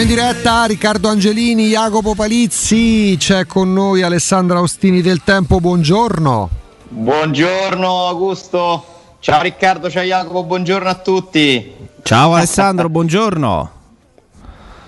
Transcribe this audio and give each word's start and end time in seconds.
Siamo 0.00 0.14
in 0.14 0.18
diretta, 0.18 0.64
Riccardo 0.64 1.08
Angelini, 1.10 1.68
Jacopo 1.68 2.14
Palizzi, 2.14 3.16
c'è 3.18 3.44
con 3.44 3.70
noi 3.74 4.00
Alessandra 4.00 4.62
Ostini 4.62 5.02
del 5.02 5.20
Tempo, 5.22 5.60
buongiorno. 5.60 6.48
Buongiorno 6.88 8.06
Augusto, 8.06 8.82
ciao 9.20 9.42
Riccardo, 9.42 9.90
ciao 9.90 10.02
Jacopo, 10.02 10.44
buongiorno 10.44 10.88
a 10.88 10.94
tutti. 10.94 11.74
Ciao 12.02 12.32
Alessandro, 12.32 12.88
buongiorno. 12.88 13.70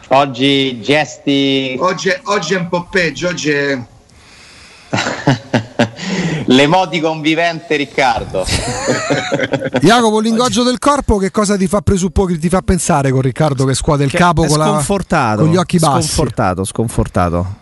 Oggi 0.08 0.80
gesti... 0.80 1.76
Oggi, 1.78 2.10
oggi 2.22 2.54
è 2.54 2.58
un 2.58 2.68
po' 2.68 2.86
peggio, 2.90 3.28
oggi 3.28 3.50
è... 3.50 3.78
L'emoticon 6.46 7.20
vivente 7.20 7.76
Riccardo. 7.76 8.44
Jacopo, 9.80 10.18
il 10.18 10.24
linguaggio 10.24 10.62
del 10.62 10.78
corpo 10.78 11.16
che 11.16 11.30
cosa 11.30 11.56
ti 11.56 11.66
fa 11.66 11.80
presupporre, 11.80 12.38
ti 12.38 12.48
fa 12.48 12.60
pensare 12.62 13.10
con 13.10 13.20
Riccardo 13.22 13.64
che 13.64 13.74
scuote 13.74 14.04
il 14.04 14.10
Che 14.10 14.18
capo 14.18 14.44
con, 14.44 14.58
la, 14.58 14.84
con 15.36 15.48
gli 15.48 15.56
occhi 15.56 15.78
bassi? 15.78 16.08
Sconfortato, 16.08 16.64
sconfortato. 16.64 17.60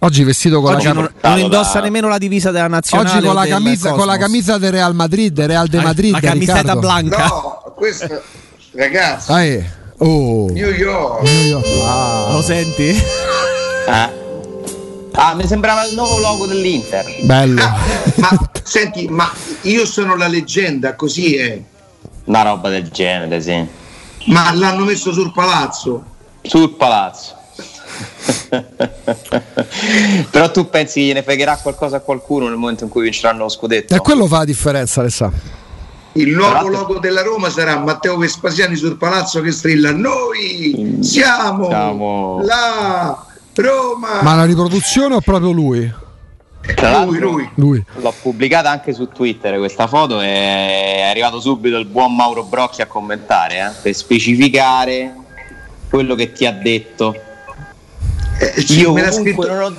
Oggi 0.00 0.24
vestito 0.24 0.60
con 0.60 0.74
Oggi 0.74 0.86
la 0.86 0.92
non, 0.94 1.04
camicia. 1.06 1.28
non 1.28 1.38
indossa 1.38 1.74
da- 1.78 1.80
nemmeno 1.84 2.08
la 2.08 2.18
divisa 2.18 2.50
della 2.50 2.66
nazionale. 2.68 3.10
Oggi 3.10 3.24
con 3.26 3.34
la, 3.34 3.46
camisa, 3.46 3.92
con 3.92 4.06
la 4.06 4.16
camisa 4.16 4.58
del 4.58 4.72
Real 4.72 4.94
Madrid, 4.94 5.38
Real 5.40 5.68
de 5.68 5.76
La- 5.76 5.82
Madrid. 5.82 6.12
la 6.12 6.20
camiseta 6.20 6.58
Riccardo. 6.58 6.80
blanca. 6.80 7.26
No, 7.26 7.72
questo... 7.76 8.22
Ragazzi, 8.74 9.30
Ah, 9.32 9.44
eh. 9.44 9.64
Oh. 9.98 10.48
New 10.50 10.70
York. 10.70 11.28
Io- 11.28 11.62
ah. 11.84 12.30
Lo 12.32 12.42
senti? 12.42 12.88
Eh. 12.88 14.20
Ah, 15.14 15.34
mi 15.34 15.46
sembrava 15.46 15.84
il 15.86 15.94
nuovo 15.94 16.18
logo 16.18 16.46
dell'Inter. 16.46 17.04
Bello. 17.22 17.62
Ah, 17.62 17.76
ma 18.16 18.50
senti, 18.62 19.08
ma 19.08 19.30
io 19.62 19.84
sono 19.84 20.16
la 20.16 20.26
leggenda, 20.26 20.94
così 20.94 21.36
è. 21.36 21.60
Una 22.24 22.42
roba 22.42 22.68
del 22.70 22.88
genere, 22.90 23.40
sì. 23.40 23.66
Ma 24.26 24.52
l'hanno 24.54 24.84
messo 24.84 25.12
sul 25.12 25.32
palazzo. 25.32 26.04
Sul 26.42 26.74
palazzo. 26.76 27.36
Però 30.30 30.50
tu 30.50 30.68
pensi 30.70 31.00
che 31.00 31.06
gliene 31.06 31.22
fregherà 31.22 31.56
qualcosa 31.56 31.96
a 31.96 32.00
qualcuno 32.00 32.48
nel 32.48 32.56
momento 32.56 32.84
in 32.84 32.90
cui 32.90 33.02
vinceranno 33.02 33.42
lo 33.42 33.48
scudetto? 33.48 33.94
E 33.94 33.98
quello 33.98 34.26
fa 34.26 34.38
la 34.38 34.44
differenza, 34.44 35.00
Alessandro. 35.00 35.60
Il 36.12 36.30
nuovo 36.34 36.68
logo 36.68 36.98
della 36.98 37.22
Roma 37.22 37.48
sarà 37.48 37.78
Matteo 37.78 38.16
Vespasiani 38.18 38.76
sul 38.76 38.96
palazzo 38.98 39.40
che 39.40 39.50
strilla 39.50 39.92
Noi 39.92 40.98
siamo, 41.00 41.68
Siamo- 41.68 42.40
la 42.42 43.26
Roma. 43.54 44.22
Ma 44.22 44.34
la 44.34 44.44
riproduzione 44.44 45.14
o 45.14 45.20
proprio 45.20 45.50
lui? 45.50 45.92
Tra 46.74 47.04
lui, 47.04 47.18
lui. 47.18 47.50
Lui. 47.56 47.84
L'ho 47.96 48.14
pubblicata 48.22 48.70
anche 48.70 48.92
su 48.92 49.08
Twitter 49.08 49.58
questa 49.58 49.88
foto 49.88 50.20
e 50.20 50.26
è 50.26 51.02
arrivato 51.02 51.40
subito 51.40 51.76
il 51.76 51.86
buon 51.86 52.14
Mauro 52.14 52.44
Brocchi 52.44 52.82
a 52.82 52.86
commentare 52.86 53.58
eh, 53.58 53.70
per 53.82 53.94
specificare 53.94 55.14
quello 55.90 56.14
che 56.14 56.32
ti 56.32 56.46
ha 56.46 56.52
detto. 56.52 57.14
Eh, 58.38 58.60
Io 58.74 58.92
comunque, 58.92 59.58
ho, 59.58 59.74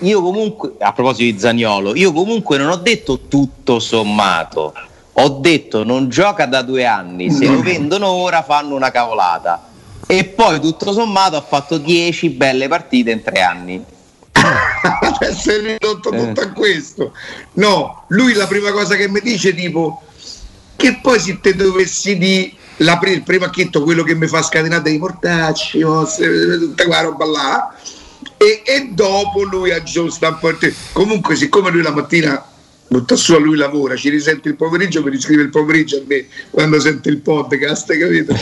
io 0.00 0.22
comunque, 0.22 0.72
a 0.78 0.92
proposito 0.92 1.32
di 1.32 1.40
Zagnolo, 1.40 1.94
io 1.96 2.12
comunque 2.12 2.58
non 2.58 2.68
ho 2.70 2.76
detto 2.76 3.20
tutto 3.28 3.78
sommato. 3.78 4.74
Ho 5.18 5.28
detto 5.40 5.82
non 5.82 6.10
gioca 6.10 6.44
da 6.44 6.60
due 6.60 6.84
anni, 6.84 7.30
se 7.30 7.46
lo 7.46 7.62
vendono 7.62 8.08
ora 8.08 8.42
fanno 8.42 8.74
una 8.74 8.90
cavolata. 8.90 9.70
E 10.06 10.24
poi 10.24 10.60
tutto 10.60 10.92
sommato 10.92 11.36
ha 11.36 11.40
fatto 11.42 11.78
10 11.78 12.30
belle 12.30 12.68
partite 12.68 13.10
in 13.10 13.22
tre 13.22 13.42
anni. 13.42 13.84
Adesso 15.00 15.50
è 15.50 15.60
ridotto 15.60 16.12
Eh. 16.12 16.18
tutto 16.18 16.40
a 16.42 16.48
questo. 16.50 17.12
No, 17.54 18.04
lui 18.08 18.32
la 18.34 18.46
prima 18.46 18.70
cosa 18.70 18.94
che 18.94 19.08
mi 19.08 19.20
dice 19.20 19.54
tipo 19.54 20.02
che 20.76 20.98
poi 21.02 21.18
se 21.18 21.40
te 21.40 21.54
dovessi 21.54 22.16
di 22.18 22.56
il 22.78 23.22
primo 23.24 23.46
acchetto 23.46 23.82
quello 23.82 24.02
che 24.02 24.14
mi 24.14 24.26
fa 24.26 24.42
scatenare 24.42 24.82
dei 24.82 24.98
mortacci, 24.98 25.80
tutta 25.80 26.84
quella 26.84 27.00
roba 27.00 27.24
là. 27.24 27.74
E, 28.36 28.62
e 28.64 28.90
dopo 28.92 29.42
lui 29.44 29.72
aggiusta 29.72 30.28
un 30.28 30.38
po' 30.38 30.50
il 30.50 30.58
te- 30.58 30.74
Comunque, 30.92 31.36
siccome 31.36 31.70
lui 31.70 31.82
la 31.82 31.90
mattina 31.90 32.44
butta 32.88 33.16
su 33.16 33.34
a 33.34 33.38
lui 33.38 33.56
lavora, 33.56 33.96
ci 33.96 34.08
risente 34.08 34.48
il 34.48 34.56
pomeriggio, 34.56 35.02
mi 35.02 35.10
riscrive 35.10 35.42
il 35.42 35.50
pomeriggio 35.50 35.96
a 35.98 36.02
me 36.06 36.26
quando 36.50 36.78
sente 36.80 37.08
il 37.08 37.18
podcast, 37.18 37.96
capito? 37.96 38.34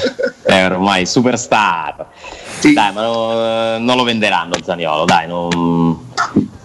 È 0.42 0.64
ormai 0.66 1.06
superstar. 1.06 2.06
Sì. 2.60 2.72
Dai, 2.72 2.92
ma 2.92 3.02
no- 3.02 3.78
non 3.78 3.96
lo 3.96 4.04
venderanno 4.04 4.54
Zaniolo, 4.62 5.04
dai, 5.04 5.26
non- 5.26 5.98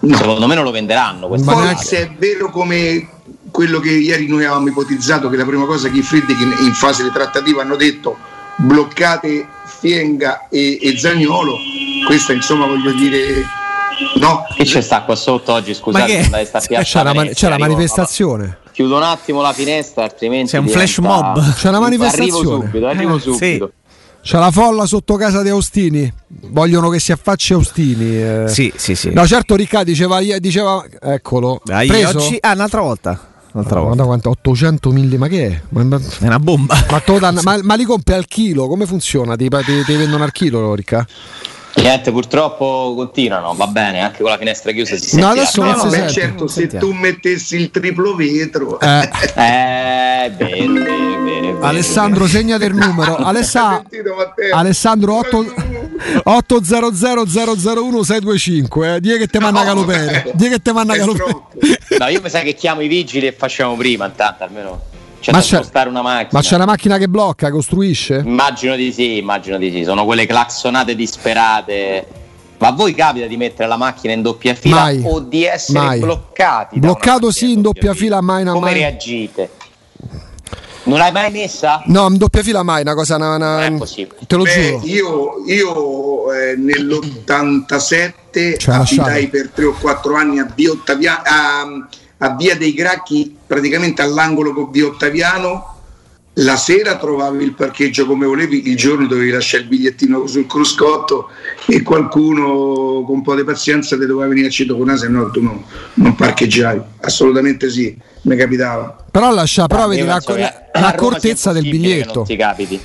No. 0.02 0.16
secondo 0.16 0.46
me 0.46 0.54
non 0.54 0.64
lo 0.64 0.70
venderanno 0.70 1.28
Forse 1.36 1.98
è 1.98 2.10
vero 2.18 2.50
come 2.50 3.06
quello 3.50 3.78
che 3.80 3.90
ieri 3.90 4.26
noi 4.28 4.44
avevamo 4.44 4.68
ipotizzato 4.68 5.28
che 5.28 5.36
la 5.36 5.44
prima 5.44 5.66
cosa 5.66 5.90
che 5.90 5.98
i 5.98 6.02
Friedkin 6.02 6.54
in 6.60 6.72
fase 6.72 7.02
di 7.02 7.10
trattativa 7.12 7.60
hanno 7.60 7.76
detto 7.76 8.16
bloccate 8.56 9.46
Fienga 9.66 10.48
e, 10.48 10.78
e 10.80 10.96
Zagnolo 10.98 11.58
questa 12.06 12.32
insomma 12.32 12.66
voglio 12.66 12.92
dire 12.92 13.44
no 14.16 14.44
Che 14.56 14.64
c'è 14.64 14.80
sta 14.80 15.02
qua 15.02 15.14
sotto 15.16 15.52
oggi? 15.52 15.74
Scusate, 15.74 16.28
piazza 16.30 16.58
C'è 16.82 17.02
la, 17.02 17.12
man- 17.14 17.30
c'è 17.32 17.48
la 17.48 17.54
arrivo- 17.54 17.70
manifestazione. 17.70 18.58
Chiudo 18.72 18.96
un 18.96 19.02
attimo 19.02 19.40
la 19.42 19.52
finestra, 19.52 20.04
altrimenti. 20.04 20.52
C'è 20.52 20.58
un 20.58 20.68
flash 20.68 20.98
diventa- 21.00 21.32
mob. 21.34 21.54
C'è 21.54 21.68
una 21.68 21.80
manifestazione. 21.80 22.30
Arrivo 22.30 22.60
subito, 22.70 22.86
arrivo 22.86 23.16
Eh, 23.16 23.20
sì. 23.20 23.32
subito. 23.32 23.72
C'è 24.22 24.38
la 24.38 24.50
folla 24.50 24.86
sotto 24.86 25.16
casa 25.16 25.42
di 25.42 25.48
Austini. 25.48 26.12
Vogliono 26.28 26.88
che 26.90 26.98
si 27.00 27.10
affacci 27.12 27.52
Austini. 27.54 28.16
eh. 28.22 28.44
Sì, 28.48 28.72
sì, 28.76 28.94
sì. 28.94 29.10
No, 29.12 29.26
certo, 29.26 29.54
Riccardo 29.56 29.90
diceva, 29.90 30.20
diceva 30.38 30.84
eccolo. 31.00 31.60
Dai, 31.64 31.86
preso? 31.88 32.18
oggi- 32.18 32.38
Ah, 32.40 32.52
un'altra 32.52 32.80
volta. 32.82 33.28
Un'altra 33.52 33.80
Guarda 33.80 34.04
volta. 34.04 34.04
quanto 34.04 34.30
800 34.30 34.90
milli, 34.92 35.16
ma 35.18 35.26
che 35.26 35.46
è? 35.46 35.60
Ma, 35.70 35.82
ma- 35.82 35.98
È 35.98 36.26
una 36.26 36.38
bomba. 36.38 36.76
ma 36.88 37.02
ma- 37.42 37.58
ma 37.62 37.74
li 37.74 37.84
compri 37.84 38.14
al 38.14 38.26
chilo? 38.26 38.68
Come 38.68 38.86
funziona? 38.86 39.34
Ti, 39.36 39.48
ti- 39.48 39.84
ti 39.84 39.94
vendono 39.96 40.22
al 40.22 40.32
chilo, 40.32 40.74
Ricca? 40.74 41.04
Niente, 41.76 42.10
purtroppo 42.10 42.94
continuano, 42.96 43.54
va 43.54 43.66
bene, 43.68 44.00
anche 44.00 44.22
con 44.22 44.30
la 44.30 44.36
finestra 44.38 44.72
chiusa 44.72 44.96
si 44.96 45.16
No, 45.16 45.28
sentirà. 45.28 45.28
adesso 45.30 45.62
no, 45.62 45.72
no, 45.74 45.84
beh, 45.84 45.90
sente. 45.90 46.12
certo 46.12 46.46
se 46.48 46.60
Sentiamo. 46.60 46.86
tu 46.86 46.92
mettessi 46.92 47.56
il 47.56 47.70
triplo 47.70 48.14
vetro 48.14 48.78
Eh, 48.80 49.08
Eh, 49.36 50.24
è 50.24 50.30
vero, 50.36 50.72
vero. 50.72 51.60
Alessandro, 51.62 52.26
segnati 52.26 52.64
il 52.64 52.74
numero. 52.74 53.16
Alessa- 53.24 53.82
Sentito? 53.88 54.14
Alessandro 54.52 55.14
8 55.18 55.54
800 56.24 57.24
001 57.26 58.02
625 58.02 58.94
eh. 58.96 59.00
Dì 59.00 59.16
che 59.16 59.26
te 59.28 59.38
manna 59.38 59.60
No, 59.60 59.66
Calopere 59.66 60.24
eh, 60.26 60.30
Dì 60.34 60.48
che 60.48 60.58
te 60.58 60.72
Calopere 60.72 60.94
troppo. 61.14 61.50
No, 61.98 62.08
io 62.08 62.20
mi 62.22 62.28
sa 62.30 62.40
che 62.40 62.54
chiamo 62.54 62.80
i 62.82 62.88
vigili 62.88 63.26
e 63.26 63.32
facciamo 63.32 63.76
prima, 63.76 64.06
intanto 64.06 64.44
almeno 64.44 64.82
c'è 65.20 65.32
Ma 65.32 65.38
da 65.38 65.44
c'è- 65.44 65.56
spostare 65.56 65.88
una 65.88 66.02
macchina. 66.02 66.28
Ma 66.32 66.40
c'è 66.40 66.54
una 66.54 66.64
macchina 66.66 66.98
che 66.98 67.08
blocca, 67.08 67.50
costruisce? 67.50 68.22
Immagino 68.24 68.74
di 68.76 68.92
sì, 68.92 69.18
immagino 69.18 69.56
di 69.58 69.70
sì. 69.70 69.84
Sono 69.84 70.04
quelle 70.04 70.26
claxonate 70.26 70.94
disperate. 70.96 72.06
Ma 72.58 72.68
a 72.68 72.72
voi 72.72 72.92
capita 72.94 73.26
di 73.26 73.36
mettere 73.38 73.68
la 73.68 73.76
macchina 73.78 74.12
in 74.12 74.20
doppia 74.22 74.54
fila 74.54 74.80
Mai. 74.82 75.02
o 75.06 75.20
di 75.20 75.44
essere 75.44 75.78
Mai. 75.78 76.00
bloccati? 76.00 76.76
una 76.76 76.86
Bloccato 76.88 77.30
sì, 77.30 77.52
in 77.52 77.62
doppia 77.62 77.94
fila, 77.94 78.20
mai, 78.20 78.44
no, 78.44 78.52
Come 78.52 78.66
mai. 78.70 78.74
reagite? 78.74 79.50
Non 80.82 80.98
l'hai 80.98 81.12
mai 81.12 81.30
messa? 81.30 81.82
No, 81.86 82.06
in 82.08 82.16
doppia 82.18 82.42
fila 82.42 82.62
mai, 82.62 82.82
una 82.82 82.94
cosa 82.94 83.16
una, 83.16 83.36
una- 83.36 83.60
Non 83.66 83.74
è 83.74 83.78
possibile. 83.78 84.16
Te 84.26 84.36
lo 84.36 84.42
Beh, 84.42 84.78
giuro. 84.82 85.42
io, 85.46 85.46
io 85.46 86.32
eh, 86.32 86.56
nell'87 86.56 88.58
Ci 88.58 88.70
ha 88.70 88.76
abitai 88.80 89.28
per 89.28 89.50
3 89.54 89.64
o 89.66 89.74
4 89.78 90.14
anni 90.16 90.38
a 90.38 90.50
Via, 90.54 90.70
Ottavia- 90.70 91.22
a, 91.22 91.66
a 92.18 92.30
Via 92.34 92.56
dei 92.56 92.72
Gracchi, 92.74 93.36
praticamente 93.54 94.00
all'angolo 94.00 94.52
con 94.52 94.70
Via 94.70 94.86
Ottaviano. 94.86 95.74
La 96.34 96.56
sera 96.56 96.96
trovavi 96.96 97.42
il 97.42 97.54
parcheggio 97.54 98.06
come 98.06 98.24
volevi, 98.24 98.68
il 98.68 98.76
giorno 98.76 99.08
dovevi 99.08 99.30
lasciare 99.32 99.64
il 99.64 99.68
bigliettino 99.68 100.24
sul 100.28 100.46
cruscotto 100.46 101.30
e 101.66 101.82
qualcuno 101.82 103.02
con 103.04 103.16
un 103.16 103.22
po' 103.22 103.34
di 103.34 103.42
pazienza 103.42 103.98
ti 103.98 104.06
doveva 104.06 104.28
venire 104.28 104.46
a 104.46 104.50
citofonare, 104.50 104.98
se 104.98 105.08
no 105.08 105.28
tu 105.32 105.42
non, 105.42 105.60
non 105.94 106.14
parcheggiavi. 106.14 106.80
Assolutamente 107.00 107.68
sì, 107.68 107.94
mi 108.22 108.36
capitava. 108.36 109.04
Però 109.10 109.32
lascia, 109.34 109.66
però 109.66 109.82
Io 109.82 109.88
vedi 109.88 110.02
la, 110.04 110.06
la- 110.06 110.20
a 110.20 110.22
Roma 110.22 110.50
sia 110.70 110.80
l'accortezza 110.80 111.52
del 111.52 111.62
biglietto. 111.68 112.14
Non 112.14 112.24
ti 112.24 112.36
capiti. 112.36 112.80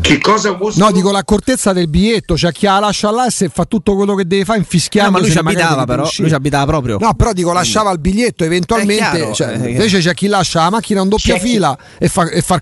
Che 0.00 0.18
cosa 0.18 0.48
Augusto? 0.48 0.82
No, 0.82 0.90
dico 0.90 1.12
l'accortezza 1.12 1.72
del 1.72 1.88
biglietto, 1.88 2.34
c'è 2.34 2.50
chi 2.50 2.66
la 2.66 2.80
lascia 2.80 3.10
là 3.12 3.26
e 3.26 3.30
se 3.30 3.48
fa 3.48 3.64
tutto 3.64 3.94
quello 3.94 4.16
che 4.16 4.26
deve 4.26 4.44
fare, 4.44 4.58
infischiando. 4.58 5.10
No, 5.10 5.16
ma 5.18 5.22
lui 5.22 5.30
ci 5.30 5.38
abitava, 5.38 5.84
però. 5.84 6.08
Lui 6.16 6.28
ci 6.28 6.34
abitava 6.34 6.66
proprio. 6.66 6.98
No, 6.98 7.14
però 7.14 7.32
dico 7.32 7.52
lasciava 7.52 7.92
il 7.92 8.00
biglietto 8.00 8.42
eventualmente. 8.44 9.16
Chiaro, 9.18 9.32
cioè, 9.34 9.60
eh, 9.60 9.70
invece 9.70 10.00
c'è 10.00 10.14
chi 10.14 10.26
lascia 10.26 10.62
la 10.64 10.70
macchina 10.70 11.02
in 11.02 11.08
doppia 11.08 11.34
C'è 11.34 11.40
chi- 11.40 11.48
fila 11.48 11.78
e 11.98 12.08
fa, 12.08 12.28
e 12.28 12.40
fa 12.42 12.60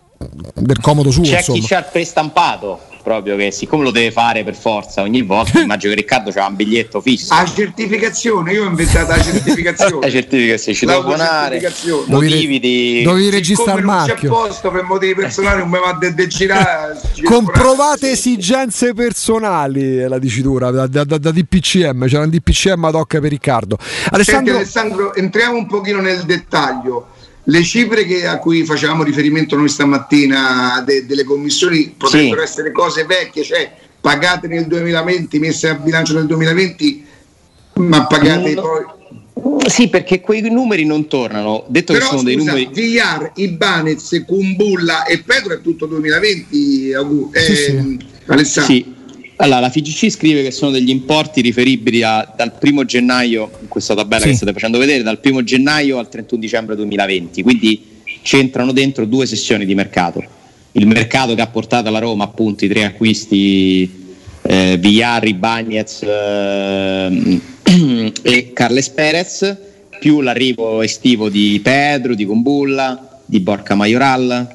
del 0.55 0.81
comodo 0.81 1.11
suo. 1.11 1.23
C'è 1.23 1.39
insomma. 1.39 1.59
chi 1.59 1.67
c'ha 1.67 1.79
il 1.79 1.87
prestampato 1.91 2.81
proprio 3.07 3.37
che 3.37 3.53
siccome 3.53 3.85
lo 3.85 3.93
deve 3.93 4.11
fare 4.11 4.43
per 4.43 4.57
forza 4.57 5.03
ogni 5.03 5.23
volta, 5.23 5.61
immagino 5.63 5.95
che 5.95 6.01
Riccardo 6.01 6.33
c'ha 6.33 6.45
un 6.45 6.57
biglietto 6.57 7.01
fisso. 7.01 7.33
A 7.33 7.45
certificazione, 7.47 8.53
io 8.53 8.65
ho 8.65 8.67
inventato 8.67 9.13
la 9.13 9.23
certificazione. 9.23 10.05
La 10.07 10.11
certificazione, 10.11 10.77
ci 10.77 10.87
devo 10.87 11.03
buonare. 11.03 11.61
L'autocertificazione. 11.61 12.05
Motivi 12.09 12.59
di... 12.59 13.03
Dovevi 13.05 13.31
registrare 13.31 13.79
il 13.79 13.85
non 13.85 14.03
c'è 14.03 14.09
marchio. 14.09 14.31
posto 14.31 14.71
per 14.73 14.83
motivi 14.83 15.15
personali, 15.15 15.61
non 15.61 15.69
mi 15.69 15.79
va 15.79 15.93
de, 15.93 16.15
de 16.15 16.27
girare. 16.27 17.01
Comprovate 17.23 18.11
esigenze 18.11 18.93
personali 18.93 19.99
è 19.99 20.09
la 20.09 20.19
dicitura 20.19 20.71
da, 20.71 20.89
da- 20.89 21.05
da- 21.05 21.19
da 21.19 21.31
DPCM. 21.31 22.07
C'era 22.09 22.25
un 22.25 22.31
DPCM 22.31 22.85
ad 22.85 22.95
hoc 22.95 23.21
per 23.21 23.31
Riccardo. 23.31 23.79
Senti 23.81 24.09
Alessandro, 24.15 24.57
Alessandro, 24.57 25.15
entriamo 25.15 25.57
un 25.57 25.67
pochino 25.67 26.01
nel 26.01 26.23
dettaglio. 26.25 27.15
Le 27.49 27.63
cifre 27.63 28.05
che, 28.05 28.27
a 28.27 28.39
cui 28.39 28.65
facevamo 28.65 29.03
riferimento 29.03 29.57
noi 29.57 29.69
stamattina 29.69 30.83
de, 30.85 31.07
delle 31.07 31.25
commissioni 31.25 31.95
potrebbero 31.97 32.45
sì. 32.45 32.47
essere 32.47 32.73
cose 32.73 33.05
vecchie, 33.05 33.45
cioè 33.45 33.73
pagate 34.01 34.49
nel 34.49 34.67
2020, 34.67 35.39
messe 35.39 35.69
a 35.69 35.75
bilancio 35.75 36.15
nel 36.15 36.27
2020, 36.27 37.05
ma 37.75 38.07
pagate 38.07 38.55
no. 38.55 38.61
poi 38.63 38.85
sì, 39.67 39.89
perché 39.89 40.21
quei 40.21 40.41
numeri 40.43 40.85
non 40.85 41.09
tornano. 41.09 41.65
Detto 41.69 41.93
Però, 41.93 42.05
che 42.05 42.17
sono 42.17 42.21
scusa, 42.21 42.35
dei 42.35 42.37
numeri. 42.37 42.69
Villar, 42.73 43.33
Ibanez, 43.35 44.23
Kumbulla 44.27 45.05
e 45.05 45.23
Pedro 45.23 45.55
è 45.55 45.61
tutto 45.61 45.87
2020, 45.87 46.91
eh, 46.91 47.41
sì, 47.41 47.55
sì. 47.55 47.99
Alessandro. 48.27 48.73
Sì. 48.73 48.95
Allora, 49.37 49.61
la 49.61 49.71
FIGC 49.71 50.11
scrive 50.11 50.43
che 50.43 50.51
sono 50.51 50.71
degli 50.71 50.89
importi 50.89 51.43
riferibili 51.43 52.03
a, 52.03 52.33
dal 52.35 52.57
primo 52.59 52.85
gennaio, 52.85 53.51
in 53.61 53.69
questa 53.69 53.95
tabella 53.95 54.23
sì. 54.23 54.31
che 54.31 54.35
state 54.37 54.53
facendo 54.53 54.79
vedere, 54.79 55.03
dal 55.03 55.21
primo 55.21 55.45
gennaio 55.45 55.99
al 55.99 56.09
31 56.09 56.41
dicembre 56.41 56.75
2020, 56.75 57.43
quindi 57.43 57.85
c'entrano 58.23 58.73
dentro 58.73 59.05
due 59.05 59.27
sessioni 59.27 59.67
di 59.67 59.75
mercato. 59.75 60.25
Il 60.73 60.87
mercato 60.87 61.35
che 61.35 61.43
ha 61.43 61.47
portato 61.49 61.89
alla 61.89 61.99
Roma 61.99 62.25
appunto 62.25 62.65
i 62.65 62.69
tre 62.69 62.85
acquisti 62.85 64.05
eh, 64.43 64.77
Villar, 64.79 65.35
Bagnez, 65.35 66.03
eh, 66.03 67.41
e 68.23 68.53
Carles 68.55 68.89
Perez, 68.89 69.57
più 70.01 70.23
l'arrivo 70.23 70.81
estivo 70.83 71.29
di 71.29 71.61
Pedro, 71.63 72.15
di 72.15 72.25
Combulla, 72.25 73.21
di 73.25 73.41
Borca 73.41 73.75
Majoral, 73.75 74.55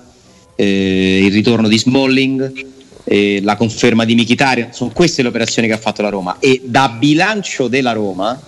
eh, 0.56 1.25
il 1.25 1.31
ritorno 1.31 1.68
di 1.68 1.78
Smalling, 1.78 2.69
eh, 3.03 3.39
la 3.44 3.56
conferma 3.56 4.06
di 4.06 4.15
Michitarian, 4.15 4.74
sono 4.74 4.92
queste 4.92 5.21
le 5.21 5.30
operazioni 5.30 5.68
che 5.68 5.74
ha 5.74 5.77
fatto 5.77 6.01
la 6.01 6.09
Roma 6.09 6.38
e 6.39 6.62
da 6.65 6.89
bilancio 6.89 7.68
della 7.68 7.92
Roma 7.92 8.39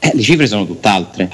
eh, 0.00 0.10
le 0.14 0.22
cifre 0.22 0.46
sono 0.46 0.66
tutt'altre. 0.66 1.30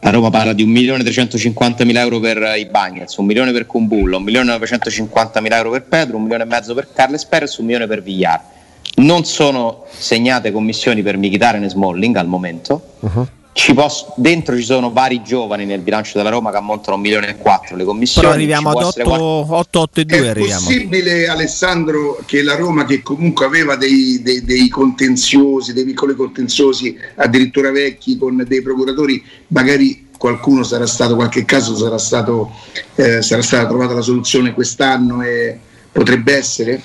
La 0.00 0.10
Roma 0.10 0.28
parla 0.28 0.52
di 0.52 0.66
1.350.000 0.66 1.96
euro 1.96 2.20
per 2.20 2.54
i 2.58 2.66
Bagnets, 2.66 3.16
1 3.16 3.26
milione 3.26 3.52
per 3.52 3.66
Combulla, 3.66 4.18
1.950.000 4.18 5.52
euro 5.54 5.70
per 5.70 5.84
Pedro, 5.84 6.16
1 6.16 6.22
milione 6.24 6.42
e 6.42 6.46
mezzo 6.46 6.74
per 6.74 6.88
Carles 6.92 7.24
Perez, 7.24 7.56
1 7.56 7.66
milione 7.66 7.86
per 7.86 8.02
Villar 8.02 8.52
non 8.96 9.24
sono 9.24 9.84
segnate 9.90 10.52
commissioni 10.52 11.02
per 11.02 11.16
Mkhitaryan 11.16 11.64
e 11.64 11.68
Smalling 11.68 12.16
al 12.16 12.26
momento. 12.26 12.94
Uh-huh. 13.00 13.26
Ci 13.54 13.72
posso, 13.72 14.12
dentro 14.16 14.56
ci 14.56 14.64
sono 14.64 14.90
vari 14.90 15.22
giovani 15.22 15.64
nel 15.64 15.78
bilancio 15.78 16.18
della 16.18 16.28
Roma 16.30 16.50
che 16.50 16.56
ammontano 16.56 16.96
un 16.96 17.02
milione 17.02 17.28
e 17.28 17.36
quattro 17.36 17.76
le 17.76 17.84
commissioni. 17.84 18.26
Però 18.26 18.36
arriviamo 18.36 18.70
ad 18.70 18.82
8, 18.82 19.54
8, 19.54 19.80
8 19.80 20.00
e 20.00 20.04
2 20.04 20.16
È 20.18 20.26
arriviamo. 20.26 20.64
possibile 20.64 21.28
Alessandro 21.28 22.20
che 22.26 22.42
la 22.42 22.56
Roma 22.56 22.84
che 22.84 23.00
comunque 23.00 23.46
aveva 23.46 23.76
dei, 23.76 24.20
dei, 24.22 24.44
dei, 24.44 24.68
contenziosi, 24.68 25.72
dei 25.72 25.84
piccoli 25.84 26.16
contenziosi 26.16 26.96
addirittura 27.14 27.70
vecchi 27.70 28.18
con 28.18 28.44
dei 28.44 28.60
procuratori, 28.60 29.24
magari 29.48 30.08
qualcuno 30.18 30.64
sarà 30.64 30.88
stato, 30.88 31.14
qualche 31.14 31.44
caso 31.44 31.76
sarà, 31.76 31.98
stato, 31.98 32.50
eh, 32.96 33.22
sarà 33.22 33.40
stata 33.42 33.68
trovata 33.68 33.94
la 33.94 34.00
soluzione 34.00 34.52
quest'anno 34.52 35.22
e 35.22 35.56
potrebbe 35.92 36.36
essere? 36.36 36.82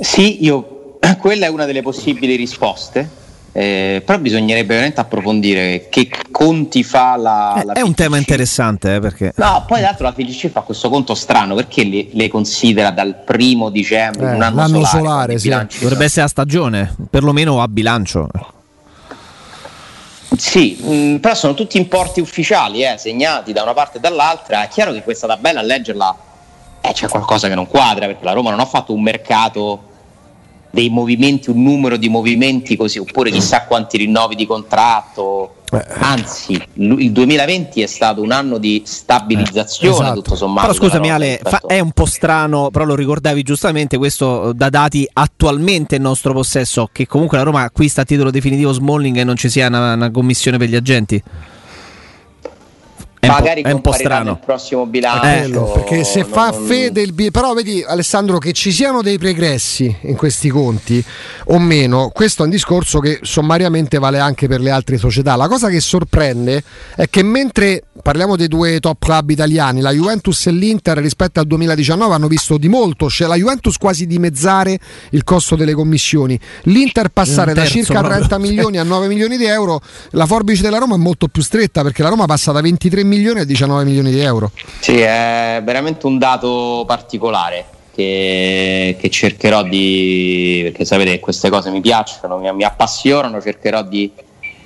Sì, 0.00 0.42
io 0.42 0.96
quella 1.20 1.44
è 1.44 1.50
una 1.50 1.66
delle 1.66 1.82
possibili 1.82 2.36
risposte. 2.36 3.26
Eh, 3.52 4.02
però 4.04 4.18
bisognerebbe 4.18 4.74
veramente 4.74 5.00
approfondire 5.00 5.88
che 5.88 6.10
conti 6.30 6.84
fa 6.84 7.16
la, 7.16 7.54
eh, 7.60 7.64
la 7.64 7.72
è 7.72 7.80
un 7.80 7.94
tema 7.94 8.18
interessante 8.18 8.96
eh, 8.96 9.00
perché 9.00 9.32
no 9.36 9.64
poi 9.66 9.80
l'altro 9.80 10.04
la 10.04 10.12
FIGC 10.12 10.50
fa 10.50 10.60
questo 10.60 10.90
conto 10.90 11.14
strano 11.14 11.54
perché 11.54 11.82
le, 11.82 12.08
le 12.12 12.28
considera 12.28 12.90
dal 12.90 13.22
primo 13.24 13.70
dicembre 13.70 14.32
eh, 14.32 14.34
un 14.34 14.42
anno 14.42 14.56
l'anno 14.56 14.84
solare, 14.84 15.38
solare 15.38 15.66
sì. 15.70 15.80
dovrebbe 15.80 16.04
essere 16.04 16.26
a 16.26 16.28
stagione 16.28 16.94
perlomeno 17.10 17.62
a 17.62 17.68
bilancio. 17.68 18.28
Sì, 20.36 20.78
mh, 20.80 20.94
mm, 20.94 21.16
però 21.16 21.34
sono 21.34 21.54
tutti 21.54 21.78
importi 21.78 22.20
ufficiali 22.20 22.84
eh, 22.84 22.96
segnati 22.98 23.52
da 23.52 23.62
una 23.62 23.72
parte 23.72 23.98
e 23.98 24.00
dall'altra. 24.00 24.62
È 24.62 24.68
chiaro 24.68 24.92
che 24.92 25.02
questa 25.02 25.26
tabella 25.26 25.60
a 25.60 25.62
leggerla 25.62 26.16
eh, 26.80 26.92
c'è 26.92 27.08
qualcosa 27.08 27.48
che 27.48 27.54
non 27.54 27.66
quadra 27.66 28.06
perché 28.06 28.24
la 28.24 28.32
Roma 28.32 28.50
non 28.50 28.60
ha 28.60 28.66
fatto 28.66 28.92
un 28.92 29.02
mercato 29.02 29.87
dei 30.70 30.88
movimenti, 30.88 31.50
un 31.50 31.62
numero 31.62 31.96
di 31.96 32.08
movimenti 32.08 32.76
così, 32.76 32.98
oppure 32.98 33.30
chissà 33.30 33.64
quanti 33.64 33.96
rinnovi 33.98 34.34
di 34.34 34.46
contratto. 34.46 35.54
Eh. 35.70 35.84
Anzi, 36.00 36.60
il 36.74 37.12
2020 37.12 37.82
è 37.82 37.86
stato 37.86 38.22
un 38.22 38.32
anno 38.32 38.56
di 38.58 38.82
stabilizzazione, 38.86 39.94
esatto. 39.94 40.22
tutto 40.22 40.36
sommato. 40.36 40.68
Però 40.68 40.78
scusami, 40.78 41.10
Ale, 41.10 41.40
fa, 41.42 41.60
è 41.66 41.78
un 41.78 41.90
po' 41.92 42.06
strano, 42.06 42.70
però 42.70 42.84
lo 42.84 42.94
ricordavi 42.94 43.42
giustamente, 43.42 43.98
questo 43.98 44.52
da 44.54 44.70
dati 44.70 45.08
attualmente 45.12 45.96
in 45.96 46.02
nostro 46.02 46.32
possesso, 46.32 46.88
che 46.90 47.06
comunque 47.06 47.36
la 47.36 47.44
Roma 47.44 47.62
acquista 47.62 48.02
a 48.02 48.04
titolo 48.04 48.30
definitivo 48.30 48.72
Smalling 48.72 49.18
e 49.18 49.24
non 49.24 49.36
ci 49.36 49.50
sia 49.50 49.66
una, 49.68 49.92
una 49.94 50.10
commissione 50.10 50.56
per 50.56 50.68
gli 50.68 50.76
agenti. 50.76 51.22
È 53.20 53.26
magari 53.26 53.62
è 53.62 53.70
un 53.70 53.80
po' 53.80 53.92
strano. 53.92 54.32
il 54.32 54.38
prossimo 54.44 54.86
bilancio. 54.86 55.70
Eh, 55.70 55.72
perché 55.72 56.04
se 56.04 56.20
non, 56.20 56.30
fa 56.30 56.52
fede 56.52 57.00
il 57.00 57.12
bilancio 57.12 57.26
però 57.30 57.52
vedi 57.52 57.84
Alessandro 57.86 58.38
che 58.38 58.52
ci 58.52 58.72
siano 58.72 59.02
dei 59.02 59.18
pregressi 59.18 59.94
in 60.02 60.16
questi 60.16 60.48
conti 60.48 61.04
o 61.46 61.58
meno 61.58 62.10
questo 62.12 62.42
è 62.42 62.44
un 62.44 62.50
discorso 62.50 63.00
che 63.00 63.20
sommariamente 63.22 63.98
vale 63.98 64.18
anche 64.18 64.48
per 64.48 64.60
le 64.60 64.70
altre 64.70 64.96
società. 64.96 65.36
La 65.36 65.48
cosa 65.48 65.68
che 65.68 65.80
sorprende 65.80 66.62
è 66.96 67.08
che 67.10 67.22
mentre 67.22 67.84
parliamo 68.02 68.36
dei 68.36 68.48
due 68.48 68.80
top 68.80 68.96
club 68.98 69.30
italiani 69.30 69.80
la 69.80 69.92
Juventus 69.92 70.46
e 70.46 70.52
l'Inter 70.52 70.98
rispetto 70.98 71.40
al 71.40 71.46
2019 71.46 72.14
hanno 72.14 72.28
visto 72.28 72.56
di 72.58 72.68
molto 72.68 73.08
cioè 73.08 73.28
la 73.28 73.36
Juventus 73.36 73.76
quasi 73.76 74.06
dimezzare 74.06 74.78
il 75.10 75.24
costo 75.24 75.56
delle 75.56 75.74
commissioni 75.74 76.38
l'Inter 76.64 77.08
passare 77.08 77.54
da 77.54 77.64
circa 77.64 78.02
30 78.02 78.38
milioni 78.38 78.78
a 78.78 78.82
9 78.82 79.08
milioni 79.08 79.36
di 79.36 79.44
euro 79.44 79.80
la 80.10 80.26
forbice 80.26 80.62
della 80.62 80.78
Roma 80.78 80.94
è 80.94 80.98
molto 80.98 81.28
più 81.28 81.42
stretta 81.42 81.82
perché 81.82 82.02
la 82.02 82.08
Roma 82.08 82.26
passa 82.26 82.52
da 82.52 82.60
23 82.60 83.04
milioni 83.04 83.40
a 83.40 83.44
19 83.44 83.84
milioni 83.84 84.10
di 84.10 84.20
euro. 84.20 84.50
Sì, 84.80 84.98
è 84.98 85.60
veramente 85.64 86.06
un 86.06 86.18
dato 86.18 86.84
particolare 86.86 87.64
che, 87.94 88.96
che 88.98 89.10
cercherò 89.10 89.62
di, 89.62 90.60
perché 90.64 90.84
sapete 90.84 91.12
che 91.12 91.20
queste 91.20 91.50
cose 91.50 91.70
mi 91.70 91.80
piacciono, 91.80 92.38
mi, 92.38 92.52
mi 92.52 92.64
appassionano, 92.64 93.40
cercherò 93.40 93.82
di, 93.82 94.12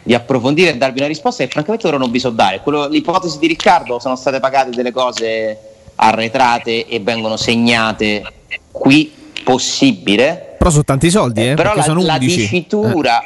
di, 0.02 0.14
approfondire 0.14 0.70
e 0.70 0.76
darvi 0.76 0.98
una 0.98 1.08
risposta 1.08 1.44
che 1.44 1.50
francamente 1.50 1.86
ora 1.86 1.96
non 1.96 2.10
vi 2.10 2.18
so 2.18 2.30
dare. 2.30 2.60
Quello, 2.60 2.88
l'ipotesi 2.88 3.38
di 3.38 3.46
Riccardo 3.46 3.98
sono 3.98 4.16
state 4.16 4.40
pagate 4.40 4.70
delle 4.70 4.92
cose 4.92 5.58
arretrate 5.96 6.86
e 6.86 7.00
vengono 7.00 7.36
segnate 7.36 8.22
qui 8.70 9.12
possibile. 9.42 10.56
Però 10.58 10.70
sono 10.70 10.84
tanti 10.84 11.10
soldi, 11.10 11.50
eh, 11.50 11.54
però 11.54 11.74
la, 11.74 11.84
la, 11.86 12.18
dicitura, 12.18 13.22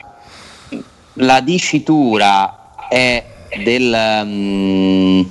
eh. 0.68 0.82
la 1.14 1.40
dicitura 1.40 2.72
è 2.88 3.24
del, 3.62 4.20
um, 4.24 5.28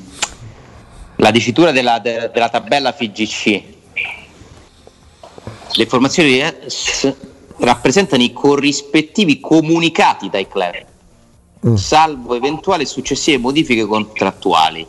la 1.17 1.31
dicitura 1.31 1.71
della, 1.71 1.99
de, 1.99 2.29
della 2.33 2.49
tabella 2.49 2.91
FIGC. 2.91 3.63
Le 5.77 5.83
informazioni 5.83 6.29
di 6.29 6.39
ES 6.39 7.13
rappresentano 7.57 8.23
i 8.23 8.31
corrispettivi 8.31 9.39
comunicati 9.39 10.29
dai 10.29 10.47
club, 10.47 10.73
mm. 11.67 11.75
salvo 11.75 12.35
eventuali 12.35 12.85
successive 12.85 13.37
modifiche 13.37 13.85
contrattuali 13.85 14.85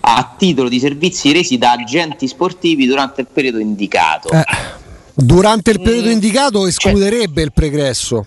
a 0.00 0.34
titolo 0.36 0.68
di 0.68 0.78
servizi 0.78 1.32
resi 1.32 1.58
da 1.58 1.72
agenti 1.72 2.26
sportivi 2.26 2.86
durante 2.86 3.20
il 3.20 3.28
periodo 3.32 3.58
indicato. 3.58 4.30
Eh, 4.30 4.44
durante 5.14 5.70
il 5.70 5.80
periodo 5.80 6.08
mm, 6.08 6.12
indicato 6.12 6.66
escluderebbe 6.66 7.34
cioè, 7.34 7.44
il 7.44 7.52
pregresso. 7.52 8.26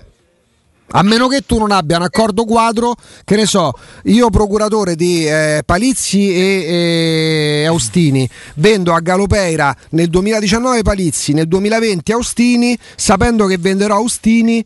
A 0.96 1.02
meno 1.02 1.28
che 1.28 1.42
tu 1.42 1.58
non 1.58 1.72
abbia 1.72 1.98
un 1.98 2.04
accordo 2.04 2.46
quadro, 2.46 2.96
che 3.24 3.36
ne 3.36 3.48
so, 3.48 3.72
io 4.04 4.30
procuratore 4.30 4.96
di 4.96 5.26
eh, 5.26 5.64
Palizzi 5.66 6.32
e, 6.32 7.62
e, 7.62 7.66
Austini, 7.66 8.30
vendo 8.56 8.94
a 8.94 9.00
Galopeira 9.00 9.76
nel 9.92 10.10
2019 10.10 10.84
Palizzi, 10.84 11.34
nel 11.34 11.48
2020 11.48 12.12
Austini, 12.12 12.78
sapendo 12.96 13.48
che 13.48 13.58
venderò 13.58 13.96
Austini 13.96 14.64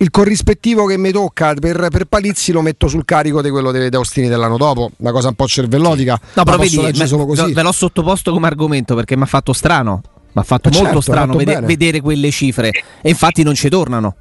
il 0.00 0.10
corrispettivo 0.10 0.86
che 0.86 0.96
mi 0.96 1.10
tocca 1.10 1.54
per, 1.54 1.88
per, 1.90 2.04
Palizzi 2.04 2.52
lo 2.52 2.62
metto 2.62 2.88
sul 2.88 3.04
carico 3.04 3.42
di 3.42 3.50
quello 3.50 3.70
dei 3.72 3.88
Austini 3.90 4.28
dell'anno 4.28 4.56
dopo, 4.56 4.92
una 4.98 5.12
cosa 5.12 5.28
un 5.28 5.34
po' 5.34 5.46
cervellotica. 5.46 6.20
No, 6.34 6.44
però 6.44 6.56
vedi, 6.56 6.76
me, 6.78 6.92
così. 6.92 7.52
ve 7.52 7.62
l'ho 7.62 7.72
sottoposto 7.72 8.32
come 8.32 8.46
argomento 8.46 8.94
perché 8.94 9.16
mi 9.16 9.22
ha 9.22 9.26
fatto 9.26 9.52
strano. 9.52 10.02
Mi 10.30 10.42
ha 10.42 10.44
fatto 10.44 10.68
molto 10.68 10.84
certo, 10.84 11.00
strano 11.00 11.34
vede, 11.34 11.60
vedere 11.60 12.00
quelle 12.00 12.30
cifre 12.30 12.70
e 13.00 13.08
infatti 13.08 13.42
non 13.42 13.54
ci 13.54 13.68
tornano. 13.68 14.14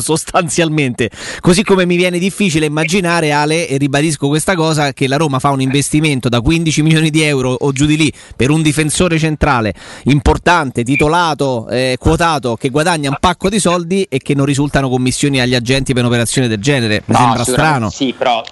Sostanzialmente. 0.00 1.10
Così 1.40 1.62
come 1.62 1.86
mi 1.86 1.96
viene 1.96 2.18
difficile 2.18 2.66
immaginare, 2.66 3.32
Ale, 3.32 3.68
e 3.68 3.76
ribadisco 3.76 4.28
questa 4.28 4.54
cosa, 4.54 4.92
che 4.92 5.08
la 5.08 5.16
Roma 5.16 5.38
fa 5.38 5.50
un 5.50 5.60
investimento 5.60 6.28
da 6.28 6.40
15 6.40 6.82
milioni 6.82 7.10
di 7.10 7.22
euro 7.22 7.52
o 7.52 7.72
giù 7.72 7.86
di 7.86 7.96
lì 7.96 8.12
per 8.34 8.50
un 8.50 8.62
difensore 8.62 9.18
centrale 9.18 9.74
importante, 10.04 10.82
titolato, 10.82 11.68
eh, 11.68 11.96
quotato, 11.98 12.56
che 12.56 12.70
guadagna 12.70 13.10
un 13.10 13.16
pacco 13.20 13.48
di 13.48 13.58
soldi 13.58 14.06
e 14.08 14.18
che 14.18 14.34
non 14.34 14.44
risultano 14.44 14.88
commissioni 14.88 15.40
agli 15.40 15.54
agenti 15.54 15.92
per 15.92 16.02
un'operazione 16.02 16.48
del 16.48 16.60
genere. 16.60 17.02
Mi 17.06 17.14
no, 17.14 17.18
sembra 17.18 17.44
strano. 17.44 17.90
Sì, 17.90 18.14
però 18.16 18.42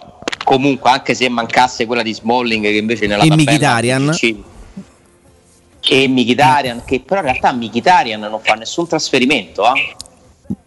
comunque 0.45 0.91
anche 0.91 1.15
se 1.15 1.29
mancasse 1.29 1.87
quella 1.87 2.03
di 2.03 2.15
Smalling 2.15 2.65
che 2.65 2.77
invece 2.77 3.07
nella 3.07 3.25
e 3.25 3.31
Mkhitaryan 3.31 4.15
e 5.87 6.09
Mkhitaryan 6.09 6.83
che 6.85 7.01
però 7.01 7.21
in 7.21 7.27
realtà 7.27 7.53
Mkhitaryan 7.53 8.21
non 8.21 8.41
fa 8.43 8.55
nessun 8.55 8.87
trasferimento 8.87 9.65
eh? 9.75 9.97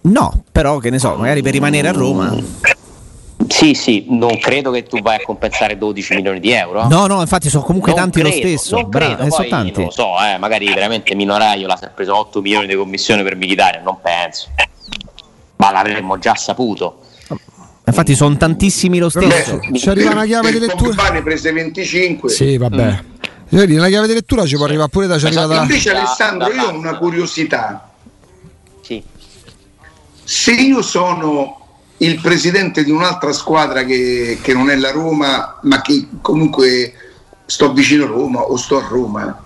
No, 0.01 0.43
però 0.51 0.77
che 0.77 0.89
ne 0.89 1.00
so, 1.00 1.15
magari 1.15 1.41
per 1.41 1.53
rimanere 1.53 1.88
a 1.88 1.91
Roma. 1.91 2.36
Sì, 3.48 3.75
sì, 3.75 4.05
non 4.10 4.38
credo 4.39 4.72
che 4.72 4.84
tu 4.84 5.00
vai 5.01 5.17
a 5.17 5.22
compensare 5.24 5.77
12 5.77 6.15
milioni 6.15 6.39
di 6.39 6.51
euro. 6.51 6.88
No, 6.88 7.05
no, 7.05 7.22
infatti 7.22 7.50
sono 7.50 7.63
comunque 7.63 7.91
non 7.91 8.01
tanti 8.01 8.19
credo, 8.22 8.36
lo 8.36 8.41
stesso. 8.41 8.75
Non 8.75 8.89
credo, 8.89 9.15
Bra- 9.15 9.25
eh, 9.25 9.29
poi, 9.29 9.48
tanti. 9.48 9.72
non 9.75 9.84
lo 9.86 9.91
so, 9.91 10.07
eh, 10.24 10.38
magari 10.38 10.74
veramente 10.74 11.15
Minoraio 11.15 11.67
l'ha 11.67 11.91
preso 11.93 12.17
8 12.17 12.41
milioni 12.41 12.67
di 12.67 12.75
commissione 12.75 13.24
per 13.24 13.36
Militare, 13.36 13.81
non 13.84 14.00
penso. 14.01 14.48
Ma 15.57 15.72
l'avremmo 15.72 16.17
già 16.17 16.36
saputo. 16.36 17.01
Infatti 17.86 18.15
sono 18.15 18.36
tantissimi 18.36 18.98
lo 19.00 19.10
stesso. 19.10 19.60
Beh, 19.60 19.77
ci 19.77 19.89
arriva 19.89 20.12
una 20.12 20.25
chiave 20.25 20.51
di 20.51 20.60
lettura. 20.60 21.10
ne 21.10 21.24
prese 21.24 21.53
25. 21.53 22.29
Sì, 22.29 22.57
vabbè. 22.57 23.00
Mm. 23.55 23.77
La 23.77 23.88
chiave 23.88 24.07
di 24.07 24.13
lettura 24.13 24.46
ci 24.46 24.55
può 24.55 24.65
arrivare 24.65 24.89
pure 24.89 25.07
da, 25.07 25.17
ci 25.17 25.25
arriva 25.25 25.46
da... 25.46 25.62
Invece 25.62 25.91
Alessandro, 25.91 26.51
io 26.51 26.63
ho 26.63 26.74
una 26.74 26.98
curiosità. 26.98 27.91
Se 30.27 30.51
io 30.51 30.81
sono 30.81 31.57
il 32.00 32.19
presidente 32.19 32.84
di 32.84 32.91
un'altra 32.91 33.31
squadra 33.31 33.86
che, 33.86 34.39
che, 34.41 34.53
non 34.53 34.69
è 34.69 34.75
la 34.75 34.91
Roma, 34.91 35.57
ma 35.62 35.79
che 35.79 36.05
comunque 36.19 36.91
sto 37.46 37.72
vicino 37.72 38.03
a 38.03 38.07
Roma 38.07 38.41
o 38.41 38.57
sto 38.57 38.77
a 38.77 38.86
Roma, 38.86 39.41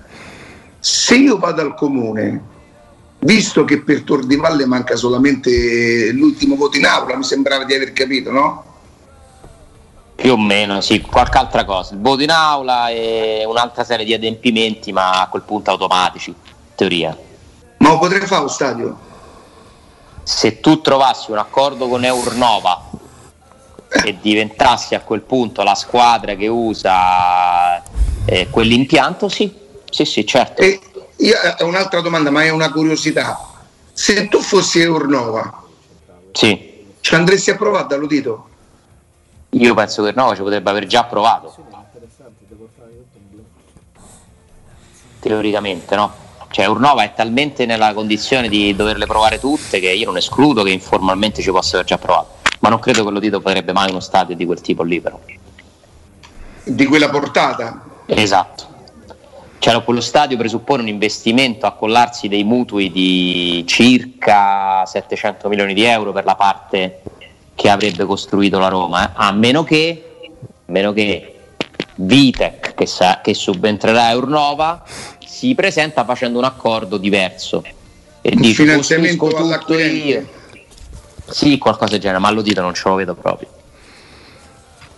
se 0.80 1.18
io 1.18 1.38
vado 1.38 1.62
al 1.62 1.76
comune, 1.76 2.42
visto 3.20 3.64
che 3.64 3.84
per 3.84 4.02
Tor 4.02 4.26
di 4.26 4.38
Valle 4.38 4.66
manca 4.66 4.96
solamente 4.96 6.12
l'ultimo 6.14 6.56
voto 6.56 6.78
in 6.78 6.88
aula, 6.88 7.16
mi 7.16 7.26
sembrava 7.26 7.64
di 7.64 7.76
aver 7.76 7.94
capito, 7.94 8.32
no? 8.32 8.64
Più 10.16 10.32
o 10.32 10.38
meno, 10.38 10.82
sì, 10.82 11.00
qualche 11.00 11.38
altra 11.38 11.64
cosa. 11.64 11.94
Il 11.94 12.02
voto 12.02 12.24
in 12.24 12.32
aula 12.32 12.90
e 12.90 13.44
un'altra 13.46 13.84
serie 13.84 14.04
di 14.04 14.16
adempimenti, 14.16 14.92
ma 14.92 15.22
a 15.22 15.28
quel 15.28 15.44
punto 15.44 15.70
automatici, 15.70 16.32
in 16.32 16.36
teoria. 16.74 17.16
Ma 17.78 17.90
lo 17.90 18.00
potrei 18.00 18.26
fare 18.26 18.42
lo 18.42 18.48
stadio? 18.48 19.10
Se 20.24 20.60
tu 20.60 20.82
trovassi 20.82 21.32
un 21.32 21.38
accordo 21.38 21.88
con 21.88 22.04
Eurnova 22.04 22.90
e 24.04 24.18
diventassi 24.22 24.96
a 24.96 25.02
quel 25.02 25.22
punto 25.22 25.64
la 25.64 25.76
squadra 25.76 26.36
che 26.36 26.48
usa 26.48 27.82
eh, 28.26 28.48
quell'impianto, 28.50 29.28
sì, 29.28 29.54
sì, 29.90 30.06
sì, 30.06 30.26
certo. 30.26 30.62
E 30.62 30.80
io, 31.18 31.36
è 31.40 31.64
un'altra 31.64 32.02
domanda, 32.02 32.32
ma 32.32 32.44
è 32.44 32.50
una 32.50 32.72
curiosità. 32.72 33.50
Se 33.92 34.28
tu 34.28 34.40
fossi 34.40 34.80
Eurnova, 34.80 35.64
sì. 36.32 36.86
ci 37.02 37.16
andresti 37.16 37.52
a 37.52 37.56
provare 37.56 37.88
dall'udito? 37.88 38.48
Io 39.50 39.74
penso 39.74 40.02
che 40.02 40.10
Eurnova 40.10 40.36
ci 40.36 40.42
potrebbe 40.42 40.70
aver 40.70 40.86
già 40.86 41.04
provato. 41.04 41.54
Teoricamente, 45.20 45.96
no? 45.96 46.14
Cioè 46.52 46.68
Urnova 46.68 47.04
è 47.04 47.14
talmente 47.14 47.66
nella 47.66 47.94
condizione 47.94 48.50
di 48.50 48.76
doverle 48.76 49.06
provare 49.06 49.40
tutte 49.40 49.80
che 49.80 49.90
io 49.90 50.06
non 50.06 50.18
escludo 50.18 50.64
che 50.64 50.72
informalmente 50.72 51.42
ci 51.42 51.50
possa 51.50 51.78
aver 51.78 51.88
già 51.88 51.98
provato, 51.98 52.40
ma 52.60 52.68
non 52.68 52.80
credo 52.80 53.06
che 53.06 53.10
lo 53.10 53.20
Dito 53.20 53.40
potrebbe 53.40 53.72
mai 53.72 53.90
uno 53.90 54.02
stadio 54.02 54.36
di 54.36 54.46
quel 54.46 54.60
tipo 54.60 54.84
lì 54.84 55.00
però. 55.00 55.18
Di 56.64 56.86
quella 56.86 57.10
portata? 57.10 57.84
Esatto. 58.06 58.68
Cioè, 59.60 59.84
quello 59.84 60.02
stadio 60.02 60.38
presuppone 60.38 60.82
un 60.82 60.88
investimento 60.88 61.68
a 61.68 61.74
collarsi 61.74 62.28
dei 62.28 62.44
mutui 62.44 62.92
di 62.92 63.64
circa 63.68 64.84
700 64.86 65.48
milioni 65.48 65.74
di 65.74 65.84
euro 65.84 66.12
per 66.12 66.26
la 66.26 66.36
parte 66.36 67.02
che 67.54 67.70
avrebbe 67.70 68.06
costruito 68.06 68.58
la 68.58 68.70
Roma, 68.70 69.08
eh? 69.08 69.12
a 69.14 69.32
meno 69.32 69.64
che, 69.64 70.30
a 70.32 70.72
meno 70.72 70.94
che 70.94 71.36
Vitec, 71.94 72.74
che, 72.74 72.88
sa, 72.88 73.20
che 73.22 73.36
subentrerà 73.36 74.08
a 74.08 74.16
Urnova, 74.16 74.84
si 75.42 75.56
presenta 75.56 76.06
facendo 76.06 76.38
un 76.38 76.44
accordo 76.44 76.98
diverso 76.98 77.64
e 78.22 78.32
un 78.36 78.42
dice 78.42 78.62
finanziamento 78.62 79.28
tutto 79.28 79.76
io. 79.76 80.30
Sì, 81.28 81.58
qualcosa 81.58 81.94
del 81.94 82.00
genere, 82.00 82.20
ma 82.20 82.30
lo 82.30 82.44
dito 82.44 82.62
non 82.62 82.76
ce 82.76 82.88
lo 82.88 82.94
vedo 82.94 83.16
proprio. 83.16 83.48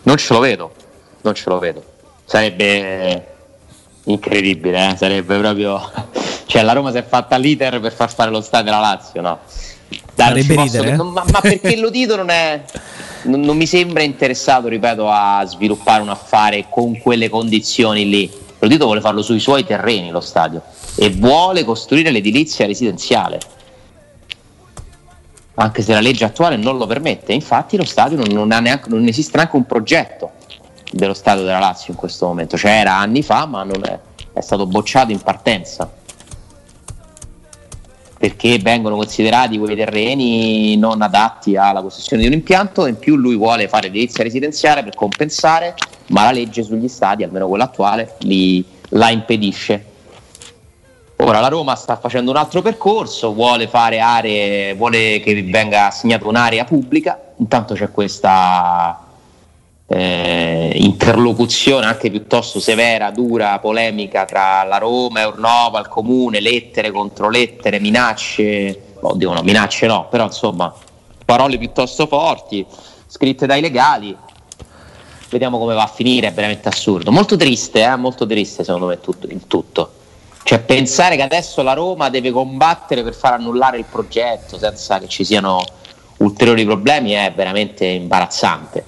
Non 0.02 0.18
ce 0.18 0.34
lo 0.34 0.40
vedo, 0.42 0.74
non 1.22 1.34
ce 1.34 1.44
lo 1.48 1.60
vedo. 1.60 1.86
Sarebbe 2.26 3.26
incredibile, 4.04 4.90
eh? 4.92 4.98
sarebbe 4.98 5.38
proprio... 5.38 5.80
cioè 6.46 6.62
la 6.62 6.74
Roma 6.74 6.92
si 6.92 6.98
è 6.98 7.06
fatta 7.06 7.38
l'iter 7.38 7.80
per 7.80 7.94
far 7.94 8.14
fare 8.14 8.30
lo 8.30 8.42
stadio 8.42 8.66
della 8.66 8.82
Lazio, 8.82 9.22
no? 9.22 9.40
Dai, 10.14 10.42
ridere, 10.42 10.90
eh? 10.90 10.98
ma, 10.98 11.24
ma, 11.32 11.40
perché 11.40 11.78
lo 11.78 11.90
dito 11.90 12.18
non 12.18 12.30
è... 12.30 12.62
Non, 13.22 13.40
non 13.40 13.56
mi 13.56 13.66
sembra 13.66 14.04
interessato, 14.04 14.68
ripeto, 14.68 15.10
a 15.10 15.42
sviluppare 15.46 16.02
un 16.02 16.10
affare 16.10 16.66
con 16.70 17.00
quelle 17.00 17.30
condizioni 17.30 18.10
lì 18.10 18.42
Rodito 18.64 18.86
vuole 18.86 19.02
farlo 19.02 19.22
sui 19.22 19.42
suoi 19.42 19.66
terreni 19.66 20.10
lo 20.10 20.22
stadio 20.22 20.62
e 20.96 21.10
vuole 21.10 21.66
costruire 21.66 22.12
l'edilizia 22.12 22.66
residenziale. 22.66 23.38
Anche 25.56 25.82
se 25.82 25.92
la 25.92 26.00
legge 26.00 26.24
attuale 26.24 26.56
non 26.56 26.78
lo 26.78 26.88
permette 26.88 27.34
infatti 27.34 27.76
lo 27.76 27.84
stadio 27.84 28.18
non, 28.18 28.48
non, 28.48 28.64
neanche, 28.64 28.88
non 28.88 29.06
esiste 29.06 29.36
neanche 29.36 29.58
un 29.58 29.66
progetto 29.66 30.32
dello 30.90 31.14
stadio 31.14 31.44
della 31.44 31.60
Lazio 31.60 31.92
in 31.92 32.00
questo 32.00 32.26
momento. 32.26 32.56
C'era 32.56 32.96
anni 32.96 33.22
fa 33.22 33.46
ma 33.46 33.64
non 33.64 33.84
è, 33.84 34.00
è 34.32 34.40
stato 34.40 34.66
bocciato 34.66 35.12
in 35.12 35.20
partenza 35.20 35.92
perché 38.24 38.58
vengono 38.58 38.96
considerati 38.96 39.58
quei 39.58 39.76
terreni 39.76 40.78
non 40.78 41.02
adatti 41.02 41.58
alla 41.58 41.82
costruzione 41.82 42.22
di 42.22 42.30
un 42.30 42.34
impianto 42.36 42.86
e 42.86 42.92
in 42.92 42.98
più 42.98 43.18
lui 43.18 43.36
vuole 43.36 43.68
fare 43.68 43.88
edilizia 43.88 44.24
residenziale 44.24 44.82
per 44.82 44.96
compensare, 44.96 45.76
ma 46.08 46.24
la 46.24 46.32
legge 46.32 46.64
sugli 46.64 46.88
stadi, 46.88 47.26
almeno 47.26 47.50
quella 47.50 47.66
attuale, 47.66 48.16
li, 48.20 48.64
la 48.92 49.10
impedisce. 49.10 49.86
Ora 51.18 51.42
la 51.42 51.50
Roma 51.50 51.76
sta 51.76 51.98
facendo 51.98 52.32
un 52.32 52.38
altro 52.38 52.62
percorso, 52.62 53.34
vuole 53.34 53.68
fare 53.68 54.00
aree, 54.00 54.74
vuole 54.74 55.20
che 55.20 55.44
venga 55.44 55.88
assegnata 55.88 56.26
un'area 56.26 56.64
pubblica, 56.64 57.20
intanto 57.36 57.74
c'è 57.74 57.92
questa 57.92 59.03
eh, 59.88 60.72
interlocuzione 60.76 61.86
anche 61.86 62.10
piuttosto 62.10 62.60
severa, 62.60 63.12
dura, 63.12 63.60
polemica 63.60 64.26
tra 64.26 64.64
la 64.64 64.78
Roma 64.78 65.22
e 65.22 65.26
Ornova, 65.26 65.80
il 65.80 65.88
comune, 65.88 66.40
lettere 66.40 66.92
contro 66.92 67.30
lettere, 67.30 67.80
minacce, 67.80 68.96
oddio 69.00 69.34
no, 69.34 69.42
minacce 69.42 69.88
no, 69.88 70.08
però 70.10 70.26
insomma 70.26 70.74
parole 71.26 71.58
piuttosto 71.58 72.08
forti, 72.08 72.66
scritte 73.08 73.46
dai 73.46 73.62
legali. 73.62 74.16
Vediamo 75.30 75.58
come 75.58 75.74
va 75.74 75.84
a 75.84 75.88
finire, 75.88 76.28
è 76.28 76.34
veramente 76.34 76.70
assurdo. 76.70 77.12
Molto 77.12 77.36
triste, 77.36 77.84
eh? 77.84 77.96
molto 77.96 78.28
triste 78.28 78.64
secondo 78.64 78.86
me 78.86 79.00
tutto, 79.00 79.26
il 79.26 79.48
tutto. 79.48 79.94
Cioè 80.44 80.60
pensare 80.60 81.16
che 81.16 81.24
adesso 81.24 81.64
la 81.64 81.74
Roma 81.74 82.10
deve 82.10 82.30
combattere 82.30 83.02
per 83.02 83.16
far 83.16 83.34
annullare 83.34 83.78
il 83.78 83.86
progetto 83.90 84.60
senza 84.60 85.00
che 85.00 85.08
ci 85.08 85.24
siano 85.24 85.64
ulteriori 86.18 86.66
problemi 86.66 87.12
è 87.12 87.34
veramente 87.36 87.86
imbarazzante 87.86 88.86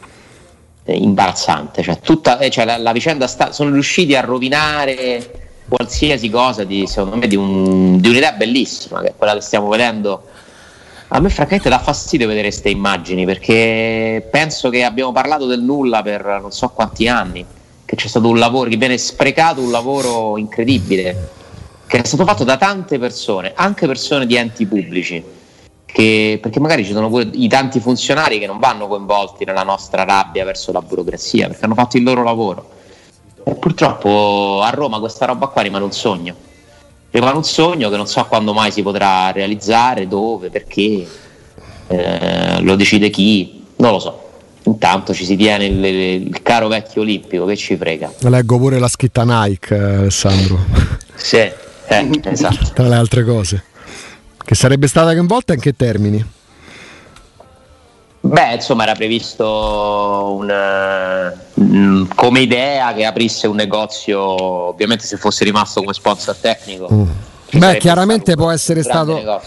imbarazzante. 0.93 1.81
Cioè, 1.81 1.99
tutta, 1.99 2.37
eh, 2.39 2.49
cioè, 2.49 2.65
la, 2.65 2.77
la, 2.77 2.91
vicenda 2.91 3.27
sta, 3.27 3.51
sono 3.51 3.71
riusciti 3.71 4.15
a 4.15 4.21
rovinare 4.21 5.43
qualsiasi 5.67 6.29
cosa 6.29 6.63
di, 6.63 6.85
secondo 6.87 7.17
me, 7.17 7.27
di, 7.27 7.35
un, 7.35 7.99
di, 7.99 8.09
un'idea 8.09 8.33
bellissima, 8.33 9.01
che 9.01 9.07
è 9.09 9.13
quella 9.17 9.33
che 9.33 9.41
stiamo 9.41 9.67
vedendo. 9.67 10.23
A 11.09 11.19
me 11.19 11.29
francamente 11.29 11.69
dà 11.69 11.79
fastidio 11.79 12.27
vedere 12.27 12.49
queste 12.49 12.69
immagini 12.69 13.25
perché 13.25 14.27
penso 14.29 14.69
che 14.69 14.83
abbiamo 14.83 15.11
parlato 15.11 15.45
del 15.45 15.61
nulla 15.61 16.01
per 16.01 16.39
non 16.41 16.51
so 16.51 16.69
quanti 16.69 17.07
anni, 17.07 17.45
che 17.85 17.95
c'è 17.95 18.07
stato 18.07 18.27
un 18.27 18.39
lavoro, 18.39 18.69
che 18.69 18.77
viene 18.77 18.97
sprecato 18.97 19.61
un 19.61 19.71
lavoro 19.71 20.37
incredibile, 20.37 21.29
che 21.85 22.01
è 22.01 22.05
stato 22.05 22.25
fatto 22.25 22.43
da 22.43 22.57
tante 22.57 22.97
persone, 22.97 23.53
anche 23.55 23.85
persone 23.85 24.25
di 24.25 24.35
enti 24.35 24.65
pubblici 24.65 25.23
che, 25.95 26.39
perché 26.41 26.59
magari 26.59 26.83
ci 26.83 26.91
sono 26.91 27.07
pure 27.07 27.29
i 27.31 27.47
tanti 27.47 27.79
funzionari 27.79 28.37
che 28.37 28.47
non 28.47 28.59
vanno 28.59 28.85
coinvolti 28.85 29.45
nella 29.45 29.63
nostra 29.63 30.03
rabbia 30.03 30.43
verso 30.43 30.73
la 30.73 30.81
burocrazia, 30.81 31.47
perché 31.47 31.63
hanno 31.63 31.73
fatto 31.73 31.95
il 31.95 32.03
loro 32.03 32.21
lavoro. 32.21 32.69
E 33.45 33.55
purtroppo 33.55 34.59
a 34.61 34.69
Roma 34.71 34.99
questa 34.99 35.25
roba 35.25 35.47
qua 35.47 35.61
rimane 35.61 35.85
un 35.85 35.93
sogno. 35.93 36.35
Rimane 37.11 37.37
un 37.37 37.45
sogno 37.45 37.89
che 37.89 37.95
non 37.95 38.07
so 38.07 38.25
quando 38.25 38.51
mai 38.51 38.73
si 38.73 38.81
potrà 38.81 39.31
realizzare, 39.31 40.05
dove, 40.05 40.49
perché, 40.49 41.07
eh, 41.87 42.59
lo 42.59 42.75
decide 42.75 43.09
chi, 43.09 43.63
non 43.77 43.91
lo 43.91 43.99
so. 43.99 44.23
Intanto 44.63 45.13
ci 45.13 45.23
si 45.23 45.37
tiene 45.37 45.63
il, 45.63 45.85
il, 45.85 46.41
caro 46.41 46.67
vecchio 46.67 47.03
olimpico 47.03 47.45
che 47.45 47.55
ci 47.55 47.77
frega. 47.77 48.15
Leggo 48.17 48.57
pure 48.57 48.79
la 48.79 48.89
scritta 48.89 49.23
Nike, 49.23 49.73
eh, 49.73 49.79
Alessandro. 49.79 50.59
Sì, 51.13 51.37
eh, 51.37 52.21
esatto. 52.23 52.71
Tra 52.73 52.89
le 52.89 52.95
altre 52.95 53.23
cose. 53.23 53.63
Che 54.45 54.53
sarebbe 54.53 54.87
stata 54.87 55.11
coinvolta 55.13 55.53
in 55.53 55.59
che 55.59 55.75
termini? 55.75 56.23
Beh, 58.19 58.53
insomma, 58.53 58.83
era 58.83 58.93
previsto 58.93 60.37
un, 60.39 61.33
mm, 61.61 62.05
come 62.13 62.39
idea 62.41 62.93
che 62.93 63.05
aprisse 63.05 63.47
un 63.47 63.55
negozio, 63.55 64.21
ovviamente 64.21 65.05
se 65.05 65.17
fosse 65.17 65.43
rimasto 65.45 65.81
come 65.81 65.93
sponsor 65.93 66.35
tecnico, 66.35 66.87
mm. 66.91 67.09
Beh, 67.57 67.77
chiaramente 67.77 68.35
può 68.35 68.51
essere 68.51 68.83
stato. 68.83 69.41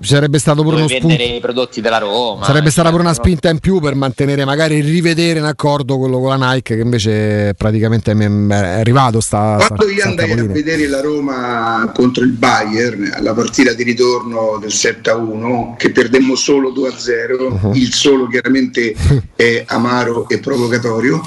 Sarebbe 0.00 0.38
stato 0.38 0.62
pure 0.62 0.76
uno 0.76 0.88
spunto. 0.88 1.06
vendere 1.06 1.36
i 1.36 1.40
prodotti 1.40 1.80
della 1.80 1.98
Roma. 1.98 2.44
Sarebbe 2.44 2.70
stata 2.70 2.90
pure 2.90 3.02
una 3.02 3.14
spinta 3.14 3.48
in 3.48 3.58
più 3.58 3.80
per 3.80 3.94
mantenere, 3.94 4.44
magari 4.44 4.80
rivedere 4.80 5.38
in 5.38 5.44
accordo 5.44 5.98
quello 5.98 6.20
con 6.20 6.38
la 6.38 6.52
Nike, 6.52 6.76
che 6.76 6.82
invece 6.82 7.54
praticamente 7.54 8.12
è 8.12 8.54
arrivato. 8.54 9.20
Sta, 9.20 9.56
Quando 9.58 9.84
sta, 9.84 9.92
io 9.92 10.04
andai 10.04 10.32
a 10.32 10.44
vedere 10.44 10.88
la 10.88 11.00
Roma 11.00 11.92
contro 11.94 12.24
il 12.24 12.32
Bayern, 12.32 13.12
alla 13.14 13.34
partita 13.34 13.72
di 13.72 13.82
ritorno 13.82 14.58
del 14.60 14.70
7-1, 14.70 15.76
che 15.76 15.90
perdemmo 15.90 16.34
solo 16.34 16.72
2-0, 16.72 17.62
uh-huh. 17.62 17.72
il 17.74 17.92
solo 17.92 18.26
chiaramente 18.26 18.94
è 19.34 19.64
amaro 19.66 20.28
e 20.28 20.38
provocatorio. 20.38 21.22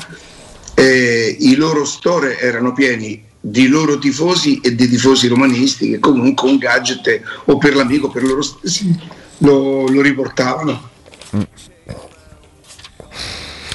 Eh, 0.74 1.36
I 1.40 1.56
loro 1.56 1.84
store 1.84 2.40
erano 2.40 2.72
pieni 2.72 3.28
di 3.42 3.68
loro 3.68 3.98
tifosi 3.98 4.60
e 4.60 4.76
dei 4.76 4.90
tifosi 4.90 5.28
romanisti 5.28 5.92
che 5.92 6.00
comunque 6.00 6.50
un 6.50 6.58
gadget 6.58 7.22
o 7.46 7.58
per 7.58 7.76
l'amico 7.76 8.08
o 8.08 8.10
per 8.10 8.24
loro 8.24 8.42
stessi 8.42 8.94
lo, 9.38 9.88
lo 9.88 10.02
riportavano. 10.02 10.90
Mm. 11.36 11.42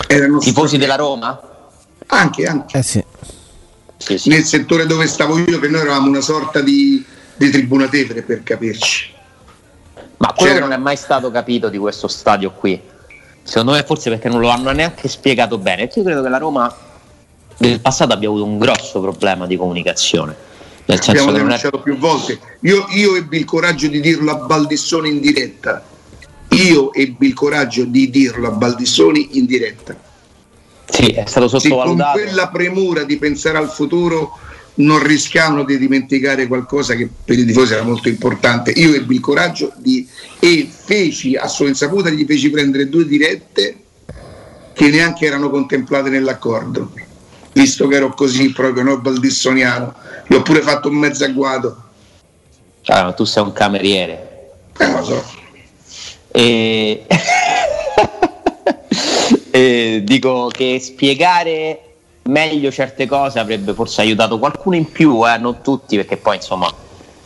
Erano 0.06 0.38
tifosi 0.38 0.76
della 0.76 0.96
Roma? 0.96 1.40
Anche, 2.06 2.44
anche. 2.46 2.78
Eh 2.78 2.82
sì. 2.82 3.04
Sì, 3.96 4.18
sì. 4.18 4.28
Nel 4.28 4.44
settore 4.44 4.86
dove 4.86 5.06
stavo 5.06 5.38
io, 5.38 5.58
che 5.58 5.68
noi 5.68 5.80
eravamo 5.80 6.08
una 6.08 6.20
sorta 6.20 6.60
di, 6.60 7.02
di 7.36 7.50
tribuna 7.50 7.88
Tevere 7.88 8.22
per 8.22 8.42
capirci. 8.42 9.12
Ma 10.18 10.32
quello 10.32 10.52
C'era... 10.52 10.54
che 10.54 10.60
non 10.60 10.72
è 10.72 10.82
mai 10.82 10.96
stato 10.96 11.30
capito 11.30 11.70
di 11.70 11.78
questo 11.78 12.06
stadio 12.06 12.52
qui, 12.52 12.80
secondo 13.42 13.72
me 13.72 13.82
forse 13.82 14.10
perché 14.10 14.28
non 14.28 14.40
lo 14.40 14.50
hanno 14.50 14.70
neanche 14.72 15.08
spiegato 15.08 15.56
bene. 15.56 15.90
Io 15.94 16.02
credo 16.02 16.22
che 16.22 16.28
la 16.28 16.38
Roma 16.38 16.74
nel 17.58 17.80
passato 17.80 18.12
abbia 18.12 18.28
avuto 18.28 18.44
un 18.44 18.58
grosso 18.58 19.00
problema 19.00 19.46
di 19.46 19.56
comunicazione. 19.56 20.52
Nel 20.86 21.00
Abbiamo 21.06 21.32
denunciato 21.32 21.78
è... 21.78 21.82
più 21.82 21.96
volte. 21.96 22.38
Io, 22.60 22.86
io, 22.90 23.16
ebbi 23.16 23.38
il 23.38 23.44
coraggio 23.44 23.88
di 23.88 24.00
dirlo 24.00 24.32
a 24.32 24.36
Baldissoni 24.36 25.08
in 25.08 25.20
diretta. 25.20 25.82
Io 26.50 26.92
ebbi 26.92 27.28
il 27.28 27.34
coraggio 27.34 27.84
di 27.84 28.10
dirlo 28.10 28.48
a 28.48 28.50
Baldissoni 28.50 29.38
in 29.38 29.46
diretta. 29.46 29.96
Sì, 30.86 31.06
è 31.06 31.24
stato 31.26 31.48
sottovalutato. 31.48 32.18
Sì, 32.18 32.24
con 32.24 32.32
quella 32.32 32.48
premura 32.48 33.04
di 33.04 33.16
pensare 33.16 33.56
al 33.56 33.70
futuro 33.70 34.38
non 34.76 35.02
rischiavano 35.02 35.64
di 35.64 35.78
dimenticare 35.78 36.46
qualcosa 36.46 36.94
che 36.94 37.08
per 37.24 37.38
i 37.38 37.44
tifosi 37.44 37.72
era 37.72 37.82
molto 37.82 38.08
importante. 38.08 38.72
Io 38.72 38.92
ebbi 38.92 39.14
il 39.14 39.20
coraggio 39.20 39.72
di, 39.76 40.06
e 40.38 40.68
feci 40.70 41.34
a 41.36 41.48
sua 41.48 41.68
insaputa, 41.68 42.10
gli 42.10 42.24
feci 42.26 42.50
prendere 42.50 42.88
due 42.88 43.06
dirette 43.06 43.76
che 44.74 44.90
neanche 44.90 45.24
erano 45.24 45.48
contemplate 45.48 46.10
nell'accordo 46.10 46.92
visto 47.54 47.88
che 47.88 47.96
ero 47.96 48.10
così 48.10 48.52
proprio 48.52 48.82
no, 48.82 48.98
baldissoniano. 48.98 49.94
Gli 50.26 50.34
ho 50.34 50.42
pure 50.42 50.60
fatto 50.60 50.88
un 50.88 50.96
mezzo 50.96 51.24
agguato. 51.24 51.82
Ah, 52.86 53.12
tu 53.12 53.24
sei 53.24 53.42
un 53.42 53.52
cameriere. 53.52 54.50
Eh, 54.76 54.90
lo 54.90 55.04
so. 55.04 55.24
E... 56.30 57.06
e 59.50 60.02
dico 60.04 60.48
che 60.48 60.80
spiegare 60.80 61.80
meglio 62.24 62.72
certe 62.72 63.06
cose 63.06 63.38
avrebbe 63.38 63.72
forse 63.72 64.00
aiutato 64.00 64.38
qualcuno 64.38 64.76
in 64.76 64.90
più, 64.90 65.26
eh? 65.28 65.38
non 65.38 65.60
tutti, 65.62 65.96
perché 65.96 66.16
poi 66.16 66.36
insomma 66.36 66.72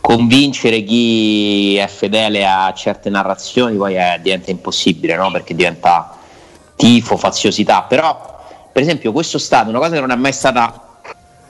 convincere 0.00 0.82
chi 0.84 1.76
è 1.76 1.86
fedele 1.86 2.46
a 2.46 2.72
certe 2.74 3.10
narrazioni 3.10 3.76
poi 3.76 3.94
è, 3.94 4.18
diventa 4.22 4.50
impossibile, 4.50 5.16
no? 5.16 5.30
perché 5.30 5.54
diventa 5.54 6.16
tifo, 6.76 7.16
faziosità, 7.16 7.82
però 7.82 8.37
per 8.78 8.86
esempio 8.86 9.10
questo 9.10 9.38
stadio, 9.38 9.70
una 9.70 9.80
cosa 9.80 9.94
che 9.94 10.00
non 10.00 10.12
è 10.12 10.14
mai 10.14 10.32
stata 10.32 11.00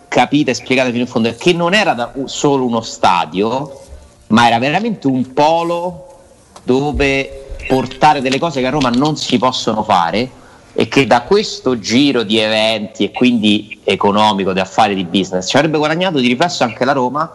capita 0.09 0.51
e 0.51 0.55
spiegata 0.55 0.89
fino 0.89 1.03
in 1.03 1.07
fondo, 1.07 1.29
è 1.29 1.37
che 1.37 1.53
non 1.53 1.75
era 1.75 2.15
solo 2.25 2.65
uno 2.65 2.81
stadio, 2.81 3.81
ma 4.29 4.47
era 4.47 4.59
veramente 4.59 5.09
un 5.09 5.35
polo 5.35 6.21
dove 6.63 7.57
portare 7.67 8.23
delle 8.23 8.39
cose 8.39 8.63
che 8.63 8.67
a 8.67 8.71
Roma 8.71 8.89
non 8.89 9.19
si 9.19 9.37
possono 9.37 9.83
fare 9.83 10.31
e 10.73 10.89
che 10.89 11.07
da 11.07 11.21
questo 11.21 11.79
giro 11.79 12.23
di 12.23 12.39
eventi 12.39 13.05
e 13.05 13.13
quindi 13.13 13.79
economico, 13.85 14.55
di 14.55 14.61
affari, 14.61 14.95
di 14.95 15.05
business 15.05 15.51
ci 15.51 15.57
avrebbe 15.59 15.77
guadagnato 15.77 16.21
di 16.21 16.29
riflesso 16.29 16.65
anche 16.65 16.87
la 16.87 16.93
Roma 16.93 17.31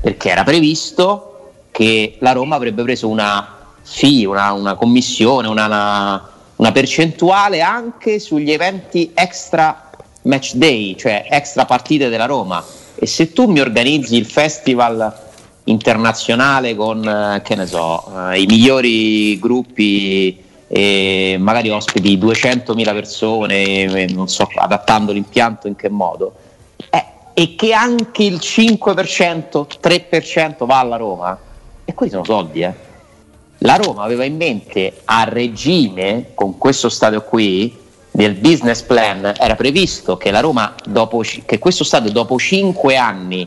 perché 0.00 0.30
era 0.30 0.42
previsto 0.42 1.50
che 1.70 2.16
la 2.20 2.32
Roma 2.32 2.56
avrebbe 2.56 2.82
preso 2.82 3.08
una 3.08 3.58
fee, 3.82 4.24
una, 4.24 4.52
una 4.52 4.74
commissione, 4.74 5.48
una, 5.48 5.66
una 5.66 6.28
una 6.56 6.72
percentuale 6.72 7.60
anche 7.60 8.18
sugli 8.18 8.52
eventi 8.52 9.10
extra 9.14 9.90
match 10.22 10.54
day, 10.54 10.96
cioè 10.96 11.26
extra 11.28 11.64
partite 11.64 12.08
della 12.08 12.26
Roma. 12.26 12.64
E 12.94 13.06
se 13.06 13.32
tu 13.32 13.50
mi 13.50 13.60
organizzi 13.60 14.16
il 14.16 14.26
festival 14.26 15.22
internazionale 15.64 16.74
con, 16.76 17.06
eh, 17.06 17.42
che 17.42 17.54
ne 17.56 17.66
so, 17.66 18.04
eh, 18.30 18.40
i 18.40 18.46
migliori 18.46 19.38
gruppi 19.38 20.42
e 20.68 21.36
magari 21.38 21.70
ospiti 21.70 22.18
200.000 22.18 22.92
persone, 22.92 24.06
non 24.06 24.28
so, 24.28 24.48
adattando 24.54 25.12
l'impianto 25.12 25.66
in 25.66 25.76
che 25.76 25.88
modo, 25.88 26.34
eh, 26.90 27.04
e 27.34 27.54
che 27.54 27.72
anche 27.72 28.22
il 28.22 28.38
5%, 28.40 29.66
3% 29.80 30.66
va 30.66 30.78
alla 30.78 30.96
Roma, 30.96 31.38
e 31.84 31.94
quelli 31.94 32.12
sono 32.12 32.24
soldi, 32.24 32.62
eh 32.62 32.92
la 33.64 33.76
Roma 33.76 34.02
aveva 34.02 34.24
in 34.24 34.36
mente 34.36 35.00
a 35.04 35.24
regime, 35.24 36.32
con 36.34 36.58
questo 36.58 36.90
stadio 36.90 37.22
qui, 37.22 37.74
nel 38.12 38.34
business 38.34 38.82
plan, 38.82 39.32
era 39.38 39.56
previsto 39.56 40.16
che, 40.18 40.38
Roma 40.38 40.74
dopo, 40.84 41.22
che 41.44 41.58
questo 41.58 41.82
stadio 41.82 42.12
dopo 42.12 42.38
cinque 42.38 42.96
anni 42.96 43.46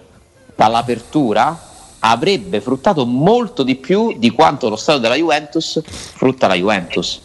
dall'apertura 0.56 1.66
avrebbe 2.00 2.62
fruttato 2.62 3.06
molto 3.06 3.62
di 3.62 3.76
più 3.76 4.18
di 4.18 4.32
quanto 4.32 4.70
lo 4.70 4.76
stadio 4.76 5.02
della 5.02 5.16
Juventus 5.16 5.82
frutta 5.86 6.48
la 6.48 6.56
Juventus. 6.56 7.22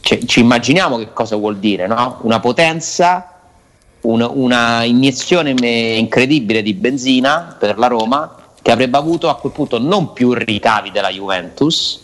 Cioè, 0.00 0.24
ci 0.24 0.40
immaginiamo 0.40 0.98
che 0.98 1.12
cosa 1.14 1.36
vuol 1.36 1.56
dire, 1.56 1.86
no? 1.86 2.18
Una 2.22 2.40
potenza, 2.40 3.40
una, 4.02 4.28
una 4.28 4.84
iniezione 4.84 5.54
incredibile 5.96 6.62
di 6.62 6.74
benzina 6.74 7.56
per 7.58 7.78
la 7.78 7.86
Roma 7.86 8.36
che 8.62 8.70
avrebbe 8.70 8.96
avuto 8.96 9.28
a 9.28 9.36
quel 9.36 9.52
punto 9.52 9.78
non 9.78 10.12
più 10.12 10.32
ricavi 10.32 10.92
della 10.92 11.10
Juventus, 11.10 12.00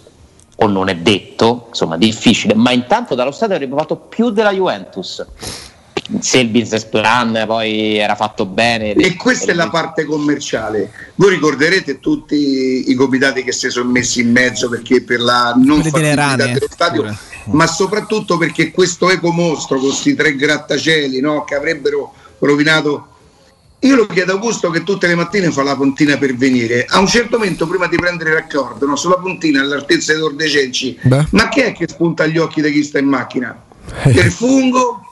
o 0.60 0.66
non 0.66 0.88
è 0.88 0.96
detto, 0.96 1.66
insomma 1.68 1.96
difficile, 1.96 2.54
ma 2.54 2.72
intanto 2.72 3.14
dallo 3.14 3.30
Stato 3.30 3.52
avrebbe 3.52 3.76
fatto 3.76 3.96
più 3.96 4.30
della 4.30 4.52
Juventus. 4.52 5.24
Se 6.20 6.38
il 6.38 6.48
business 6.48 6.84
plan 6.84 7.44
poi 7.46 7.98
era 7.98 8.14
fatto 8.14 8.46
bene. 8.46 8.92
E 8.94 9.14
questa 9.14 9.52
è 9.52 9.54
la 9.54 9.68
parte 9.68 10.04
commerciale. 10.04 10.90
Voi 11.16 11.30
ricorderete 11.30 12.00
tutti 12.00 12.90
i 12.90 12.94
comitati 12.94 13.44
che 13.44 13.52
si 13.52 13.68
sono 13.68 13.90
messi 13.90 14.22
in 14.22 14.32
mezzo 14.32 14.70
perché 14.70 15.02
per 15.02 15.20
la 15.20 15.52
non 15.54 15.82
fattibilità 15.82 16.34
dello 16.36 16.66
stadio, 16.68 17.02
pure. 17.02 17.16
ma 17.50 17.66
soprattutto 17.66 18.38
perché 18.38 18.70
questo 18.70 19.10
ecomostro 19.10 19.78
con 19.78 19.88
questi 19.88 20.14
tre 20.14 20.34
grattacieli 20.34 21.20
no, 21.20 21.44
che 21.44 21.54
avrebbero 21.54 22.14
rovinato 22.38 23.17
io 23.80 23.94
lo 23.94 24.06
chiedo 24.06 24.32
a 24.32 24.34
Augusto 24.34 24.70
che 24.70 24.82
tutte 24.82 25.06
le 25.06 25.14
mattine 25.14 25.52
fa 25.52 25.62
la 25.62 25.76
puntina 25.76 26.16
per 26.16 26.34
venire. 26.34 26.84
A 26.88 26.98
un 26.98 27.06
certo 27.06 27.38
momento, 27.38 27.66
prima 27.66 27.86
di 27.86 27.96
prendere 27.96 28.32
l'accordo, 28.32 28.86
no, 28.86 28.96
sulla 28.96 29.16
puntina 29.16 29.60
all'altezza 29.60 30.14
di 30.14 30.20
Ordecenci, 30.20 30.98
ma 31.30 31.48
che 31.48 31.66
è 31.66 31.72
che 31.72 31.86
spunta 31.86 32.24
agli 32.24 32.38
occhi 32.38 32.60
di 32.60 32.72
chi 32.72 32.82
sta 32.82 32.98
in 32.98 33.06
macchina? 33.06 33.56
Eh. 34.02 34.10
Il 34.10 34.32
fungo? 34.32 35.02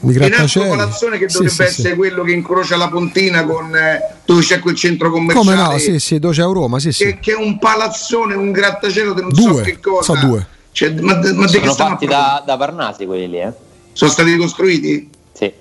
Di 0.00 0.14
in 0.14 0.32
alto 0.32 0.60
palazzone 0.60 1.18
che 1.18 1.26
dovrebbe 1.26 1.50
sì, 1.50 1.62
essere 1.62 1.90
sì. 1.90 1.96
quello 1.96 2.22
che 2.22 2.30
incrocia 2.30 2.76
la 2.76 2.88
pontina 2.88 3.44
con 3.44 3.74
eh, 3.74 4.16
dove 4.24 4.42
c'è 4.42 4.60
quel 4.60 4.76
centro 4.76 5.10
commerciale. 5.10 5.56
Come 5.56 5.72
no? 5.72 5.78
Sì, 5.78 5.98
sì, 5.98 6.18
dove 6.20 6.34
c'è 6.34 6.42
Roma, 6.42 6.78
sì, 6.78 6.92
sì. 6.92 7.04
Che, 7.04 7.18
che, 7.18 7.32
è 7.32 7.36
un 7.36 7.58
palazzone, 7.58 8.34
un 8.34 8.52
grattacielo 8.52 9.12
di 9.12 9.22
non 9.22 9.30
due, 9.30 9.54
so 9.54 9.60
che 9.62 9.80
cosa. 9.80 10.14
So 10.14 10.26
due. 10.26 10.46
Cioè, 10.70 10.92
ma, 11.00 11.18
ma 11.34 11.48
Sono 11.48 11.74
fatti 11.74 12.06
da, 12.06 12.42
da 12.46 12.56
Parnasi 12.56 13.06
quelli 13.06 13.28
lì, 13.28 13.40
eh? 13.40 13.52
Sono 13.92 14.10
stati 14.10 14.36
costruiti? 14.36 15.10
Sì. 15.32 15.52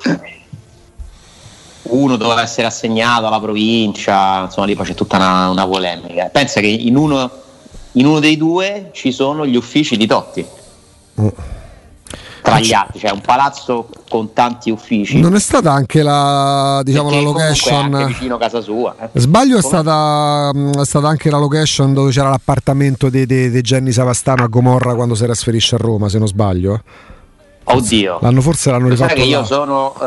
Eh 1.89 1.95
uno 1.97 2.15
doveva 2.15 2.41
essere 2.41 2.67
assegnato 2.67 3.27
alla 3.27 3.39
provincia, 3.39 4.43
insomma 4.43 4.67
lì 4.67 4.75
poi 4.75 4.85
c'è 4.85 4.93
tutta 4.93 5.17
una, 5.17 5.49
una 5.49 5.67
polemica. 5.67 6.29
Pensa 6.31 6.59
che 6.59 6.67
in 6.67 6.95
uno, 6.95 7.29
in 7.93 8.05
uno, 8.05 8.19
dei 8.19 8.37
due 8.37 8.89
ci 8.93 9.11
sono 9.11 9.45
gli 9.45 9.55
uffici 9.55 9.97
di 9.97 10.07
Totti. 10.07 10.45
Mm. 11.21 11.27
Tra 12.41 12.59
gli 12.59 12.71
altri, 12.71 12.99
cioè 12.99 13.11
un 13.11 13.19
palazzo 13.19 13.89
con 14.09 14.31
tanti 14.31 14.71
uffici. 14.71 15.19
Non 15.19 15.35
è 15.35 15.39
stata 15.39 15.73
anche 15.73 16.01
la, 16.01 16.79
diciamo, 16.81 17.09
la 17.09 17.19
location 17.19 17.93
anche 17.93 18.13
vicino 18.13 18.35
a 18.35 18.39
casa 18.39 18.61
sua. 18.61 18.95
Eh. 18.97 19.19
Sbaglio, 19.19 19.57
è 19.57 19.61
stata, 19.61 20.51
mm, 20.55 20.73
è 20.75 20.85
stata, 20.85 21.09
anche 21.09 21.29
la 21.29 21.39
location 21.39 21.93
dove 21.93 22.11
c'era 22.11 22.29
l'appartamento 22.29 23.09
di, 23.09 23.25
di, 23.25 23.49
di 23.49 23.61
Jenny 23.61 23.91
Savastano 23.91 24.43
a 24.43 24.47
Gomorra 24.47 24.95
quando 24.95 25.13
si 25.13 25.23
trasferisce 25.23 25.75
a 25.75 25.77
Roma, 25.79 26.07
se 26.07 26.19
non 26.19 26.27
sbaglio. 26.27 26.81
Oddio, 27.69 28.19
l'hanno 28.21 28.41
forse 28.41 28.71
l'hanno 28.71 28.87
rifatto. 28.87 29.13
Che 29.13 29.23
io 29.23 29.43
sono 29.43 29.93
uh, 29.97 30.03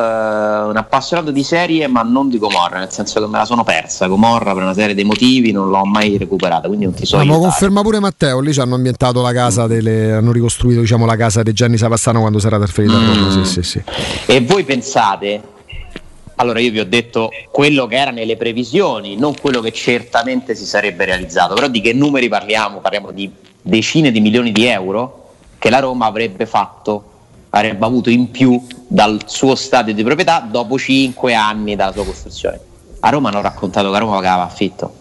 un 0.69 0.77
appassionato 0.77 1.31
di 1.31 1.43
serie, 1.43 1.87
ma 1.89 2.03
non 2.03 2.29
di 2.29 2.39
Gomorra, 2.39 2.79
nel 2.79 2.91
senso 2.91 3.21
che 3.21 3.27
me 3.27 3.39
la 3.39 3.45
sono 3.45 3.65
persa. 3.65 4.07
Gomorra 4.07 4.55
per 4.55 4.63
una 4.63 4.75
serie 4.75 4.95
di 4.95 5.05
motivi 5.05 5.53
non 5.53 5.69
l'ho 5.69 5.85
mai 5.85 6.17
recuperata, 6.17 6.69
quindi 6.69 6.87
non 6.87 6.95
ti 6.95 7.05
so. 7.05 7.19
Ma 7.19 7.25
lo 7.25 7.39
conferma 7.39 7.83
pure 7.83 8.01
Matteo. 8.01 8.41
Lì 8.41 8.53
ci 8.53 8.61
hanno 8.61 8.77
ambientato 8.77 9.21
la 9.21 9.33
casa, 9.33 9.67
delle, 9.67 10.13
hanno 10.13 10.33
ricostruito 10.33 10.81
diciamo, 10.81 11.05
la 11.05 11.17
casa 11.17 11.43
di 11.43 11.53
Gianni 11.53 11.77
Savastano 11.77 12.21
quando 12.21 12.39
si 12.39 12.47
era 12.47 12.57
trasferito 12.57 12.95
mm. 12.95 13.09
a 13.09 13.15
Roma. 13.15 13.45
Sì, 13.45 13.45
sì, 13.45 13.63
sì. 13.63 13.83
E 14.27 14.41
voi 14.41 14.65
pensate 14.65 15.59
allora 16.41 16.59
io 16.59 16.71
vi 16.71 16.81
ho 16.81 16.87
detto 16.87 17.31
quello 17.51 17.87
che 17.87 17.97
era 17.97 18.11
nelle 18.11 18.39
previsioni, 18.39 19.15
non 19.17 19.35
quello 19.39 19.61
che 19.61 19.73
certamente 19.73 20.55
si 20.55 20.65
sarebbe 20.65 21.05
realizzato, 21.05 21.53
però 21.53 21.69
di 21.69 21.83
che 21.83 21.93
numeri 21.93 22.29
parliamo? 22.29 22.79
Parliamo 22.79 23.11
di 23.11 23.31
decine 23.61 24.11
di 24.11 24.21
milioni 24.21 24.51
di 24.51 24.65
euro 24.65 25.33
che 25.59 25.69
la 25.69 25.81
Roma 25.81 26.07
avrebbe 26.07 26.47
fatto, 26.47 27.10
avrebbe 27.51 27.85
avuto 27.85 28.11
in 28.11 28.31
più 28.31 28.65
dal 28.87 29.23
suo 29.27 29.55
stadio 29.55 29.95
di 29.95 30.03
proprietà 30.03 30.41
dopo 30.41 30.79
cinque 30.79 31.35
anni 31.35 31.77
dalla 31.77 31.93
sua 31.93 32.05
costruzione. 32.05 32.61
A 33.01 33.09
Roma 33.11 33.29
hanno 33.29 33.41
raccontato 33.41 33.91
che 33.91 33.97
a 33.97 33.99
Roma 33.99 34.15
pagava 34.17 34.43
affitto, 34.45 34.95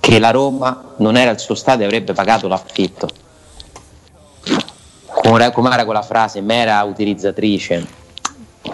che 0.00 0.18
la 0.18 0.30
Roma 0.30 0.94
non 0.98 1.16
era 1.16 1.30
il 1.30 1.38
suo 1.38 1.54
stadio 1.54 1.84
e 1.84 1.86
avrebbe 1.86 2.12
pagato 2.12 2.48
l'affitto. 2.48 3.08
Come 5.06 5.52
era 5.72 5.84
quella 5.84 6.02
frase, 6.02 6.40
mera 6.40 6.82
utilizzatrice 6.82 8.02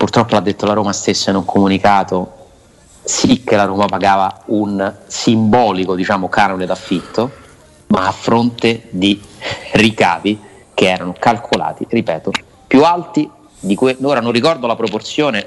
purtroppo 0.01 0.35
l'ha 0.35 0.41
detto 0.41 0.67
la 0.67 0.73
Roma 0.73 0.93
stessa 0.93 1.31
in 1.31 1.37
un 1.37 1.45
comunicato, 1.45 2.49
sì 3.03 3.45
che 3.45 3.55
la 3.55 3.65
Roma 3.65 3.87
pagava 3.87 4.43
un 4.47 4.95
simbolico 5.07 5.95
diciamo, 5.95 6.29
canone 6.29 6.65
d'affitto, 6.65 7.31
ma 7.89 8.07
a 8.07 8.13
fronte 8.13 8.89
di 8.91 9.21
ricavi 9.73 10.49
che 10.81 10.89
erano 10.91 11.15
calcolati, 11.19 11.85
ripeto, 11.87 12.31
più 12.67 12.83
alti 12.85 13.29
di 13.61 13.75
que- 13.75 13.99
ora 14.01 14.21
non 14.21 14.33
ricordo 14.33 14.67
la 14.67 14.77
proporzione, 14.77 15.47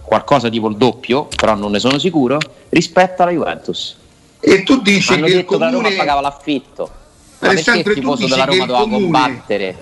qualcosa 0.00 0.48
tipo 0.48 0.68
il 0.68 0.76
doppio, 0.76 1.26
però 1.34 1.56
non 1.56 1.72
ne 1.72 1.80
sono 1.80 1.98
sicuro, 1.98 2.38
rispetto 2.68 3.22
alla 3.22 3.32
Juventus. 3.32 3.96
E 4.38 4.62
tu 4.62 4.80
dici 4.80 5.12
Hanno 5.12 5.26
che 5.26 5.32
detto 5.32 5.54
il 5.54 5.58
comune... 5.58 5.70
la 5.72 5.88
Roma 5.88 5.96
pagava 5.96 6.20
l'affitto. 6.20 6.88
Ma 7.40 7.48
Alessandro, 7.48 7.82
perché 7.82 7.98
il 7.98 8.04
tifoso 8.04 8.28
della 8.28 8.44
Roma 8.44 8.66
doveva 8.66 8.78
comune... 8.78 9.02
combattere 9.02 9.76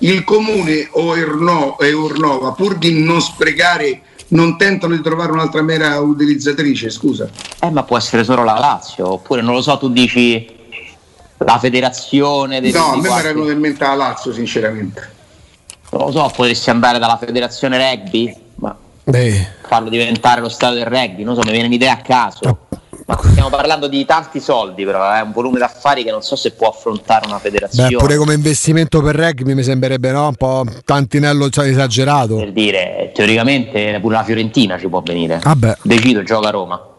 il 0.00 0.22
comune 0.24 0.88
o 0.92 1.14
Urnova, 1.14 2.52
pur 2.52 2.76
di 2.76 3.02
non 3.02 3.22
sprecare, 3.22 4.02
non 4.28 4.58
tentano 4.58 4.94
di 4.94 5.00
trovare 5.00 5.32
un'altra 5.32 5.62
mera 5.62 5.98
utilizzatrice, 5.98 6.90
scusa. 6.90 7.26
Eh, 7.58 7.70
ma 7.70 7.84
può 7.84 7.96
essere 7.96 8.22
solo 8.22 8.44
la 8.44 8.58
Lazio, 8.58 9.12
oppure 9.12 9.40
non 9.40 9.54
lo 9.54 9.62
so, 9.62 9.78
tu 9.78 9.88
dici 9.88 10.58
la 11.44 11.58
federazione 11.58 12.60
dei 12.60 12.72
No, 12.72 12.92
a 12.92 12.96
me 12.96 13.08
mi 13.08 13.18
era 13.18 13.32
venuto 13.32 13.50
in 13.50 13.58
mente 13.58 13.84
la 13.84 13.94
Lazio, 13.94 14.32
sinceramente. 14.32 15.18
Non 15.90 16.06
lo 16.06 16.12
so, 16.12 16.32
potresti 16.34 16.70
andare 16.70 16.98
dalla 16.98 17.16
federazione 17.16 17.78
rugby, 17.78 18.34
ma 18.56 18.76
Beh. 19.04 19.46
farlo 19.66 19.88
diventare 19.88 20.40
lo 20.40 20.48
stato 20.48 20.74
del 20.74 20.84
rugby, 20.84 21.24
non 21.24 21.34
so, 21.34 21.42
mi 21.44 21.50
viene 21.50 21.66
un'idea 21.66 21.92
a 21.92 21.96
caso. 21.98 22.58
Ma 23.06 23.18
stiamo 23.20 23.48
parlando 23.48 23.88
di 23.88 24.04
tanti 24.04 24.38
soldi, 24.38 24.84
però 24.84 25.10
è 25.10 25.20
un 25.20 25.32
volume 25.32 25.58
d'affari 25.58 26.04
che 26.04 26.12
non 26.12 26.22
so 26.22 26.36
se 26.36 26.52
può 26.52 26.68
affrontare 26.68 27.26
una 27.26 27.40
federazione. 27.40 27.88
Beh, 27.88 27.96
pure 27.96 28.16
come 28.16 28.34
investimento 28.34 29.02
per 29.02 29.16
rugby 29.16 29.54
mi 29.54 29.64
sembrerebbe 29.64 30.12
no? 30.12 30.28
un 30.28 30.36
po' 30.36 30.64
tantinello 30.84 31.48
cioè, 31.48 31.66
esagerato. 31.66 32.36
Per 32.36 32.52
dire, 32.52 33.10
teoricamente 33.12 33.98
pure 34.00 34.14
la 34.14 34.22
Fiorentina 34.22 34.78
ci 34.78 34.86
può 34.88 35.00
venire. 35.00 35.40
Vabbè. 35.42 35.78
Decido, 35.82 36.22
gioca 36.22 36.48
a 36.48 36.50
Roma. 36.52 36.89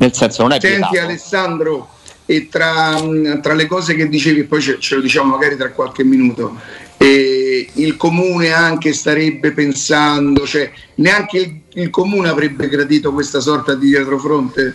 Nel 0.00 0.14
senso 0.14 0.42
non 0.42 0.52
è 0.52 0.60
Senti 0.60 0.76
vietato. 0.78 0.98
Alessandro, 0.98 1.88
e 2.24 2.48
tra, 2.48 2.96
tra, 3.42 3.52
le 3.52 3.66
cose 3.66 3.94
che 3.94 4.08
dicevi, 4.08 4.44
poi 4.44 4.62
ce, 4.62 4.78
ce, 4.78 4.94
lo 4.94 5.02
diciamo 5.02 5.30
magari 5.30 5.56
tra 5.56 5.70
qualche 5.72 6.04
minuto, 6.04 6.56
eh, 6.96 7.68
il 7.74 7.96
comune 7.96 8.50
anche 8.50 8.94
starebbe 8.94 9.52
pensando, 9.52 10.46
cioè 10.46 10.70
neanche 10.96 11.38
il, 11.38 11.60
il, 11.74 11.90
comune 11.90 12.28
avrebbe 12.28 12.68
gradito 12.68 13.12
questa 13.12 13.40
sorta 13.40 13.74
di 13.74 13.88
dietrofronte? 13.88 14.74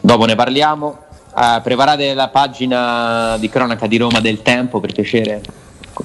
Dopo 0.00 0.24
ne 0.26 0.34
parliamo. 0.34 1.04
Uh, 1.34 1.62
preparate 1.62 2.14
la 2.14 2.28
pagina 2.28 3.36
di 3.38 3.48
cronaca 3.48 3.86
di 3.86 3.96
Roma 3.96 4.20
del 4.20 4.42
Tempo 4.42 4.80
per 4.80 4.92
piacere. 4.92 5.40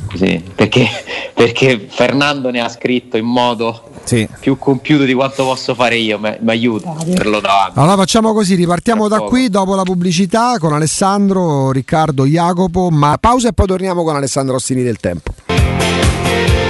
Così, 0.08 0.43
perché, 0.56 0.88
perché 1.34 1.88
Fernando 1.89 2.49
ne 2.49 2.62
ha 2.62 2.69
scritto 2.69 3.17
in 3.17 3.25
modo 3.25 3.89
sì. 4.03 4.27
più 4.39 4.58
compiuto 4.58 5.03
di 5.03 5.13
quanto 5.13 5.43
posso 5.43 5.75
fare 5.75 5.97
io, 5.97 6.19
mi 6.19 6.38
aiuta 6.47 6.89
a 6.89 6.95
averlo 6.99 7.39
davanti. 7.39 7.79
Allora 7.79 7.97
facciamo 7.97 8.34
così, 8.34 8.56
ripartiamo 8.56 9.08
da 9.08 9.19
qui 9.21 9.49
dopo 9.49 9.75
la 9.75 9.84
pubblicità 9.84 10.58
con 10.60 10.73
Alessandro, 10.73 11.71
Riccardo, 11.71 12.25
Jacopo, 12.25 12.89
ma 12.89 13.17
pausa 13.19 13.49
e 13.49 13.53
poi 13.53 13.67
torniamo 13.67 14.03
con 14.03 14.15
Alessandro 14.15 14.53
Rossini 14.53 14.84
del 14.84 14.97
Tempo. 14.97 15.32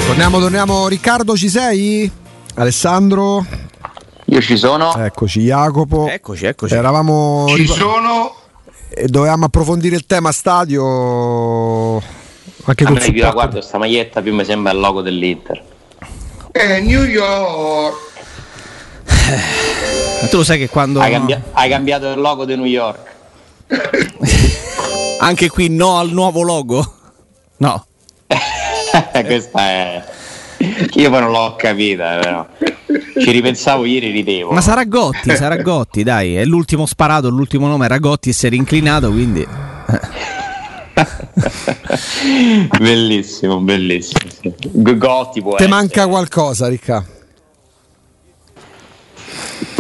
Torniamo, 0.06 0.40
torniamo, 0.40 0.88
Riccardo 0.88 1.36
ci 1.36 1.50
sei? 1.50 2.12
Alessandro? 2.56 3.46
Io 4.26 4.42
ci 4.42 4.58
sono. 4.58 4.96
Eccoci 4.96 5.42
Jacopo. 5.42 6.08
Eccoci, 6.08 6.46
eccoci. 6.46 6.74
Eravamo... 6.74 7.46
Ci 7.50 7.68
sono. 7.68 8.36
E 8.90 9.08
dovevamo 9.08 9.46
approfondire 9.46 9.96
il 9.96 10.06
tema 10.06 10.32
stadio 10.32 12.22
anche 12.66 12.86
con 12.86 12.98
io 12.98 13.24
la 13.24 13.32
guardo 13.32 13.58
questa 13.58 13.78
maglietta 13.78 14.22
più 14.22 14.34
mi 14.34 14.46
sembra 14.46 14.72
il 14.72 14.80
logo 14.80 15.02
dell'Inter 15.02 15.72
eh, 16.54 16.82
New 16.82 17.04
York. 17.04 17.98
Ma 20.22 20.28
tu 20.30 20.38
lo 20.38 20.44
sai 20.44 20.60
che 20.60 20.70
quando. 20.70 21.02
Hai, 21.02 21.12
cambia- 21.12 21.42
hai 21.52 21.70
cambiato 21.70 22.12
il 22.12 22.20
logo 22.20 22.46
di 22.46 22.56
New 22.56 22.66
York. 22.66 23.12
Anche 25.20 25.50
qui 25.50 25.70
no 25.70 25.98
al 25.98 26.12
nuovo 26.12 26.44
logo? 26.44 26.94
No. 27.58 27.86
Questa 29.12 29.60
è. 29.60 30.04
Io 30.94 31.10
poi 31.10 31.20
non 31.20 31.32
l'ho 31.32 31.56
capita, 31.58 32.20
però. 32.20 32.48
Ci 33.20 33.32
ripensavo 33.32 33.86
ieri, 33.86 34.12
ridevo. 34.12 34.52
Ma 34.52 34.62
sarà 34.62 34.84
Gotti, 34.86 35.36
sarà 35.36 35.58
Gotti, 35.58 36.04
dai. 36.04 36.36
È 36.36 36.46
l'ultimo 36.46 36.86
sparato, 36.86 37.30
l'ultimo 37.30 37.68
nome 37.68 37.86
era 37.86 37.98
Gotti 37.98 38.30
e 38.30 38.34
si 38.34 38.46
era 38.46 38.56
inclinato, 38.56 39.10
quindi. 39.12 39.46
bellissimo, 42.80 43.60
bellissimo. 43.60 44.30
Sì. 44.30 44.54
Gotti 44.98 45.42
può 45.42 45.56
Te 45.56 45.68
manca 45.68 46.08
qualcosa, 46.08 46.68
Ricca? 46.68 47.04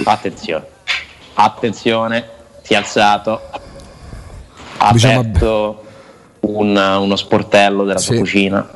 Attenzione, 0.06 0.66
attenzione, 1.36 2.30
si 2.62 2.74
è 2.74 2.76
alzato, 2.76 3.42
ha 4.78 4.92
diciamo 4.92 5.20
aperto 5.20 5.84
un, 6.42 6.76
uno 6.76 7.16
sportello 7.16 7.86
della 7.86 8.00
sì. 8.00 8.06
sua 8.06 8.16
cucina. 8.18 8.70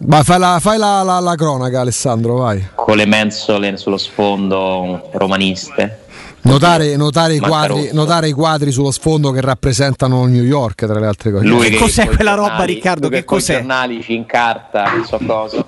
Ma 0.00 0.22
fai, 0.22 0.38
la, 0.38 0.58
fai 0.60 0.78
la, 0.78 1.02
la, 1.02 1.18
la 1.18 1.34
cronaca, 1.34 1.80
Alessandro, 1.80 2.36
vai. 2.36 2.68
Con 2.74 2.96
le 2.96 3.06
mensole 3.06 3.76
sullo 3.76 3.96
sfondo 3.96 5.08
romaniste 5.12 6.06
Notare, 6.42 6.96
notare, 6.96 7.34
i 7.34 7.38
quadri, 7.38 7.90
notare, 7.92 8.28
i 8.28 8.32
quadri, 8.32 8.70
sullo 8.70 8.90
sfondo 8.90 9.30
che 9.32 9.40
rappresentano 9.40 10.24
New 10.26 10.42
York, 10.42 10.86
tra 10.86 10.98
le 10.98 11.06
altre 11.06 11.30
cose. 11.32 11.44
Lui 11.44 11.70
che 11.70 11.76
cos'è 11.76 12.06
quella 12.06 12.34
giornali, 12.34 12.50
roba, 12.50 12.64
Riccardo? 12.64 13.08
Che, 13.08 13.24
cos'è? 13.24 13.54
I 13.54 13.56
giornali 13.56 14.02
ci 14.02 14.14
incarta, 14.14 14.90
non 14.90 15.04
so 15.04 15.18
cosa, 15.26 15.66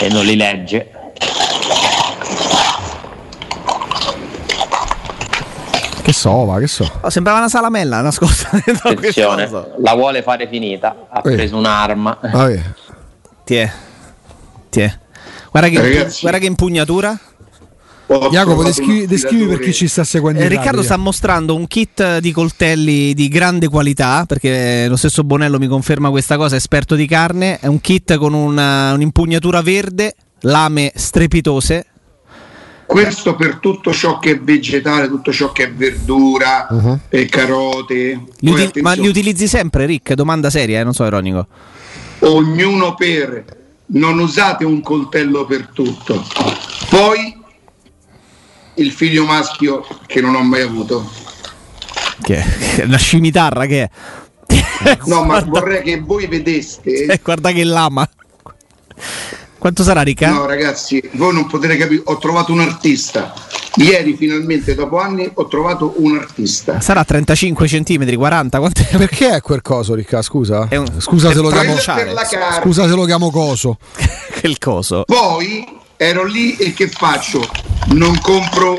e 0.00 0.08
non 0.08 0.24
li 0.24 0.36
legge. 0.36 0.90
Che 6.02 6.12
so, 6.12 6.44
va, 6.44 6.58
che 6.58 6.66
so. 6.66 6.90
Oh, 7.02 7.10
sembrava 7.10 7.38
una 7.38 7.48
salamella 7.48 8.00
nascosta 8.00 8.50
dentro 8.64 8.90
Attenzione, 8.90 9.48
la 9.78 9.94
vuole 9.94 10.22
fare 10.22 10.48
finita. 10.48 11.06
Ha 11.08 11.20
Ehi. 11.24 11.34
preso 11.36 11.56
un'arma. 11.56 12.18
Ah, 12.20 12.50
Tiè. 13.44 13.70
Tiè. 14.68 14.98
Guarda 15.50 15.68
che, 15.68 16.10
guarda 16.20 16.38
che 16.38 16.46
impugnatura. 16.46 17.18
Jacopo, 18.30 18.64
descrivi, 18.64 19.06
descrivi 19.06 19.46
per 19.46 19.60
chi 19.60 19.72
ci 19.72 19.86
sta 19.86 20.02
seguendo. 20.02 20.40
Eh, 20.40 20.48
Riccardo 20.48 20.82
sta 20.82 20.96
mostrando 20.96 21.54
un 21.54 21.68
kit 21.68 22.18
di 22.18 22.32
coltelli 22.32 23.14
di 23.14 23.28
grande 23.28 23.68
qualità, 23.68 24.24
perché 24.26 24.88
lo 24.88 24.96
stesso 24.96 25.22
Bonello 25.22 25.58
mi 25.58 25.68
conferma 25.68 26.10
questa 26.10 26.36
cosa, 26.36 26.56
esperto 26.56 26.96
di 26.96 27.06
carne. 27.06 27.60
È 27.60 27.68
un 27.68 27.80
kit 27.80 28.16
con 28.16 28.34
una, 28.34 28.92
un'impugnatura 28.94 29.62
verde, 29.62 30.16
lame 30.40 30.90
strepitose. 30.92 31.86
Questo 32.84 33.36
per 33.36 33.58
tutto 33.58 33.92
ciò 33.92 34.18
che 34.18 34.32
è 34.32 34.40
vegetale, 34.40 35.06
tutto 35.06 35.32
ciò 35.32 35.52
che 35.52 35.66
è 35.66 35.72
verdura, 35.72 36.66
uh-huh. 36.68 36.98
e 37.08 37.26
carote. 37.26 38.24
Li 38.40 38.50
uti- 38.50 38.80
ma 38.80 38.94
li 38.94 39.06
utilizzi 39.06 39.46
sempre, 39.46 39.86
Rick? 39.86 40.14
Domanda 40.14 40.50
seria, 40.50 40.80
eh? 40.80 40.82
non 40.82 40.94
so, 40.94 41.04
ironico. 41.04 41.46
Ognuno 42.20 42.94
per. 42.94 43.58
Non 43.92 44.18
usate 44.18 44.64
un 44.64 44.80
coltello 44.82 45.46
per 45.46 45.68
tutto. 45.72 46.24
Poi 46.88 47.38
il 48.80 48.92
figlio 48.92 49.24
maschio 49.24 49.86
che 50.06 50.20
non 50.20 50.34
ho 50.34 50.42
mai 50.42 50.62
avuto. 50.62 51.08
Che 52.22 52.36
è 52.76 52.82
una 52.84 52.98
scimitarra 52.98 53.66
che 53.66 53.82
è. 53.82 54.98
no, 55.06 55.24
ma 55.24 55.40
vorrei 55.40 55.82
che 55.82 56.00
voi 56.00 56.26
vedeste. 56.26 57.04
Eh, 57.04 57.20
guarda 57.22 57.52
che 57.52 57.64
lama. 57.64 58.08
Quanto 59.58 59.82
sarà 59.82 60.00
Rica? 60.00 60.30
No, 60.30 60.46
ragazzi, 60.46 61.02
voi 61.12 61.34
non 61.34 61.46
potete 61.46 61.76
capire. 61.76 62.02
Ho 62.06 62.16
trovato 62.16 62.52
un 62.52 62.60
artista. 62.60 63.34
Ieri, 63.74 64.16
finalmente, 64.16 64.74
dopo 64.74 64.98
anni, 64.98 65.30
ho 65.32 65.46
trovato 65.46 65.94
un 65.98 66.16
artista. 66.16 66.80
Sarà 66.80 67.04
35 67.04 67.66
cm, 67.66 68.14
40? 68.14 68.58
Quante... 68.58 68.88
Perché 68.96 69.30
è 69.36 69.40
quel 69.42 69.60
coso, 69.60 69.94
Ricca? 69.94 70.22
Scusa. 70.22 70.66
Un... 70.70 70.86
Scusa, 70.98 71.30
se 71.30 71.40
lo 71.40 71.50
chiamo... 71.50 71.76
Scusa 71.76 72.88
se 72.88 72.94
lo 72.94 73.04
chiamo 73.04 73.30
coso. 73.30 73.76
che 74.40 74.46
il 74.46 74.58
coso. 74.58 75.04
Poi 75.04 75.79
ero 76.02 76.24
lì 76.24 76.56
e 76.56 76.72
che 76.72 76.88
faccio? 76.88 77.46
Non 77.88 78.18
compro 78.20 78.74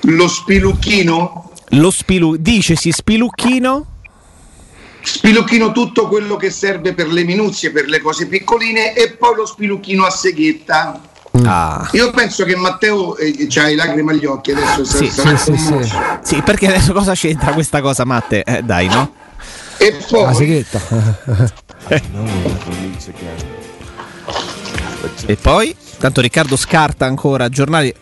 lo 0.00 0.26
spilucchino? 0.26 1.52
Lo 1.70 1.90
spilu... 1.92 2.34
Dicesi 2.34 2.90
spilucchino? 2.90 3.86
spilucchino 5.00 5.70
tutto 5.70 6.08
quello 6.08 6.34
che 6.34 6.50
serve 6.50 6.92
per 6.92 7.06
le 7.06 7.22
minuzie, 7.22 7.70
per 7.70 7.86
le 7.86 8.00
cose 8.00 8.26
piccoline 8.26 8.94
e 8.94 9.12
poi 9.12 9.36
lo 9.36 9.46
spilucchino 9.46 10.04
a 10.04 10.10
seghetta. 10.10 11.00
Ah. 11.44 11.88
Io 11.92 12.10
penso 12.10 12.44
che 12.44 12.56
Matteo 12.56 13.16
eh, 13.16 13.46
ha 13.54 13.70
i 13.70 13.76
lacrime 13.76 14.10
agli 14.10 14.24
occhi 14.24 14.50
adesso. 14.50 14.84
Sì, 14.84 15.08
sì, 15.08 15.36
sì, 15.36 15.56
sì, 15.56 15.72
sì, 16.22 16.42
perché 16.42 16.66
adesso 16.66 16.92
cosa 16.92 17.14
c'entra 17.14 17.52
questa 17.52 17.80
cosa, 17.80 18.04
Matte? 18.04 18.42
Eh, 18.42 18.62
dai, 18.62 18.88
no? 18.88 19.14
E 19.76 19.96
poi... 20.08 20.24
La 20.24 20.34
seghetta. 20.34 20.80
e 25.26 25.36
poi, 25.36 25.74
tanto 25.98 26.20
Riccardo 26.20 26.56
scarta 26.56 27.06
ancora 27.06 27.48
giornali. 27.48 27.94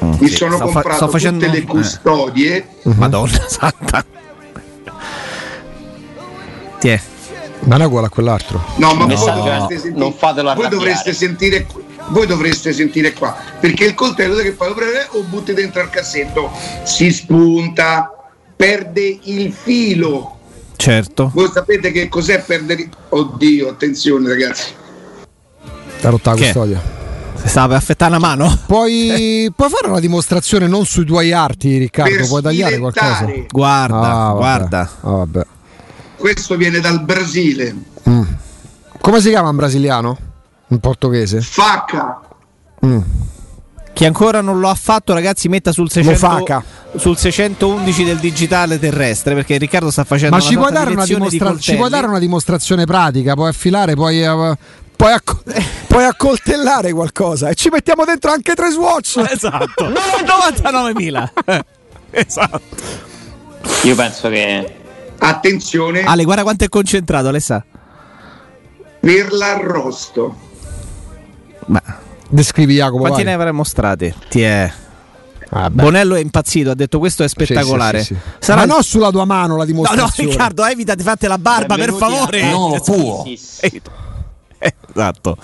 Mi 0.00 0.28
sono 0.28 0.56
sto 0.56 0.64
comprato 0.64 1.06
fa- 1.06 1.08
facendo... 1.08 1.44
tutte 1.44 1.58
le 1.58 1.64
custodie. 1.64 2.56
Eh. 2.56 2.94
Madonna 2.94 3.40
santa. 3.48 4.04
Ti 6.78 6.88
è. 6.88 7.00
Ma 7.60 7.76
non 7.76 7.82
è 7.82 7.86
uguale 7.86 8.06
a 8.06 8.10
quell'altro. 8.10 8.64
No, 8.76 8.94
ma 8.94 9.04
voi 9.04 9.16
dovreste, 9.16 9.78
sentire, 9.78 9.98
non 9.98 10.14
fatelo 10.14 10.54
voi 10.54 10.68
dovreste 10.68 11.12
sentire 11.12 11.66
voi 12.08 12.26
dovreste 12.26 12.72
sentire 12.72 13.12
qua 13.12 13.36
perché 13.60 13.84
il 13.84 13.94
coltello 13.94 14.36
che 14.36 14.52
poi 14.52 14.68
lo 14.68 14.74
prende 14.74 15.06
o 15.10 15.22
butti 15.22 15.52
dentro 15.52 15.80
al 15.80 15.90
cassetto 15.90 16.50
si 16.84 17.12
spunta 17.12 18.10
perde 18.56 19.18
il 19.24 19.52
filo 19.52 20.38
certo 20.76 21.30
voi 21.34 21.50
sapete 21.52 21.92
che 21.92 22.08
cos'è 22.08 22.42
perdere 22.42 22.88
oddio 23.10 23.68
attenzione 23.68 24.28
ragazzi 24.28 24.78
la 26.00 26.10
rotta 26.10 26.30
la 26.30 26.36
custodia 26.36 26.98
si 27.34 27.48
stava 27.48 27.68
per 27.68 27.76
affettare 27.76 28.10
una 28.16 28.26
mano 28.26 28.58
puoi, 28.66 29.50
puoi, 29.56 29.68
fare 29.68 29.88
una 29.88 30.00
dimostrazione 30.00 30.66
non 30.66 30.84
sui 30.84 31.04
tuoi 31.04 31.32
arti 31.32 31.78
Riccardo 31.78 32.16
per 32.16 32.26
puoi 32.26 32.42
tagliare 32.42 32.78
qualcosa 32.78 33.26
guarda 33.48 34.26
ah, 34.26 34.32
guarda 34.32 34.80
ah, 34.80 35.10
vabbè 35.10 35.46
questo 36.20 36.58
viene 36.58 36.80
dal 36.80 37.02
Brasile. 37.02 37.74
Mm. 38.06 38.22
Come 39.00 39.20
si 39.22 39.30
chiama 39.30 39.48
in 39.48 39.56
brasiliano? 39.56 40.18
In 40.68 40.78
portoghese? 40.78 41.40
Facca. 41.40 42.20
Mm. 42.84 43.00
Chi 43.94 44.04
ancora 44.04 44.42
non 44.42 44.60
lo 44.60 44.68
ha 44.68 44.74
fatto, 44.74 45.14
ragazzi, 45.14 45.48
metta 45.48 45.72
sul, 45.72 45.90
600, 45.90 46.62
sul 46.96 47.16
611 47.16 48.04
del 48.04 48.18
digitale 48.18 48.78
terrestre 48.78 49.34
perché 49.34 49.56
Riccardo 49.56 49.90
sta 49.90 50.04
facendo 50.04 50.36
Ma 50.36 50.42
ci 50.42 50.56
puoi, 50.56 50.70
dimostra- 51.06 51.56
ci 51.58 51.74
puoi, 51.74 51.88
dare 51.88 52.06
una 52.06 52.18
dimostrazione 52.18 52.84
pratica? 52.84 53.32
Puoi 53.32 53.48
affilare, 53.48 53.94
puoi, 53.94 54.22
uh, 54.22 54.54
puoi, 55.00 55.12
acc- 55.12 55.62
puoi, 55.88 56.04
accoltellare 56.04 56.92
qualcosa 56.92 57.48
e 57.48 57.54
ci 57.54 57.70
mettiamo 57.70 58.04
dentro 58.04 58.30
anche 58.30 58.54
tre 58.54 58.70
swatch. 58.70 59.24
Esatto, 59.30 59.88
99.000. 59.88 61.30
esatto. 62.10 63.08
Io 63.84 63.94
penso 63.94 64.28
che 64.28 64.74
Attenzione. 65.22 66.02
Ale, 66.04 66.24
guarda 66.24 66.42
quanto 66.42 66.64
è 66.64 66.68
concentrato, 66.68 67.28
Alessa. 67.28 67.64
Per 69.00 69.32
l'arrosto. 69.32 70.36
Ma 71.66 71.82
descrivi 72.28 72.74
Jacopo. 72.74 73.00
Quanti 73.00 73.22
vai. 73.22 73.26
ne 73.26 73.32
avrei 73.34 73.52
mostrati? 73.52 74.14
Ti 74.28 74.42
è. 74.42 74.72
Ah, 75.52 75.68
Bonello 75.68 76.14
è 76.14 76.20
impazzito, 76.20 76.70
ha 76.70 76.74
detto 76.74 76.98
questo 76.98 77.22
è 77.22 77.28
spettacolare. 77.28 77.98
Sì, 78.00 78.14
sì, 78.14 78.14
sì, 78.14 78.20
Sarà... 78.38 78.60
Ma 78.60 78.72
non 78.72 78.82
sulla 78.82 79.10
tua 79.10 79.24
mano 79.24 79.56
la 79.56 79.64
dimostrazione. 79.64 80.10
No, 80.10 80.22
no, 80.22 80.30
Riccardo, 80.30 80.64
evita 80.64 80.94
di 80.94 81.02
fate 81.02 81.26
la 81.26 81.38
barba, 81.38 81.74
per 81.74 81.92
favore. 81.92 82.50
Non 82.50 82.70
lo 82.70 82.80
può. 82.80 83.24
Esatto. 84.60 85.36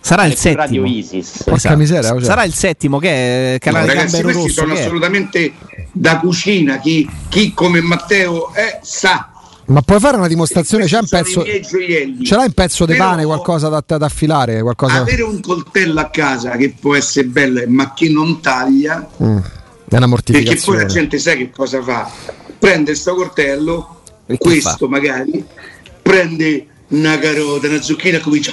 Sarà 0.00 0.24
il 0.24 0.34
settimo. 0.34 0.62
Radio 0.62 0.84
Isis. 0.86 1.42
Esatto. 1.46 1.76
Miseria, 1.76 2.08
cioè. 2.08 2.22
Sarà 2.24 2.44
il 2.44 2.54
settimo 2.54 2.98
che 2.98 3.54
è 3.54 3.58
canale 3.58 3.86
no, 3.86 3.92
ragazzi, 3.92 4.22
questi 4.22 4.42
rosso. 4.42 4.52
sono 4.54 4.72
assolutamente 4.72 5.52
da 5.92 6.18
cucina. 6.18 6.78
Chi, 6.78 7.08
chi 7.28 7.52
come 7.52 7.80
Matteo 7.80 8.52
è, 8.54 8.80
sa. 8.82 9.30
Ma 9.66 9.82
puoi 9.82 10.00
fare 10.00 10.16
una 10.16 10.26
dimostrazione? 10.26 10.86
C'è 10.86 10.98
un 10.98 11.06
pezzo. 11.08 11.44
Ce 11.44 12.34
l'hai 12.34 12.46
un 12.46 12.52
pezzo 12.52 12.86
di 12.86 12.96
pane, 12.96 13.24
qualcosa 13.24 13.68
da, 13.68 13.84
da 13.86 14.06
affilare? 14.06 14.62
Qualcosa... 14.62 14.96
Avere 14.96 15.22
un 15.22 15.40
coltello 15.40 16.00
a 16.00 16.08
casa 16.08 16.56
che 16.56 16.74
può 16.78 16.96
essere 16.96 17.28
bello, 17.28 17.62
ma 17.68 17.92
chi 17.92 18.10
non 18.10 18.40
taglia. 18.40 19.08
Mm. 19.22 19.38
È 19.88 19.96
una 19.96 20.06
mortificazione. 20.06 20.54
Perché 20.54 20.64
poi 20.64 20.76
la 20.76 20.86
gente 20.86 21.18
sa 21.18 21.34
che 21.34 21.50
cosa 21.50 21.82
fa? 21.82 22.10
Prende 22.58 22.90
questo 22.90 23.14
coltello, 23.14 24.02
questo 24.38 24.76
fa? 24.76 24.88
magari, 24.88 25.44
prende 26.02 26.66
una 26.90 27.18
carota, 27.18 27.68
una 27.68 27.80
zucchina 27.80 28.18
comincia 28.20 28.52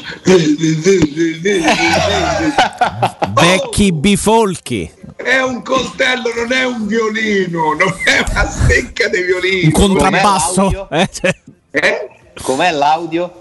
vecchi 3.34 3.92
bifolchi 3.92 4.92
è 5.16 5.42
un 5.42 5.64
coltello 5.64 6.34
non 6.36 6.52
è 6.52 6.66
un 6.66 6.86
violino 6.86 7.74
non 7.74 7.94
è 8.04 8.24
una 8.30 8.50
stecca 8.50 9.08
di 9.08 9.22
violino 9.22 9.66
un 9.66 9.72
contrabbasso 9.72 10.90
eh? 10.90 11.10
eh? 11.72 12.10
Com'è 12.42 12.72
l'audio? 12.72 13.34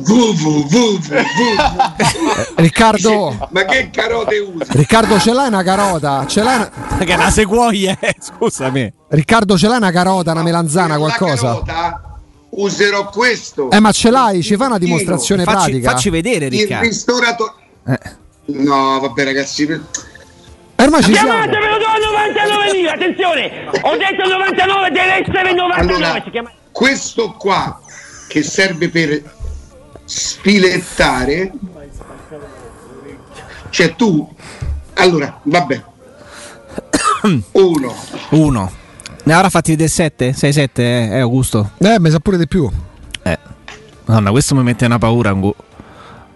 Riccardo, 2.56 3.48
ma 3.50 3.64
che 3.66 3.90
carote 3.90 4.38
usi? 4.38 4.70
Riccardo, 4.70 5.18
ce 5.20 5.34
l'hai 5.34 5.48
una 5.48 5.62
carota? 5.62 6.24
Ce 6.26 6.42
l'hai 6.42 6.56
una... 6.56 6.70
Che 6.98 7.04
è 7.04 7.14
una 7.14 7.30
sequoia, 7.30 7.98
eh? 8.00 8.16
scusami. 8.18 8.90
Riccardo, 9.08 9.58
ce 9.58 9.68
l'hai 9.68 9.76
una 9.76 9.90
carota, 9.90 10.32
una 10.32 10.42
melanzana, 10.42 10.96
qualcosa? 10.96 11.60
Carota? 11.62 12.15
Userò 12.56 13.08
questo. 13.08 13.70
Eh, 13.70 13.80
ma 13.80 13.92
ce 13.92 14.10
l'hai? 14.10 14.42
Ci 14.42 14.56
fa 14.56 14.66
una 14.66 14.78
dimostrazione 14.78 15.44
facci, 15.44 15.70
pratica? 15.70 15.90
Facci 15.90 16.10
vedere, 16.10 16.48
Riccardo. 16.48 16.84
Il 16.84 16.90
ristoratore. 16.90 17.52
Eh. 17.86 17.98
No, 18.46 19.00
vabbè, 19.00 19.24
ragazzi. 19.24 19.64
Ormai 20.78 21.02
ci 21.02 21.12
Chiamatevelo 21.12 21.78
da 21.78 22.72
99.000, 22.72 22.86
attenzione! 22.86 23.68
Ho 23.82 23.96
detto 23.96 24.28
99, 24.28 24.90
deve 24.90 25.26
essere 25.26 25.52
99. 25.54 25.74
Allora, 25.74 26.20
chiama... 26.30 26.52
Questo 26.70 27.32
qua 27.32 27.80
che 28.28 28.42
serve 28.42 28.90
per 28.90 29.22
spilettare. 30.04 31.52
Cioè 33.70 33.94
tu. 33.96 34.28
Allora, 34.94 35.40
vabbè. 35.42 35.82
Uno. 37.52 37.94
Uno. 38.30 38.72
Ne 39.26 39.32
avrà 39.32 39.50
fatti 39.50 39.72
vedere 39.72 39.88
7? 39.88 40.30
6-7 40.30 40.68
eh, 40.74 41.18
Augusto? 41.18 41.72
Eh, 41.78 41.98
mi 41.98 42.10
sa 42.10 42.20
pure 42.20 42.38
di 42.38 42.46
più. 42.46 42.70
Eh. 43.22 43.38
Madonna, 44.04 44.30
questo 44.30 44.54
mi 44.54 44.62
mette 44.62 44.84
una 44.84 44.98
paura. 44.98 45.36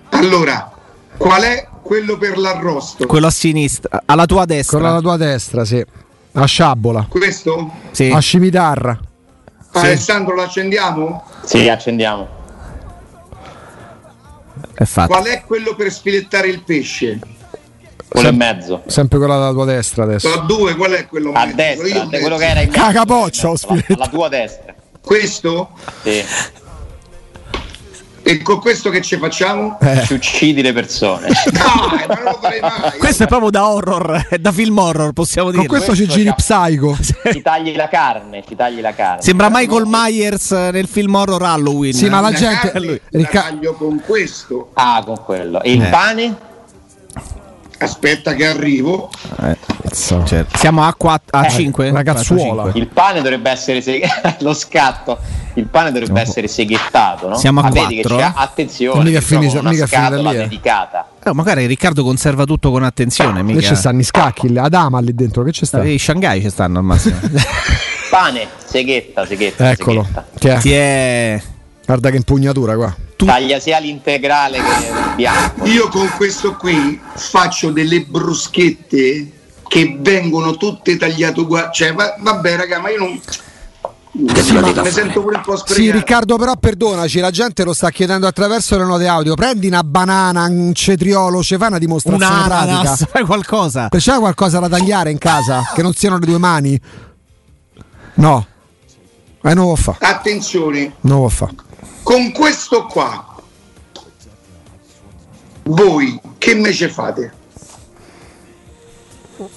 Allora, 0.08 0.72
qual 1.16 1.42
è 1.42 1.68
quello 1.82 2.18
per 2.18 2.36
l'arrosto? 2.36 3.06
Quello 3.06 3.28
a 3.28 3.30
sinistra, 3.30 4.02
alla 4.04 4.26
tua 4.26 4.44
destra. 4.44 4.78
Quello 4.78 4.92
alla 4.92 5.02
tua 5.02 5.16
destra, 5.16 5.64
sì. 5.64 5.84
A 6.32 6.44
sciabola. 6.44 7.06
Questo? 7.08 7.70
Sì. 7.92 8.10
A 8.10 8.18
scimitarra. 8.18 8.98
Sì. 9.72 9.78
Alessandro, 9.78 10.34
lo 10.34 10.42
accendiamo? 10.42 11.24
Sì, 11.44 11.68
accendiamo. 11.68 12.28
È 14.74 14.84
fatto. 14.84 15.12
Qual 15.12 15.26
è 15.26 15.44
quello 15.46 15.76
per 15.76 15.92
sfilettare 15.92 16.48
il 16.48 16.64
pesce? 16.64 17.20
Quello 18.10 18.26
Sem- 18.26 18.32
in 18.32 18.38
mezzo. 18.38 18.82
Sempre 18.86 19.18
quella 19.18 19.38
dalla 19.38 19.52
tua 19.52 19.64
destra 19.64 20.02
adesso. 20.02 20.28
Sono 20.28 20.46
due, 20.46 20.74
qual 20.74 20.90
è 20.92 21.06
quello 21.06 21.30
a 21.32 21.44
mezzo? 21.44 21.56
destra? 21.56 21.86
Io 21.86 22.08
quello 22.08 22.36
che 22.36 22.46
era 22.46 22.60
in 22.60 22.70
mezzo. 22.70 22.82
Cagapoccia, 22.82 23.48
alla, 23.48 23.84
alla 23.88 24.08
tua 24.08 24.28
destra. 24.28 24.74
Questo? 25.00 25.70
Sì. 26.02 26.24
E 28.22 28.42
con 28.42 28.60
questo 28.60 28.90
che 28.90 29.00
ci 29.00 29.16
facciamo? 29.16 29.78
Eh. 29.80 30.02
Ci 30.04 30.12
uccidi 30.12 30.60
le 30.60 30.72
persone. 30.72 31.28
Dai, 31.50 32.06
ma 32.06 32.14
non 32.14 32.24
lo 32.24 32.38
farei 32.40 32.60
mai. 32.60 32.98
Questo 32.98 33.24
è 33.24 33.26
proprio 33.26 33.50
da 33.50 33.68
horror, 33.68 34.26
è 34.28 34.38
da 34.38 34.52
film 34.52 34.76
horror, 34.76 35.12
possiamo 35.12 35.50
dire. 35.50 35.66
Con 35.66 35.78
questo, 35.78 35.94
questo 35.94 36.12
ci 36.12 36.18
giri 36.18 36.34
Psycho. 36.34 36.98
Ti 37.30 37.42
tagli 37.42 37.74
la 37.74 37.88
carne, 37.88 38.42
ti 38.42 38.54
tagli 38.56 38.80
la 38.80 38.92
carne. 38.92 39.22
Sembra 39.22 39.48
Michael 39.50 39.84
Myers 39.86 40.50
nel 40.50 40.86
film 40.86 41.14
horror 41.14 41.42
Halloween. 41.42 41.92
Sì, 41.92 42.08
ma 42.08 42.20
la, 42.20 42.30
la 42.30 42.36
gente... 42.36 42.70
Carne, 42.72 43.00
Ricca... 43.10 43.42
taglio 43.42 43.72
con 43.74 44.02
questo. 44.04 44.70
Ah, 44.74 45.02
con 45.04 45.22
quello. 45.24 45.62
E 45.62 45.72
il 45.72 45.82
eh. 45.82 45.88
pane? 45.88 46.36
Aspetta 47.84 48.34
che 48.34 48.46
arrivo. 48.46 49.10
Eh, 49.42 49.56
certo. 49.92 50.56
Siamo 50.58 50.84
a, 50.84 50.94
4, 50.94 51.38
a 51.38 51.46
eh, 51.46 51.50
5? 51.50 51.90
Una 51.90 52.02
cazzuola. 52.02 52.70
Il 52.74 52.88
pane 52.88 53.20
dovrebbe 53.20 53.50
essere 53.50 53.80
seghettato. 53.80 54.36
lo 54.44 54.54
scatto. 54.54 55.18
Il 55.54 55.66
pane 55.66 55.90
dovrebbe 55.90 56.12
no. 56.12 56.20
essere 56.20 56.48
seghettato, 56.48 57.28
no? 57.28 57.36
Siamo 57.36 57.60
a 57.60 57.66
ah, 57.66 57.70
4. 57.70 58.16
C'è, 58.16 58.32
attenzione, 58.34 59.02
mica 59.02 59.20
finita, 59.20 59.58
una 59.58 59.70
mica 59.70 59.86
scatola 59.86 60.30
lì, 60.30 60.36
eh. 60.36 60.40
dedicata. 60.42 61.08
Eh, 61.22 61.32
magari 61.32 61.66
Riccardo 61.66 62.04
conserva 62.04 62.44
tutto 62.44 62.70
con 62.70 62.84
attenzione. 62.84 63.42
Mica... 63.42 63.60
ci 63.60 63.74
stanno 63.74 64.00
i 64.00 64.04
scacchi, 64.04 64.52
Adama 64.56 65.00
lì 65.00 65.14
dentro, 65.14 65.42
che 65.42 65.50
c'è 65.50 65.64
sta? 65.64 65.82
I 65.82 65.98
Shanghai 65.98 66.40
ci 66.40 66.50
stanno 66.50 66.78
al 66.78 66.84
massimo. 66.84 67.18
pane, 68.10 68.46
seghetta, 68.64 69.26
seghetta. 69.26 69.70
Eccolo. 69.70 70.06
Seghetta. 70.34 70.60
Ti 70.60 70.72
è... 70.72 71.42
Guarda 71.84 72.10
che 72.10 72.16
impugnatura 72.16 72.76
qua 72.76 72.94
tu... 73.20 73.26
taglia 73.26 73.60
sia 73.60 73.78
l'integrale 73.78 74.58
che 74.58 74.86
il 74.86 75.12
bianco. 75.14 75.66
Io 75.66 75.88
con 75.88 76.10
questo 76.16 76.56
qui 76.56 76.98
faccio 77.14 77.70
delle 77.70 78.00
bruschette 78.02 79.30
che 79.68 79.96
vengono 80.00 80.56
tutte 80.56 80.96
tagliate 80.96 81.40
uguali. 81.40 81.68
Cioè, 81.72 81.92
va, 81.92 82.16
vabbè, 82.18 82.56
raga, 82.56 82.80
ma 82.80 82.90
io 82.90 82.98
non. 82.98 83.20
Sì, 84.42 84.52
ma 84.54 84.82
mi 84.82 84.90
sento 84.90 85.20
pure 85.20 85.36
un 85.36 85.42
po' 85.42 85.56
sprecato. 85.56 85.80
Sì, 85.80 85.90
Riccardo, 85.90 86.36
però 86.36 86.56
perdonaci, 86.56 87.20
la 87.20 87.30
gente 87.30 87.62
lo 87.62 87.72
sta 87.72 87.90
chiedendo 87.90 88.26
attraverso 88.26 88.76
le 88.76 88.84
note 88.84 89.06
audio. 89.06 89.34
Prendi 89.34 89.68
una 89.68 89.84
banana, 89.84 90.46
un 90.46 90.72
cetriolo, 90.74 91.42
ci 91.42 91.56
fai 91.56 91.68
una 91.68 91.78
dimostrazione 91.78 92.34
un 92.34 92.44
pratica. 92.46 92.96
Fai 93.06 93.24
qualcosa. 93.24 93.88
C'è 93.88 94.18
qualcosa 94.18 94.58
da 94.58 94.68
tagliare 94.68 95.10
in 95.10 95.18
casa? 95.18 95.70
Che 95.74 95.82
non 95.82 95.92
siano 95.92 96.18
le 96.18 96.26
due 96.26 96.38
mani? 96.38 96.80
No. 98.14 98.46
Eh, 99.42 99.54
non 99.54 99.68
lo 99.68 99.76
fa. 99.76 99.96
Attenzione. 100.00 100.94
Non 101.02 101.22
lo 101.22 101.28
fa. 101.28 101.48
Con 102.02 102.32
questo 102.32 102.86
qua, 102.86 103.36
voi 105.64 106.20
che 106.38 106.52
invece 106.52 106.88
fate? 106.88 107.32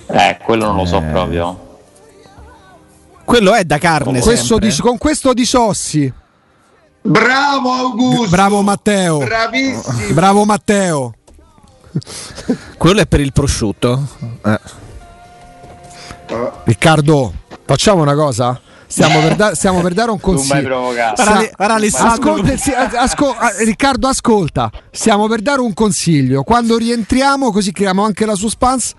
Eh, 0.07 0.37
quello 0.43 0.65
non 0.67 0.75
lo 0.77 0.85
so 0.85 0.97
eh. 0.97 1.09
proprio. 1.09 1.71
Quello 3.25 3.53
è 3.53 3.63
da 3.63 3.77
carne. 3.77 4.19
Con 4.19 4.21
questo, 4.21 4.57
di, 4.57 4.75
con 4.77 4.97
questo 4.97 5.33
di 5.33 5.45
Sossi. 5.45 6.11
Bravo 7.01 7.71
Augusto. 7.71 8.29
Bravo 8.29 8.61
Matteo. 8.61 9.17
Bravissimo. 9.19 10.13
Bravo 10.13 10.45
Matteo. 10.45 11.13
Quello 12.77 13.01
è 13.01 13.05
per 13.05 13.19
il 13.19 13.33
prosciutto. 13.33 14.07
Eh. 14.45 14.59
Riccardo, 16.63 17.33
facciamo 17.65 18.01
una 18.01 18.15
cosa? 18.15 18.59
Stiamo 18.93 19.21
per, 19.21 19.35
da- 19.35 19.55
stiamo 19.55 19.81
per, 19.81 19.93
dare 19.95 20.11
un 20.11 20.19
consiglio. 20.19 20.93
Sta- 21.15 21.49
ascolta, 22.11 22.53
asco- 22.99 23.35
Riccardo, 23.65 24.07
ascolta. 24.07 24.69
Stiamo 24.91 25.27
per 25.27 25.41
dare 25.41 25.61
un 25.61 25.73
consiglio. 25.73 26.43
Quando 26.43 26.77
rientriamo, 26.77 27.51
così 27.51 27.71
creiamo 27.71 28.03
anche 28.05 28.23
la 28.27 28.35
suspense 28.35 28.93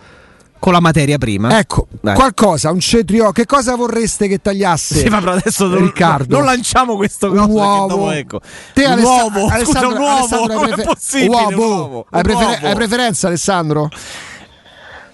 con 0.59 0.73
la 0.73 0.81
materia 0.81 1.17
prima. 1.17 1.57
Ecco, 1.61 1.87
Dai. 2.01 2.17
qualcosa, 2.17 2.73
un 2.73 2.81
cetrio. 2.81 3.31
Che 3.31 3.47
cosa 3.47 3.77
vorreste 3.77 4.27
che 4.27 4.39
tagliasse? 4.43 4.97
Sì, 4.99 5.09
ma 5.09 5.19
adesso 5.19 5.69
non, 5.69 5.79
Riccardo. 5.83 6.39
non 6.39 6.45
lanciamo 6.45 6.97
questo 6.97 7.31
un 7.31 7.39
uovo. 7.51 7.87
Dopo, 7.87 8.11
ecco. 8.11 8.41
Te, 8.73 8.87
un 8.87 8.93
Aless- 8.93 9.05
uovo, 9.05 9.47
Alessandro, 9.47 9.91
scusa, 9.95 9.97
un 9.97 10.01
uovo. 10.01 10.17
Alessandro, 10.17 10.59
hai, 10.61 10.73
prefer- 10.73 11.29
uovo. 11.29 11.47
Un 11.47 11.55
uovo. 11.55 12.07
Hai, 12.11 12.23
prefer- 12.23 12.65
hai, 12.65 12.75
preferenza, 12.75 13.27
Alessandro? 13.29 13.89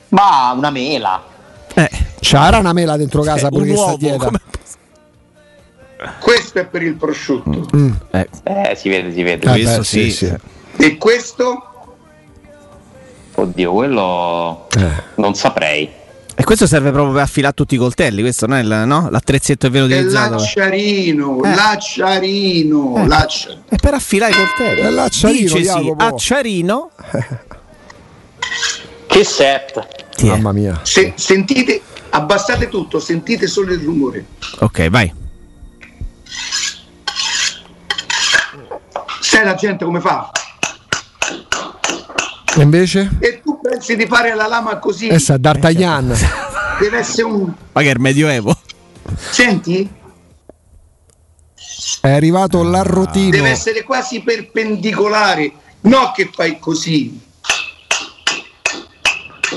Ma 0.08 0.54
una 0.56 0.70
mela. 0.70 1.22
Eh, 1.74 1.90
c'era 2.18 2.56
una 2.58 2.72
mela 2.72 2.96
dentro 2.96 3.20
casa 3.20 3.48
eh, 3.48 3.50
pure 3.50 3.66
che 3.66 3.76
sta 3.76 3.96
dieta. 3.96 4.24
Come... 4.24 4.38
Questo 6.20 6.58
è 6.60 6.66
per 6.66 6.82
il 6.82 6.94
prosciutto. 6.94 7.68
Mm. 7.76 7.92
Eh. 8.10 8.28
eh. 8.42 8.74
si 8.76 8.88
vede, 8.88 9.12
si 9.12 9.22
vede. 9.22 9.54
Eh, 9.54 9.62
beh, 9.62 9.84
sì, 9.84 10.10
sì. 10.10 10.32
E 10.76 10.96
questo? 10.96 11.64
Oddio, 13.34 13.72
quello 13.72 14.66
eh. 14.76 15.02
non 15.16 15.34
saprei. 15.34 15.98
E 16.34 16.44
questo 16.44 16.66
serve 16.66 16.90
proprio 16.90 17.12
per 17.12 17.22
affilare 17.22 17.52
tutti 17.52 17.74
i 17.74 17.78
coltelli, 17.78 18.22
questo 18.22 18.46
non 18.46 18.56
è 18.56 18.62
il, 18.62 18.86
no? 18.86 19.10
l'attrezzetto 19.10 19.66
è 19.66 19.70
vero 19.70 19.84
utilizzato. 19.84 20.36
L'acciarino, 20.36 21.42
eh. 21.42 21.54
l'acciarino, 21.54 22.96
eh. 22.96 23.06
l'acciarino. 23.06 23.62
È 23.68 23.76
per 23.76 23.94
affilare 23.94 24.32
i 24.32 24.34
coltelli. 24.36 24.80
È 24.80 24.90
l'acciarino, 24.90 25.54
Dicesi, 25.54 25.94
acciarino. 25.98 26.90
che 29.06 29.24
set. 29.24 29.86
Mamma 30.22 30.52
mia. 30.52 30.80
Se, 30.82 31.12
sentite, 31.16 31.82
abbassate 32.08 32.68
tutto, 32.68 33.00
sentite 33.00 33.46
solo 33.46 33.74
il 33.74 33.80
rumore. 33.80 34.24
Ok, 34.60 34.88
vai. 34.88 35.12
Sai 39.30 39.44
la 39.44 39.54
gente 39.54 39.84
come 39.84 40.00
fa? 40.00 40.28
E 42.56 42.60
invece? 42.60 43.10
E 43.20 43.40
tu 43.40 43.60
pensi 43.60 43.94
di 43.94 44.04
fare 44.08 44.34
la 44.34 44.48
lama 44.48 44.78
così? 44.78 45.06
Essa 45.06 45.36
D'Artagnan. 45.36 46.12
Deve 46.80 46.98
essere 46.98 47.22
un. 47.28 47.54
Ma 47.70 47.80
che 47.80 47.90
è 47.90 47.92
il 47.92 48.00
medioevo? 48.00 48.58
Senti? 49.16 49.88
È 52.00 52.10
arrivato 52.10 52.64
l'arrotino. 52.64 53.30
Deve 53.30 53.50
essere 53.50 53.84
quasi 53.84 54.20
perpendicolare. 54.20 55.52
No 55.82 56.10
che 56.12 56.28
fai 56.34 56.58
così. 56.58 57.20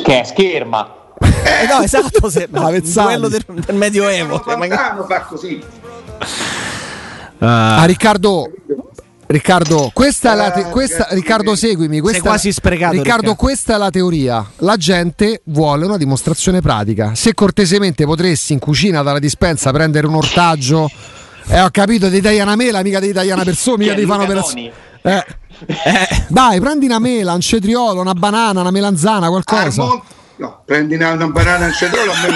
Che 0.04 0.20
è 0.20 0.24
scherma. 0.24 0.98
Eh, 1.18 1.66
no, 1.68 1.82
esatto, 1.82 2.30
se, 2.30 2.48
no, 2.54 2.70
quello 2.70 3.28
del, 3.28 3.44
del 3.48 3.76
medioevo. 3.76 4.40
Magari... 4.56 5.04
fa 5.08 5.22
così. 5.22 5.60
Uh, 7.40 7.46
ah, 7.46 7.84
Riccardo, 7.86 8.50
Riccardo, 9.34 9.90
questa 9.96 10.34
è 10.34 10.36
la 10.36 10.52
te- 10.52 10.66
questa, 10.66 11.08
Riccardo, 11.10 11.56
seguimi. 11.56 12.00
Questa, 12.00 12.20
Sei 12.20 12.28
quasi 12.30 12.52
sprecato. 12.52 12.92
Riccardo, 12.92 13.22
Riccardo, 13.22 13.36
questa 13.36 13.74
è 13.74 13.78
la 13.80 13.90
teoria. 13.90 14.48
La 14.58 14.78
gente 14.78 15.42
vuole 15.46 15.86
una 15.86 15.98
dimostrazione 15.98 16.62
pratica. 16.62 17.16
Se 17.16 17.34
cortesemente 17.34 18.06
potresti 18.06 18.54
in 18.54 18.60
cucina 18.60 19.02
dalla 19.02 19.18
dispensa 19.18 19.72
prendere 19.72 20.06
un 20.06 20.14
ortaggio, 20.14 20.88
eh, 21.48 21.62
ho 21.62 21.70
capito, 21.72 22.10
dei 22.10 22.22
tagli 22.22 22.40
una 22.42 22.56
mela, 22.56 22.84
mica 22.84 23.00
dei 23.00 23.12
tagli 23.12 23.32
una 23.32 23.44
persona, 23.44 23.78
mica 23.78 23.96
dei 23.96 24.06
fanno 24.06 24.28
per. 24.28 24.44
Eh. 25.02 25.26
Eh. 25.66 26.26
Dai, 26.28 26.60
prendi 26.60 26.86
una 26.86 27.00
mela, 27.00 27.34
un 27.34 27.42
cetriolo, 27.42 28.02
una 28.02 28.14
banana, 28.14 28.62
una 28.62 28.70
melanzana, 28.70 29.30
qualcosa. 29.30 29.82
Armon- 29.82 30.02
No, 30.36 30.64
prendi 30.66 30.96
una, 30.96 31.12
una 31.12 31.28
banana 31.28 31.66
al 31.66 31.74
cetriolo 31.74 32.12
a 32.12 32.16
me 32.16 32.30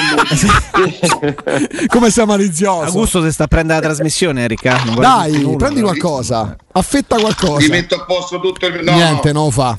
non 1.23 1.87
Come 1.87 2.11
sei 2.11 2.25
malizioso? 2.27 2.85
Augusto 2.85 3.23
se 3.23 3.31
sta 3.31 3.45
a 3.45 3.47
prendere 3.47 3.79
la 3.79 3.87
trasmissione, 3.87 4.43
Erika. 4.43 4.79
Dai, 4.95 5.41
nulla, 5.41 5.57
prendi 5.57 5.81
qualcosa. 5.81 6.55
Affetta 6.73 7.17
qualcosa. 7.17 7.57
Ti 7.57 7.69
metto 7.69 7.95
a 7.95 8.05
posto 8.05 8.39
tutto 8.39 8.67
il... 8.67 8.83
No. 8.83 8.93
Niente, 8.93 9.31
non 9.31 9.45
lo 9.45 9.51
fa. 9.51 9.77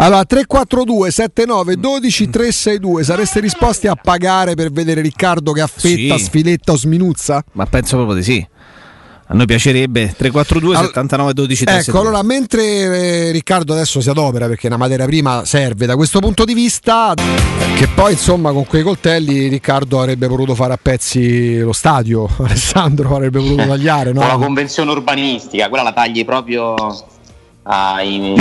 Allora 0.00 0.24
342 0.24 1.10
79 1.10 1.76
12 1.76 2.30
362 2.30 3.02
sareste 3.02 3.40
disposti 3.40 3.88
a 3.88 3.96
pagare 3.96 4.54
per 4.54 4.70
vedere 4.70 5.00
Riccardo 5.00 5.52
che 5.52 5.60
affetta, 5.60 6.16
sì. 6.16 6.24
sfiletta 6.24 6.72
o 6.72 6.76
sminuzza? 6.76 7.44
Ma 7.52 7.66
penso 7.66 7.96
proprio 7.96 8.16
di 8.16 8.22
sì. 8.22 8.46
A 9.30 9.34
noi 9.34 9.44
piacerebbe 9.44 10.14
342 10.16 10.76
All... 10.76 10.86
79 10.86 11.34
12 11.34 11.64
37. 11.64 11.90
Ecco, 11.90 12.00
allora 12.00 12.22
mentre 12.22 12.62
eh, 12.64 13.30
Riccardo 13.30 13.74
adesso 13.74 14.00
si 14.00 14.08
adopera 14.08 14.46
perché 14.46 14.68
una 14.68 14.78
materia 14.78 15.04
prima 15.04 15.44
serve 15.44 15.84
da 15.84 15.96
questo 15.96 16.18
punto 16.18 16.46
di 16.46 16.54
vista, 16.54 17.12
che 17.76 17.88
poi 17.88 18.12
insomma 18.12 18.52
con 18.52 18.64
quei 18.64 18.82
coltelli 18.82 19.48
Riccardo 19.48 20.00
avrebbe 20.00 20.26
voluto 20.28 20.54
fare 20.54 20.72
a 20.72 20.78
pezzi 20.80 21.58
lo 21.58 21.74
stadio, 21.74 22.26
Alessandro 22.40 23.14
avrebbe 23.14 23.38
voluto 23.38 23.66
tagliare, 23.66 24.14
no? 24.14 24.20
Con 24.20 24.28
la 24.28 24.36
convenzione 24.36 24.90
urbanistica, 24.92 25.68
quella 25.68 25.84
la 25.84 25.92
tagli 25.92 26.24
proprio 26.24 26.74
ai, 27.64 28.34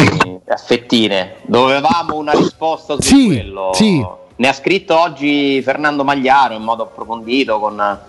a 0.48 0.56
fettine. 0.56 1.36
Dovevamo 1.48 2.16
una 2.16 2.32
risposta 2.32 2.94
su 2.94 3.02
sì, 3.02 3.26
quello. 3.26 3.72
Sì. 3.74 4.06
Ne 4.38 4.48
ha 4.48 4.54
scritto 4.54 4.98
oggi 4.98 5.62
Fernando 5.64 6.06
Magliaro 6.06 6.54
in 6.54 6.62
modo 6.62 6.84
approfondito 6.84 7.60
con 7.60 8.00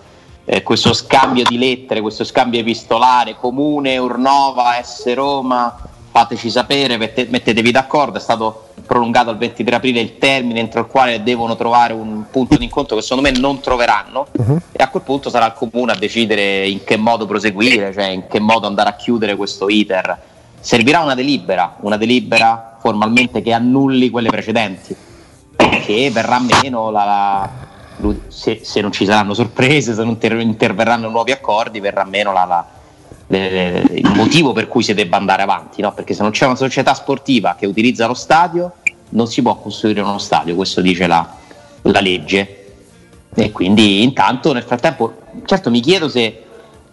eh, 0.51 0.63
questo 0.63 0.93
scambio 0.93 1.43
di 1.47 1.59
lettere, 1.59 2.01
questo 2.01 2.23
scambio 2.23 2.59
epistolare, 2.59 3.35
comune, 3.35 3.99
Urnova, 3.99 4.81
S 4.81 5.13
Roma, 5.13 5.77
fateci 6.09 6.49
sapere, 6.49 6.97
mette, 6.97 7.27
mettetevi 7.29 7.69
d'accordo, 7.69 8.17
è 8.17 8.19
stato 8.19 8.69
prolungato 8.83 9.29
al 9.29 9.37
23 9.37 9.75
aprile 9.75 9.99
il 9.99 10.17
termine 10.17 10.59
entro 10.59 10.79
il 10.79 10.87
quale 10.87 11.21
devono 11.21 11.55
trovare 11.55 11.93
un 11.93 12.25
punto 12.31 12.57
di 12.57 12.63
incontro 12.63 12.95
che 12.95 13.03
secondo 13.03 13.29
me 13.29 13.37
non 13.37 13.59
troveranno 13.59 14.25
uh-huh. 14.31 14.59
e 14.71 14.81
a 14.81 14.89
quel 14.89 15.03
punto 15.03 15.29
sarà 15.29 15.45
il 15.45 15.53
comune 15.53 15.91
a 15.91 15.95
decidere 15.95 16.67
in 16.67 16.83
che 16.83 16.97
modo 16.97 17.27
proseguire, 17.27 17.93
cioè 17.93 18.05
in 18.05 18.25
che 18.27 18.39
modo 18.39 18.65
andare 18.65 18.89
a 18.89 18.95
chiudere 18.95 19.35
questo 19.35 19.69
iter. 19.69 20.19
Servirà 20.59 21.01
una 21.01 21.13
delibera, 21.13 21.75
una 21.81 21.95
delibera 21.95 22.77
formalmente 22.81 23.43
che 23.43 23.53
annulli 23.53 24.09
quelle 24.09 24.29
precedenti, 24.29 24.95
che 25.85 26.09
verrà 26.11 26.39
meno 26.39 26.89
la, 26.89 27.05
la 27.05 27.68
se, 28.27 28.61
se, 28.63 28.81
non 28.81 28.91
ci 28.91 29.05
saranno 29.05 29.33
sorprese, 29.33 29.93
se 29.93 30.03
non 30.03 30.17
ter- 30.17 30.39
interverranno 30.39 31.09
nuovi 31.09 31.31
accordi, 31.31 31.79
verrà 31.79 32.03
meno 32.05 32.31
la, 32.31 32.45
la, 32.45 32.65
le, 33.27 33.49
le, 33.49 33.85
il 33.93 34.11
motivo 34.15 34.53
per 34.53 34.67
cui 34.67 34.83
si 34.83 34.93
debba 34.93 35.17
andare 35.17 35.41
avanti, 35.41 35.81
no? 35.81 35.93
perché 35.93 36.13
se 36.13 36.21
non 36.21 36.31
c'è 36.31 36.45
una 36.45 36.55
società 36.55 36.93
sportiva 36.93 37.55
che 37.57 37.65
utilizza 37.65 38.07
lo 38.07 38.13
stadio, 38.13 38.73
non 39.09 39.27
si 39.27 39.41
può 39.41 39.55
costruire 39.57 40.01
uno 40.01 40.17
stadio, 40.17 40.55
questo 40.55 40.81
dice 40.81 41.07
la, 41.07 41.27
la 41.81 41.99
legge. 41.99 42.55
E 43.33 43.51
quindi 43.51 44.01
intanto 44.03 44.53
nel 44.53 44.63
frattempo, 44.63 45.15
certo 45.45 45.69
mi 45.69 45.81
chiedo 45.81 46.09
se 46.09 46.43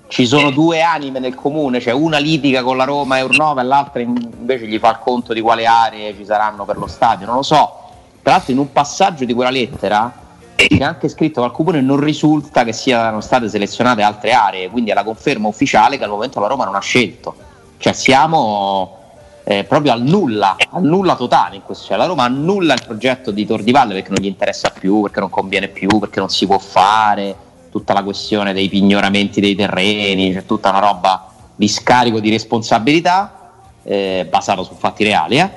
ci 0.08 0.26
sono 0.26 0.50
due 0.50 0.82
anime 0.82 1.18
nel 1.18 1.34
comune, 1.34 1.80
cioè 1.80 1.92
una 1.92 2.18
litiga 2.18 2.62
con 2.62 2.76
la 2.76 2.84
Roma 2.84 3.18
e 3.18 3.22
Urnova 3.22 3.60
e 3.60 3.64
l'altra 3.64 4.00
invece 4.00 4.66
gli 4.66 4.78
fa 4.78 4.90
il 4.90 4.98
conto 5.00 5.32
di 5.32 5.40
quale 5.40 5.66
aree 5.66 6.14
ci 6.14 6.24
saranno 6.24 6.64
per 6.64 6.76
lo 6.76 6.86
stadio, 6.86 7.26
non 7.26 7.36
lo 7.36 7.42
so. 7.42 7.80
Tra 8.22 8.34
l'altro 8.34 8.52
in 8.52 8.58
un 8.58 8.72
passaggio 8.72 9.24
di 9.24 9.32
quella 9.32 9.50
lettera 9.50 10.12
c'è 10.56 10.82
anche 10.82 11.08
scritto 11.08 11.40
che 11.40 11.46
al 11.46 11.52
Comune 11.52 11.80
non 11.80 12.00
risulta 12.00 12.64
che 12.64 12.72
siano 12.72 13.20
state 13.20 13.48
selezionate 13.48 14.02
altre 14.02 14.32
aree, 14.32 14.70
quindi 14.70 14.90
è 14.90 14.94
la 14.94 15.04
conferma 15.04 15.48
ufficiale 15.48 15.98
che 15.98 16.04
al 16.04 16.10
momento 16.10 16.40
la 16.40 16.46
Roma 16.46 16.64
non 16.64 16.74
ha 16.74 16.80
scelto. 16.80 17.34
Cioè 17.78 17.92
siamo 17.92 18.96
eh, 19.44 19.64
proprio 19.64 19.92
al 19.92 20.02
nulla, 20.02 20.56
al 20.70 20.82
nulla 20.82 21.14
totale 21.14 21.56
in 21.56 21.62
questo. 21.62 21.86
Cioè, 21.86 21.96
la 21.96 22.06
Roma 22.06 22.24
annulla 22.24 22.74
il 22.74 22.82
progetto 22.84 23.30
di 23.30 23.46
Tor 23.46 23.62
di 23.62 23.70
Valle 23.70 23.94
perché 23.94 24.10
non 24.10 24.20
gli 24.20 24.26
interessa 24.26 24.70
più, 24.70 25.02
perché 25.02 25.20
non 25.20 25.30
conviene 25.30 25.68
più, 25.68 25.88
perché 25.98 26.18
non 26.18 26.30
si 26.30 26.46
può 26.46 26.58
fare, 26.58 27.36
tutta 27.70 27.92
la 27.92 28.02
questione 28.02 28.52
dei 28.52 28.68
pignoramenti 28.68 29.40
dei 29.40 29.54
terreni, 29.54 30.32
c'è 30.32 30.46
tutta 30.46 30.70
una 30.70 30.80
roba 30.80 31.30
di 31.54 31.68
scarico 31.68 32.18
di 32.18 32.30
responsabilità 32.30 33.52
eh, 33.82 34.26
basata 34.28 34.62
su 34.62 34.74
fatti 34.74 35.04
reali. 35.04 35.38
Eh. 35.38 35.50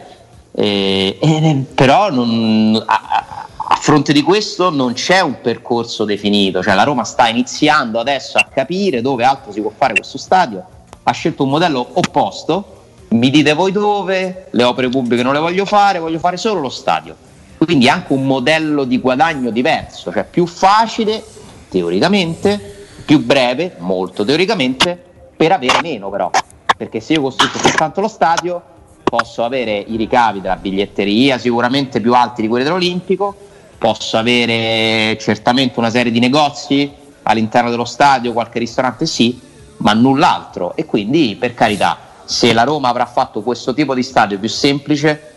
Eh, 0.52 1.18
eh 1.22 1.66
però 1.74 2.12
non, 2.12 2.84
a 2.86 3.39
fronte 3.76 4.14
di 4.14 4.24
questo 4.24 4.70
non 4.70 4.94
c'è 4.94 5.20
un 5.22 5.42
percorso 5.42 6.04
definito, 6.06 6.64
cioè 6.64 6.74
la 6.74 6.84
Roma 6.84 7.04
sta 7.04 7.28
iniziando 7.28 8.00
adesso 8.00 8.38
a 8.38 8.48
capire 8.52 9.02
dove 9.02 9.24
altro 9.24 9.52
si 9.52 9.62
può 9.62 9.72
fare 9.76 9.94
questo 9.94 10.18
stadio, 10.18 10.64
ha 11.04 11.12
scelto 11.12 11.44
un 11.44 11.50
modello 11.50 11.88
opposto, 11.94 12.78
mi 13.10 13.30
dite 13.30 13.54
voi 13.54 13.72
dove, 13.72 14.48
le 14.50 14.64
opere 14.64 14.90
pubbliche 14.90 15.24
non 15.24 15.34
le 15.34 15.40
voglio 15.40 15.66
fare, 15.66 16.00
voglio 16.00 16.20
fare 16.20 16.38
solo 16.38 16.60
lo 16.62 16.70
stadio. 16.70 17.16
Quindi 17.58 17.90
anche 17.90 18.14
un 18.14 18.26
modello 18.26 18.86
di 18.86 19.00
guadagno 19.00 19.50
diverso, 19.50 20.12
cioè 20.12 20.24
più 20.24 20.46
facile 20.46 21.24
teoricamente, 21.70 22.88
più 23.06 23.24
breve, 23.24 23.76
molto 23.80 24.24
teoricamente, 24.24 25.02
per 25.36 25.52
avere 25.52 25.82
meno 25.82 26.10
però, 26.10 26.30
perché 26.78 27.00
se 27.00 27.14
io 27.14 27.22
costruisco 27.22 27.60
soltanto 27.60 28.02
lo 28.02 28.08
stadio 28.08 28.62
posso 29.04 29.44
avere 29.44 29.78
i 29.78 29.96
ricavi 29.96 30.42
della 30.42 30.56
biglietteria 30.56 31.38
sicuramente 31.38 32.00
più 32.00 32.14
alti 32.14 32.42
di 32.42 32.48
quelli 32.48 32.64
dell'Olimpico, 32.64 33.36
posso 33.80 34.18
avere 34.18 35.18
certamente 35.20 35.80
una 35.80 35.90
serie 35.90 36.12
di 36.12 36.20
negozi 36.20 36.92
all'interno 37.24 37.72
dello 37.72 37.86
stadio, 37.86 38.34
qualche 38.34 38.60
ristorante 38.60 39.08
sì, 39.08 39.40
ma 39.78 39.94
null'altro. 39.94 40.76
E 40.76 40.86
quindi, 40.86 41.36
per 41.40 41.56
carità, 41.56 41.98
se 42.26 42.54
la 42.54 42.64
Roma 42.64 42.90
avrà 42.90 43.08
fatto 43.08 43.42
questo 43.42 43.74
tipo 43.74 43.96
di 43.96 44.04
stadio 44.04 44.38
più 44.38 44.50
semplice 44.50 45.34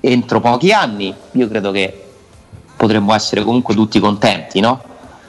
entro 0.00 0.40
pochi 0.40 0.70
anni, 0.70 1.12
io 1.32 1.48
credo 1.48 1.72
che 1.72 2.04
potremmo 2.76 3.14
essere 3.14 3.42
comunque 3.42 3.74
tutti 3.74 3.98
contenti, 3.98 4.60
no? 4.60 4.80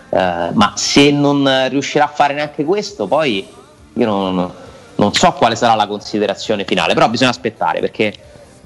Eh, 0.09 0.49
ma 0.53 0.73
se 0.75 1.09
non 1.11 1.67
riuscirà 1.69 2.05
a 2.05 2.09
fare 2.09 2.33
neanche 2.33 2.63
questo, 2.63 3.07
poi 3.07 3.47
io 3.93 4.05
non, 4.05 4.51
non 4.95 5.13
so 5.13 5.31
quale 5.33 5.55
sarà 5.55 5.73
la 5.73 5.87
considerazione 5.87 6.65
finale, 6.65 6.93
però 6.93 7.09
bisogna 7.09 7.31
aspettare 7.31 7.79
perché, 7.79 8.13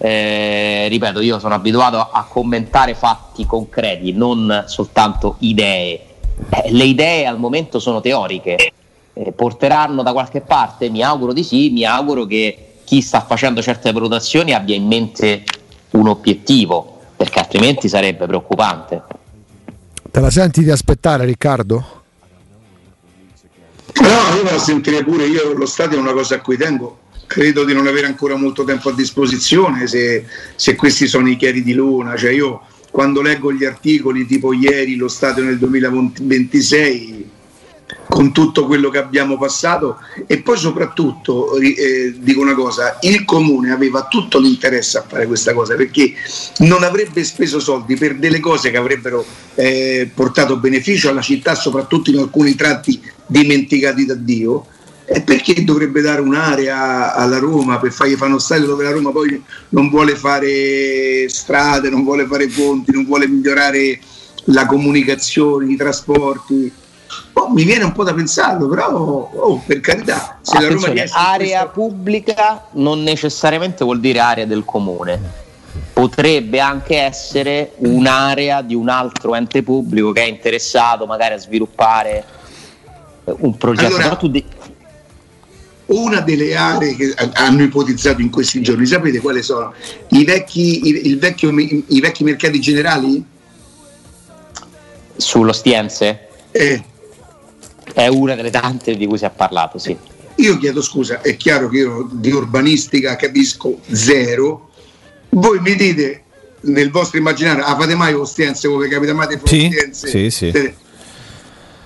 eh, 0.03 0.87
ripeto, 0.89 1.21
io 1.21 1.37
sono 1.37 1.53
abituato 1.53 1.99
a 1.99 2.25
commentare 2.27 2.95
fatti 2.95 3.45
concreti, 3.45 4.13
non 4.13 4.63
soltanto 4.65 5.35
idee. 5.39 6.05
Eh, 6.49 6.71
le 6.71 6.85
idee 6.85 7.27
al 7.27 7.37
momento 7.37 7.77
sono 7.77 8.01
teoriche, 8.01 8.71
eh, 9.13 9.31
porteranno 9.31 10.01
da 10.01 10.11
qualche 10.11 10.41
parte? 10.41 10.89
Mi 10.89 11.03
auguro 11.03 11.33
di 11.33 11.43
sì, 11.43 11.69
mi 11.69 11.85
auguro 11.85 12.25
che 12.25 12.77
chi 12.83 13.01
sta 13.01 13.21
facendo 13.21 13.61
certe 13.61 13.91
valutazioni 13.91 14.53
abbia 14.53 14.75
in 14.75 14.87
mente 14.87 15.43
un 15.91 16.07
obiettivo, 16.07 16.99
perché 17.15 17.37
altrimenti 17.37 17.87
sarebbe 17.87 18.25
preoccupante. 18.25 19.03
Te 20.09 20.19
la 20.19 20.31
senti 20.31 20.63
di 20.63 20.71
aspettare 20.71 21.25
Riccardo? 21.25 21.99
No, 24.01 24.35
io 24.35 24.43
me 24.43 24.51
la 24.51 24.57
sentirei 24.57 25.03
pure, 25.03 25.27
io 25.27 25.53
lo 25.53 25.67
stadio 25.67 25.99
è 25.99 26.01
una 26.01 26.13
cosa 26.13 26.35
a 26.35 26.41
cui 26.41 26.57
tengo, 26.57 26.97
credo 27.31 27.63
di 27.63 27.73
non 27.73 27.87
avere 27.87 28.07
ancora 28.07 28.35
molto 28.35 28.65
tempo 28.65 28.89
a 28.89 28.93
disposizione 28.93 29.87
se, 29.87 30.25
se 30.53 30.75
questi 30.75 31.07
sono 31.07 31.29
i 31.29 31.37
chiari 31.37 31.63
di 31.63 31.73
luna, 31.73 32.17
cioè 32.17 32.31
io 32.31 32.63
quando 32.91 33.21
leggo 33.21 33.53
gli 33.53 33.63
articoli 33.63 34.25
tipo 34.25 34.51
ieri 34.51 34.97
lo 34.97 35.07
stadio 35.07 35.43
nel 35.43 35.57
2026 35.57 37.29
con 38.09 38.33
tutto 38.33 38.65
quello 38.65 38.89
che 38.89 38.97
abbiamo 38.97 39.37
passato 39.37 39.99
e 40.27 40.41
poi 40.41 40.57
soprattutto 40.57 41.57
eh, 41.57 42.13
dico 42.17 42.41
una 42.41 42.53
cosa, 42.53 42.97
il 43.01 43.23
comune 43.23 43.71
aveva 43.71 44.07
tutto 44.09 44.37
l'interesse 44.37 44.97
a 44.97 45.05
fare 45.07 45.25
questa 45.25 45.53
cosa 45.53 45.75
perché 45.75 46.13
non 46.57 46.83
avrebbe 46.83 47.23
speso 47.23 47.61
soldi 47.61 47.95
per 47.95 48.17
delle 48.17 48.41
cose 48.41 48.71
che 48.71 48.77
avrebbero 48.77 49.25
eh, 49.55 50.09
portato 50.13 50.57
beneficio 50.57 51.07
alla 51.07 51.21
città, 51.21 51.55
soprattutto 51.55 52.09
in 52.09 52.17
alcuni 52.17 52.55
tratti 52.55 52.99
dimenticati 53.25 54.05
da 54.05 54.15
Dio. 54.15 54.65
E 55.13 55.21
perché 55.23 55.65
dovrebbe 55.65 55.99
dare 55.99 56.21
un'area 56.21 57.13
alla 57.13 57.37
Roma 57.37 57.79
per 57.79 57.91
fargli 57.91 58.15
fare 58.15 58.29
uno 58.29 58.39
stadio 58.39 58.65
dove 58.65 58.85
la 58.85 58.91
Roma 58.91 59.11
poi 59.11 59.43
non 59.69 59.89
vuole 59.89 60.15
fare 60.15 61.27
strade, 61.27 61.89
non 61.89 62.05
vuole 62.05 62.25
fare 62.25 62.47
ponti, 62.47 62.93
non 62.93 63.03
vuole 63.03 63.27
migliorare 63.27 63.99
la 64.45 64.65
comunicazione, 64.65 65.69
i 65.69 65.75
trasporti? 65.75 66.71
Oh, 67.33 67.49
mi 67.49 67.65
viene 67.65 67.83
un 67.83 67.91
po' 67.91 68.05
da 68.05 68.13
pensarlo, 68.13 68.69
però 68.69 68.89
oh, 68.89 69.61
per 69.65 69.81
carità, 69.81 70.39
se 70.41 70.61
la 70.61 70.69
Roma 70.69 70.87
area 70.87 71.05
questa... 71.11 71.65
pubblica 71.67 72.67
non 72.75 73.03
necessariamente 73.03 73.83
vuol 73.83 73.99
dire 73.99 74.19
area 74.19 74.45
del 74.45 74.63
comune. 74.63 75.19
Potrebbe 75.91 76.61
anche 76.61 76.95
essere 76.95 77.73
un'area 77.79 78.61
di 78.61 78.75
un 78.75 78.87
altro 78.87 79.35
ente 79.35 79.61
pubblico 79.61 80.13
che 80.13 80.21
è 80.21 80.27
interessato 80.27 81.05
magari 81.05 81.33
a 81.33 81.37
sviluppare 81.37 82.23
eh, 83.25 83.35
un 83.39 83.57
progetto. 83.57 83.95
Allora, 83.97 84.17
di... 84.21 84.45
Una 85.91 86.21
delle 86.21 86.55
aree 86.55 86.95
che 86.95 87.13
hanno 87.33 87.63
ipotizzato 87.63 88.21
in 88.21 88.29
questi 88.29 88.61
giorni, 88.61 88.85
sapete 88.85 89.19
quali 89.19 89.41
sono? 89.41 89.73
I 90.09 90.23
vecchi, 90.23 90.87
i, 90.87 91.07
il 91.07 91.19
vecchio, 91.19 91.51
i 91.57 91.99
vecchi 91.99 92.23
mercati 92.23 92.59
generali? 92.59 93.23
Sullo 95.17 95.51
Stiense? 95.51 96.27
Eh 96.51 96.83
è 97.93 98.07
una 98.07 98.35
delle 98.35 98.49
tante 98.49 98.95
di 98.95 99.05
cui 99.05 99.17
si 99.17 99.25
è 99.25 99.31
parlato, 99.31 99.77
sì. 99.77 99.95
Io 100.35 100.57
chiedo 100.57 100.81
scusa, 100.81 101.21
è 101.21 101.35
chiaro 101.35 101.69
che 101.69 101.77
io 101.77 102.09
di 102.11 102.31
urbanistica 102.31 103.15
capisco 103.15 103.79
zero. 103.91 104.69
Voi 105.29 105.59
mi 105.59 105.75
dite 105.75 106.23
nel 106.61 106.89
vostro 106.89 107.17
immaginario, 107.19 107.63
ah, 107.63 107.75
fate 107.77 107.95
mai 107.95 108.13
Ostiense 108.13 108.67
come 108.67 108.87
capita 108.87 109.13
mai 109.13 109.27
di 109.27 109.39
Ostiense? 109.41 110.07
Sì, 110.07 110.29
sì, 110.29 110.51
sì. 110.51 110.73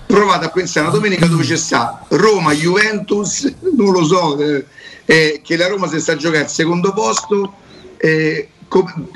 Provate 0.06 0.46
a 0.46 0.50
pensare 0.50 0.86
una 0.86 0.94
domenica 0.94 1.26
dove 1.26 1.44
c'è 1.44 1.56
sta 1.56 2.04
Roma, 2.08 2.52
Juventus, 2.52 3.52
non 3.76 3.92
lo 3.92 4.04
so, 4.04 4.38
eh, 4.38 4.64
eh, 5.04 5.40
che 5.42 5.56
la 5.56 5.66
Roma 5.66 5.88
si 5.88 6.00
sta 6.00 6.12
a 6.12 6.16
giocare 6.16 6.44
al 6.44 6.50
secondo 6.50 6.92
posto. 6.92 7.54
Eh, 7.96 8.48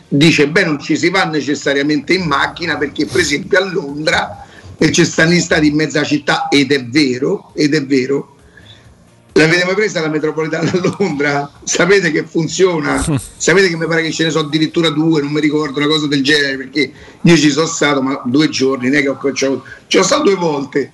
dice 0.08 0.48
beh 0.48 0.64
non 0.64 0.80
ci 0.80 0.96
si 0.96 1.10
va 1.10 1.24
necessariamente 1.24 2.14
in 2.14 2.22
macchina 2.22 2.76
perché 2.76 3.04
per 3.06 3.20
esempio 3.20 3.58
a 3.58 3.64
Londra 3.64 4.46
e 4.78 4.92
ci 4.92 5.04
stanno 5.04 5.32
gli 5.32 5.40
stati 5.40 5.66
in 5.66 5.74
mezzo 5.74 5.98
alla 5.98 6.06
città 6.06 6.48
ed 6.48 6.72
è 6.72 6.84
vero, 6.84 7.50
ed 7.54 7.74
è 7.74 7.84
vero. 7.84 8.36
L'avete 9.32 9.64
mai 9.64 9.74
presa 9.74 10.00
la 10.00 10.08
metropolitana 10.08 10.70
a 10.70 10.94
Londra? 10.98 11.50
Sapete 11.62 12.10
che 12.10 12.24
funziona? 12.24 13.02
Sapete 13.36 13.68
che 13.68 13.76
mi 13.76 13.86
pare 13.86 14.02
che 14.02 14.10
ce 14.10 14.24
ne 14.24 14.30
sono 14.30 14.46
addirittura 14.46 14.90
due, 14.90 15.22
non 15.22 15.32
mi 15.32 15.40
ricordo 15.40 15.78
una 15.78 15.86
cosa 15.86 16.06
del 16.06 16.22
genere, 16.22 16.56
perché 16.56 16.92
io 17.20 17.36
ci 17.36 17.50
sono 17.50 17.66
stato 17.66 18.02
ma 18.02 18.20
due 18.24 18.48
giorni, 18.48 18.88
non 18.88 18.98
è 18.98 19.02
che 19.02 19.08
ho, 19.08 19.32
ci 19.32 19.46
sono 19.88 20.04
stato 20.04 20.22
due 20.22 20.34
volte. 20.34 20.92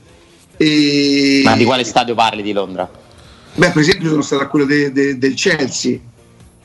E... 0.57 1.43
Ma 1.45 1.57
di 1.57 1.65
quale 1.65 1.85
stadio 1.85 2.15
parli 2.15 2.43
di 2.43 2.53
Londra? 2.53 2.89
Beh, 3.55 3.71
per 3.71 3.83
esempio 3.83 4.11
sono 4.11 4.23
stato 4.23 4.43
a 4.43 4.47
quello 4.47 4.67
de, 4.67 4.93
de, 4.93 5.19
del 5.19 5.35
Chelsea 5.35 5.99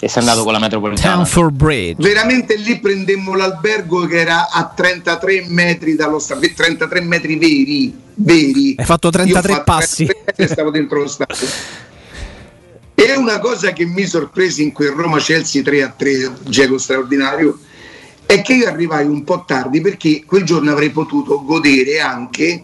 e 0.04 0.08
sei 0.08 0.24
andato 0.24 0.44
con 0.44 0.52
la 0.52 0.60
metropolitana. 0.60 1.24
Stanford 1.24 1.54
Bridge. 1.54 2.02
Veramente 2.02 2.56
lì 2.56 2.80
prendemmo 2.80 3.36
l'albergo 3.36 4.08
che 4.08 4.20
era 4.20 4.50
a 4.50 4.66
33 4.66 5.46
metri 5.48 5.96
dallo 5.96 6.18
stadio, 6.18 6.52
33 6.56 7.02
metri 7.02 7.38
veri, 7.38 8.01
veri. 8.16 8.76
Hai 8.78 8.86
fatto 8.86 9.10
33 9.10 9.54
fatto 9.54 9.64
passi. 9.64 10.06
33 10.06 10.48
stavo 10.48 10.70
dentro 10.72 11.00
lo 11.00 11.08
stadio. 11.08 11.48
E 12.94 13.16
una 13.16 13.40
cosa 13.40 13.74
che 13.74 13.86
mi 13.86 14.06
sorprese 14.06 14.62
in 14.62 14.72
quel 14.72 14.92
Roma 14.92 15.18
Chelsea 15.18 15.64
3 15.64 15.84
a 15.84 15.90
3, 15.90 16.34
gioco 16.44 16.78
straordinario, 16.78 17.58
è 18.26 18.42
che 18.42 18.54
io 18.54 18.68
arrivai 18.68 19.06
un 19.06 19.24
po' 19.24 19.44
tardi 19.46 19.82
perché 19.82 20.24
quel 20.26 20.44
giorno 20.44 20.72
avrei 20.72 20.92
potuto 20.92 21.44
godere 21.44 22.00
anche 22.00 22.64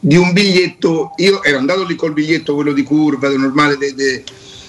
di 0.00 0.16
un 0.16 0.32
biglietto. 0.32 1.12
Io 1.16 1.42
ero 1.42 1.58
andato 1.58 1.84
lì 1.84 1.96
col 1.96 2.12
biglietto, 2.12 2.54
quello 2.54 2.72
di 2.72 2.82
curva, 2.82 3.28
normale. 3.28 3.76
De, 3.76 3.94
de, 3.94 4.24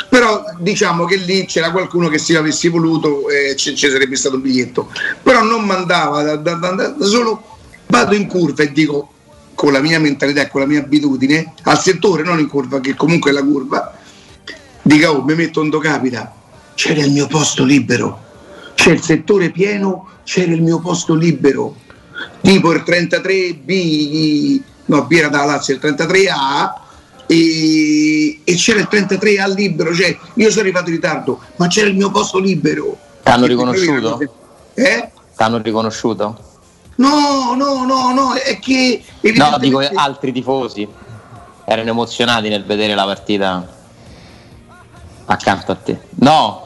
però 0.10 0.44
diciamo 0.60 1.06
che 1.06 1.18
lì 1.18 1.46
c'era 1.46 1.72
qualcuno 1.72 2.10
che 2.10 2.18
se 2.18 2.34
io 2.34 2.40
avessi 2.40 2.68
voluto 2.68 3.30
eh, 3.30 3.56
ci, 3.56 3.76
ci, 3.76 3.90
sarebbe 3.90 4.16
stato 4.16 4.36
un 4.36 4.42
biglietto 4.42 4.90
però 5.22 5.44
non 5.44 5.66
mandava 5.66 6.22
da, 6.22 6.36
da, 6.36 6.54
da, 6.54 6.72
da, 6.72 7.06
solo 7.06 7.44
vado 7.88 8.16
in 8.16 8.28
curva 8.28 8.64
e 8.64 8.72
dico 8.72 9.10
con 9.56 9.72
la 9.72 9.80
mia 9.80 10.00
mentalità 10.00 10.42
e 10.42 10.50
con 10.50 10.62
la 10.62 10.68
mia 10.68 10.80
abitudine 10.80 11.54
al 11.64 11.80
settore 11.80 12.24
non 12.24 12.40
in 12.40 12.48
curva 12.48 12.80
che 12.80 12.94
comunque 12.94 13.32
è 13.32 13.34
la 13.34 13.44
curva 13.44 13.98
dica 14.82 15.12
oh 15.12 15.24
mi 15.24 15.34
metto 15.34 15.62
un 15.62 15.70
capita 15.80 16.34
c'era 16.76 17.02
il 17.02 17.12
mio 17.12 17.26
posto 17.28 17.64
libero 17.64 18.24
c'è 18.76 18.92
il 18.92 19.02
settore 19.02 19.50
pieno 19.50 20.10
c'era 20.24 20.52
il 20.52 20.62
mio 20.62 20.80
posto 20.80 21.16
libero 21.16 21.76
tipo 22.42 22.72
il 22.74 22.84
33B 22.86 24.62
no 24.86 25.06
B 25.06 25.12
era 25.14 25.30
da 25.30 25.46
Lazio 25.46 25.74
il 25.74 25.80
33A 25.82 26.84
e, 27.28 28.42
e 28.44 28.56
c'era 28.56 28.80
il 28.80 28.88
33 28.88 29.40
al 29.40 29.54
libero, 29.54 29.94
cioè 29.94 30.16
io 30.36 30.50
sono 30.50 30.62
arrivato 30.62 30.90
in 30.90 30.96
ritardo, 30.96 31.40
ma 31.56 31.68
c'era 31.68 31.88
il 31.88 31.96
mio 31.96 32.12
posto 32.12 32.40
libero. 32.40 32.98
T'hanno 33.24 33.46
riconosciuto? 33.46 34.20
Eh? 34.74 35.10
T'hanno 35.36 35.58
riconosciuto? 35.58 36.38
No, 36.96 37.54
no, 37.56 37.84
no, 37.86 38.14
no, 38.14 38.34
è 38.34 38.58
che... 38.60 39.04
No, 39.34 39.58
dico 39.60 39.80
altri 39.94 40.32
tifosi 40.32 40.88
erano 41.66 41.90
emozionati 41.90 42.48
nel 42.48 42.64
vedere 42.64 42.96
la 42.96 43.06
partita 43.06 43.68
accanto 45.26 45.72
a 45.72 45.76
te. 45.76 46.00
No, 46.16 46.66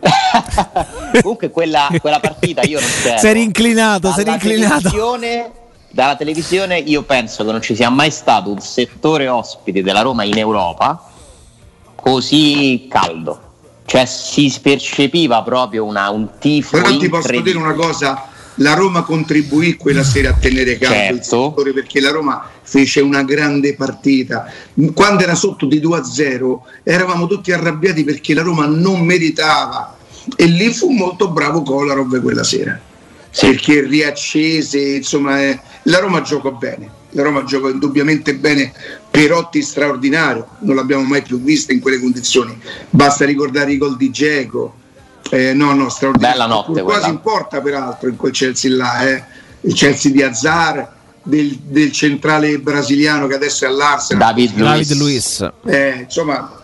comunque 1.20 1.50
quella, 1.50 1.88
quella, 2.00 2.20
partita 2.20 2.62
io 2.62 2.80
non 2.80 2.88
c'ero. 3.02 3.18
Sei 3.18 3.42
inclinato, 3.42 4.12
sei 4.12 4.28
inclinato 4.28 5.18
dalla 5.92 6.14
televisione 6.14 6.78
io 6.78 7.02
penso 7.02 7.44
che 7.44 7.50
non 7.50 7.60
ci 7.60 7.74
sia 7.74 7.90
mai 7.90 8.12
stato 8.12 8.50
un 8.50 8.60
settore 8.60 9.26
ospiti 9.28 9.82
della 9.82 10.02
Roma 10.02 10.22
in 10.22 10.38
Europa 10.38 11.08
così 11.96 12.86
caldo. 12.88 13.48
Cioè 13.84 14.06
si 14.06 14.56
percepiva 14.62 15.42
proprio 15.42 15.84
una, 15.84 16.10
un 16.10 16.38
tifo. 16.38 16.80
Però 16.80 16.96
ti 16.96 17.08
posso 17.08 17.40
dire 17.40 17.58
una 17.58 17.74
cosa, 17.74 18.28
la 18.60 18.74
Roma 18.74 19.02
contribuì 19.02 19.76
quella 19.76 20.04
sera 20.04 20.30
a 20.30 20.34
tenere 20.34 20.78
caldo 20.78 20.94
certo. 20.94 21.14
il 21.14 21.22
settore 21.22 21.72
perché 21.72 22.00
la 22.00 22.10
Roma 22.10 22.48
fece 22.62 23.00
una 23.00 23.22
grande 23.22 23.74
partita. 23.74 24.50
Quando 24.94 25.22
era 25.22 25.34
sotto 25.34 25.66
di 25.66 25.80
2-0 25.80 26.58
eravamo 26.82 27.26
tutti 27.26 27.52
arrabbiati 27.52 28.04
perché 28.04 28.34
la 28.34 28.42
Roma 28.42 28.66
non 28.66 29.04
meritava 29.04 29.96
e 30.36 30.44
lì 30.46 30.72
fu 30.72 30.90
molto 30.90 31.30
bravo 31.30 31.62
Kolarov 31.62 32.20
quella 32.20 32.44
sera. 32.44 32.78
Sì. 33.30 33.46
Perché 33.46 33.82
riaccese, 33.82 34.78
insomma, 34.96 35.40
eh, 35.42 35.58
la 35.84 35.98
Roma 35.98 36.20
giocò 36.20 36.50
bene. 36.52 36.98
la 37.12 37.22
Roma 37.22 37.44
gioca 37.44 37.68
indubbiamente 37.68 38.34
bene, 38.36 38.72
Perotti 39.10 39.62
straordinario, 39.62 40.46
non 40.60 40.76
l'abbiamo 40.76 41.02
mai 41.04 41.22
più 41.22 41.40
visto 41.40 41.72
in 41.72 41.80
quelle 41.80 41.98
condizioni, 41.98 42.56
basta 42.88 43.24
ricordare 43.24 43.72
i 43.72 43.78
gol 43.78 43.96
di 43.96 44.10
Geco, 44.10 44.74
eh, 45.30 45.52
no 45.52 45.72
no 45.74 45.88
straordinario, 45.88 46.38
Bella 46.38 46.52
notte 46.52 46.82
quasi 46.82 47.08
in 47.08 47.20
porta 47.20 47.60
peraltro 47.60 48.08
in 48.08 48.16
quel 48.16 48.32
Chelsea 48.32 48.74
là, 48.74 49.08
eh. 49.08 49.24
il 49.62 49.74
Chelsea 49.74 50.10
di 50.10 50.22
Azzar, 50.22 50.92
del, 51.22 51.56
del, 51.62 51.92
centrale 51.92 52.58
brasiliano 52.58 53.26
che 53.26 53.34
adesso 53.34 53.64
è 53.64 53.68
all'Arsenal, 53.68 54.26
David, 54.26 54.54
David 54.54 54.92
Luiz, 54.94 55.48
eh, 55.66 56.00
insomma 56.04 56.58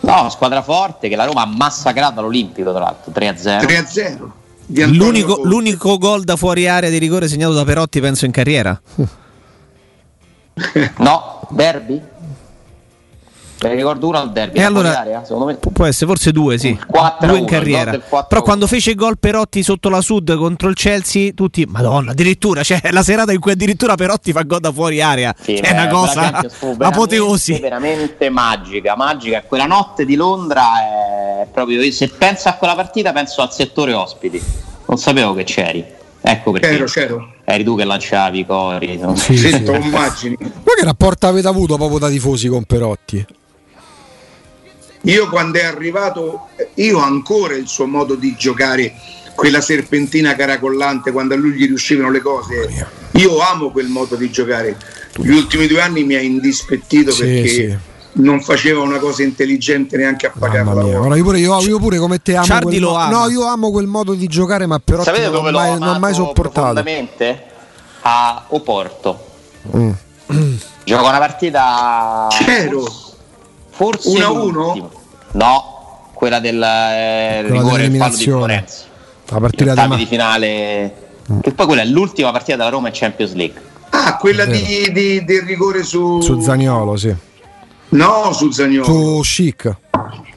No, 0.00 0.30
squadra 0.30 0.62
forte 0.62 1.08
che 1.08 1.16
la 1.16 1.24
Roma 1.24 1.42
ha 1.42 1.46
massacrato 1.46 2.20
all'Olimpico, 2.20 2.70
tra 2.70 2.80
l'altro 2.80 3.12
3-0. 3.12 3.60
3-0. 3.66 4.30
L'unico, 4.92 5.40
l'unico, 5.44 5.98
gol 5.98 6.24
da 6.24 6.36
fuori 6.36 6.66
area 6.68 6.88
di 6.88 6.98
rigore 6.98 7.28
segnato 7.28 7.52
da 7.52 7.64
Perotti, 7.64 8.00
penso, 8.00 8.24
in 8.24 8.30
carriera. 8.30 8.80
no, 10.98 11.40
derby? 11.50 12.00
Me 13.62 13.68
ne 13.68 13.74
ricordo 13.74 14.08
uno 14.08 14.18
al 14.18 14.32
derby. 14.32 14.58
E 14.58 14.62
allora, 14.62 15.00
area, 15.00 15.22
me... 15.44 15.54
Può 15.56 15.84
essere 15.84 16.06
forse 16.06 16.32
due, 16.32 16.56
sì. 16.56 16.78
due 17.20 17.38
in 17.38 17.44
carriera. 17.44 17.98
Però 17.98 18.40
quando 18.40 18.66
fece 18.66 18.90
il 18.90 18.96
gol 18.96 19.18
Perotti 19.18 19.62
sotto 19.62 19.90
la 19.90 20.00
Sud 20.00 20.34
contro 20.36 20.68
il 20.70 20.74
Chelsea, 20.74 21.32
tutti, 21.34 21.66
madonna, 21.68 22.12
addirittura, 22.12 22.62
cioè 22.62 22.80
la 22.90 23.02
serata 23.02 23.32
in 23.32 23.38
cui 23.38 23.52
addirittura 23.52 23.96
Perotti 23.96 24.32
fa 24.32 24.42
gol 24.42 24.60
da 24.60 24.72
fuori 24.72 25.02
area. 25.02 25.34
Sì, 25.38 25.56
è 25.56 25.72
una 25.72 25.88
cosa 25.88 26.42
apoteosi. 26.78 27.58
Veramente 27.60 28.30
magica, 28.30 28.96
magica. 28.96 29.42
Quella 29.42 29.66
notte 29.66 30.06
di 30.06 30.14
Londra 30.14 31.42
è 31.42 31.46
proprio, 31.52 31.82
se 31.92 32.08
penso 32.08 32.48
a 32.48 32.54
quella 32.54 32.74
partita 32.74 33.12
penso 33.12 33.42
al 33.42 33.52
settore 33.52 33.92
ospiti. 33.92 34.42
Non 34.86 34.96
sapevo 34.96 35.34
che 35.34 35.44
c'eri. 35.44 35.84
Ecco 36.22 36.52
perché. 36.52 36.68
C'ero, 36.68 36.84
c'ero. 36.86 37.32
Eri 37.44 37.64
tu 37.64 37.76
che 37.76 37.84
lanciavi 37.84 38.38
i 38.38 38.46
cori. 38.46 38.96
No? 38.96 39.14
Sì, 39.16 39.36
Sento 39.36 39.74
sì. 39.74 39.86
immagini. 39.86 40.36
Ma 40.40 40.72
che 40.76 40.84
rapporto 40.84 41.26
avete 41.26 41.46
avuto 41.48 41.76
proprio 41.76 41.98
da 41.98 42.08
tifosi 42.08 42.48
con 42.48 42.64
Perotti? 42.64 43.26
Io 45.02 45.28
quando 45.28 45.58
è 45.58 45.64
arrivato, 45.64 46.48
io 46.74 46.98
ho 46.98 47.02
ancora 47.02 47.54
il 47.54 47.66
suo 47.66 47.86
modo 47.86 48.14
di 48.14 48.34
giocare, 48.36 48.92
quella 49.34 49.62
serpentina 49.62 50.34
caracollante 50.34 51.10
quando 51.12 51.32
a 51.32 51.36
lui 51.38 51.52
gli 51.52 51.66
riuscivano 51.66 52.10
le 52.10 52.20
cose. 52.20 52.86
Io 53.12 53.38
amo 53.40 53.70
quel 53.70 53.86
modo 53.88 54.16
di 54.16 54.30
giocare. 54.30 54.76
Gli 55.16 55.30
ultimi 55.30 55.66
due 55.66 55.80
anni 55.80 56.04
mi 56.04 56.14
ha 56.14 56.20
indispettito 56.20 57.10
sì, 57.12 57.24
perché 57.24 57.48
sì. 57.48 57.76
non 58.20 58.42
faceva 58.42 58.82
una 58.82 58.98
cosa 58.98 59.22
intelligente 59.22 59.96
neanche 59.96 60.26
a 60.26 60.32
pagarla. 60.38 60.82
Io 60.82 61.22
pure, 61.22 61.38
io, 61.38 61.58
io 61.60 61.78
pure, 61.78 61.98
come 61.98 62.20
te 62.20 62.36
amo 62.36 62.58
quel, 62.60 62.80
mo- 62.80 63.08
no, 63.08 63.28
io 63.28 63.46
amo 63.46 63.70
quel 63.70 63.86
modo 63.86 64.12
di 64.12 64.26
giocare, 64.26 64.66
ma 64.66 64.78
però 64.78 65.02
Sapete 65.02 65.30
non, 65.30 65.50
mai, 65.50 65.78
non 65.78 65.96
ho 65.96 65.98
mai 65.98 66.12
sopportato. 66.12 66.84
A 68.02 68.44
Oporto. 68.48 69.26
Mm. 69.74 69.90
Gioca 70.84 71.08
una 71.08 71.18
partita. 71.18 72.26
C'ero 72.30 73.08
Forse 73.80 74.10
1-1? 74.10 74.88
No, 75.32 76.10
quella 76.12 76.38
del 76.38 76.62
eh, 76.62 77.44
quella 77.46 77.62
rigore 77.62 77.88
del 77.88 77.98
fallo 77.98 78.14
di 78.14 78.24
Florenzi. 78.24 78.82
La 79.28 79.40
partita 79.40 79.72
di, 79.72 79.88
ma... 79.88 79.96
di 79.96 80.04
finale. 80.04 80.94
Mm. 81.32 81.40
Che 81.40 81.52
poi 81.52 81.64
quella 81.64 81.80
è 81.80 81.86
l'ultima 81.86 82.30
partita 82.30 82.58
della 82.58 82.68
Roma 82.68 82.88
in 82.88 82.94
Champions 82.94 83.32
League. 83.32 83.58
Ah, 83.88 84.18
quella 84.18 84.44
di, 84.44 84.92
di, 84.92 85.24
del 85.24 85.44
rigore 85.44 85.82
su. 85.82 86.20
Su 86.20 86.38
Zagnolo, 86.42 86.98
sì. 86.98 87.14
No, 87.88 88.32
su 88.34 88.50
Zagnolo. 88.50 88.84
Su 88.84 89.20
Chic. 89.22 89.74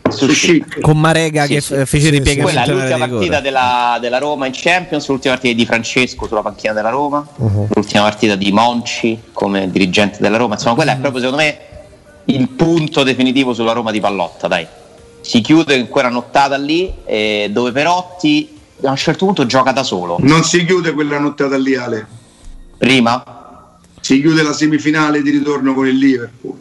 Su 0.07 0.27
Chic. 0.27 0.79
Con 0.79 0.97
Marega 0.97 1.43
sì, 1.43 1.53
che 1.55 1.59
sì. 1.59 1.75
fece 1.85 1.99
sì, 1.99 2.09
ripiegamento. 2.11 2.43
Quella 2.43 2.63
è 2.63 2.67
l'ultima 2.69 3.07
partita 3.09 3.39
della, 3.41 3.97
della, 3.99 4.17
Roma 4.19 4.45
in 4.45 4.53
Champions, 4.55 5.05
l'ultima 5.09 5.33
partita 5.33 5.53
di 5.53 5.65
Francesco 5.65 6.27
sulla 6.27 6.41
panchina 6.41 6.71
della 6.71 6.91
Roma, 6.91 7.27
uh-huh. 7.35 7.67
l'ultima 7.73 8.03
partita 8.03 8.35
di 8.35 8.53
Monci 8.53 9.19
come 9.33 9.69
dirigente 9.69 10.19
della 10.21 10.37
Roma. 10.37 10.53
Insomma, 10.53 10.75
quella 10.75 10.93
è 10.93 10.97
proprio 10.97 11.21
secondo 11.21 11.43
me 11.43 11.71
il 12.25 12.49
punto 12.49 13.03
definitivo 13.03 13.53
sulla 13.53 13.73
Roma 13.73 13.91
di 13.91 13.99
Pallotta, 13.99 14.47
dai. 14.47 14.65
Si 15.21 15.41
chiude 15.41 15.75
in 15.75 15.87
quella 15.87 16.09
nottata 16.09 16.57
lì 16.57 16.93
eh, 17.05 17.49
dove 17.51 17.71
Perotti 17.71 18.59
a 18.83 18.89
un 18.89 18.97
certo 18.97 19.25
punto 19.25 19.45
gioca 19.45 19.71
da 19.71 19.83
solo. 19.83 20.17
Non 20.19 20.43
si 20.43 20.65
chiude 20.65 20.91
quella 20.91 21.19
nottata 21.19 21.57
lì, 21.57 21.75
Ale. 21.75 22.05
Prima? 22.77 23.77
Si 24.01 24.19
chiude 24.19 24.43
la 24.43 24.53
semifinale 24.53 25.21
di 25.21 25.29
ritorno 25.29 25.73
con 25.73 25.87
il 25.87 25.97
Liverpool. 25.97 26.57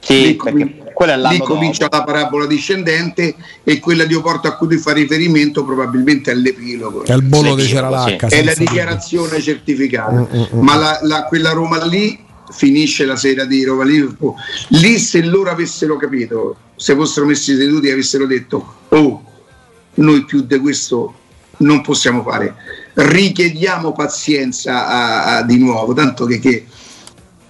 Sì, 0.00 0.22
lì, 0.22 0.36
perché 0.36 0.92
quella 0.92 1.14
è 1.14 1.32
lì 1.32 1.38
comincia 1.38 1.86
dopo. 1.86 1.96
la 1.96 2.04
parabola 2.04 2.46
discendente 2.46 3.34
e 3.64 3.78
quella 3.78 4.04
di 4.04 4.14
Oporto 4.14 4.48
a 4.48 4.56
cui 4.56 4.68
tu 4.68 4.78
fai 4.78 4.94
riferimento 4.94 5.64
probabilmente 5.64 6.30
è 6.30 6.34
l'epilogo. 6.34 7.04
È 7.04 7.14
il 7.14 7.22
bollo 7.22 7.54
di 7.54 7.62
Ceralacca. 7.62 8.28
Sì. 8.28 8.36
È 8.36 8.42
la 8.42 8.54
dichiarazione 8.54 9.40
certificata. 9.40 10.12
Mm, 10.12 10.24
mm, 10.34 10.42
mm. 10.56 10.60
Ma 10.60 10.76
la, 10.76 10.98
la, 11.02 11.24
quella 11.24 11.52
Roma 11.52 11.84
lì 11.84 12.26
finisce 12.50 13.04
la 13.04 13.16
sera 13.16 13.44
di 13.44 13.64
Roma 13.64 13.84
Liverpool. 13.84 14.34
Lì 14.68 14.98
se 14.98 15.22
loro 15.24 15.50
avessero 15.50 15.96
capito 15.96 16.56
se 16.76 16.94
fossero 16.94 17.26
messi 17.26 17.56
seduti 17.56 17.88
e 17.88 17.92
avessero 17.92 18.24
detto 18.26 18.74
oh 18.90 19.22
noi 19.94 20.24
più 20.24 20.42
di 20.42 20.58
questo 20.58 21.14
non 21.58 21.80
possiamo 21.80 22.22
fare. 22.22 22.54
Richiediamo 22.94 23.92
pazienza 23.92 24.86
a, 24.86 25.36
a, 25.38 25.42
di 25.42 25.58
nuovo. 25.58 25.92
Tanto 25.92 26.24
che, 26.24 26.38
che, 26.38 26.66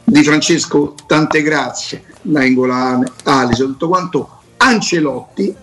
di 0.05 0.22
Francesco 0.22 0.94
tante 1.07 1.42
grazie. 1.42 2.05
Naingolane, 2.22 3.11
Alison 3.24 3.72
tutto 3.72 3.88
quanto. 3.88 4.30
Ancelotti 4.57 5.55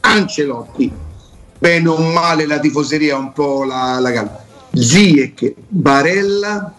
Ancelotti. 0.00 0.92
Bene 1.58 1.88
o 1.88 1.96
male 1.96 2.46
la 2.46 2.58
tifoseria 2.58 3.16
un 3.16 3.32
po' 3.32 3.64
la, 3.64 3.98
la 3.98 4.12
calma. 4.12 4.44
Ziek 4.72 5.54
Barella 5.68 6.72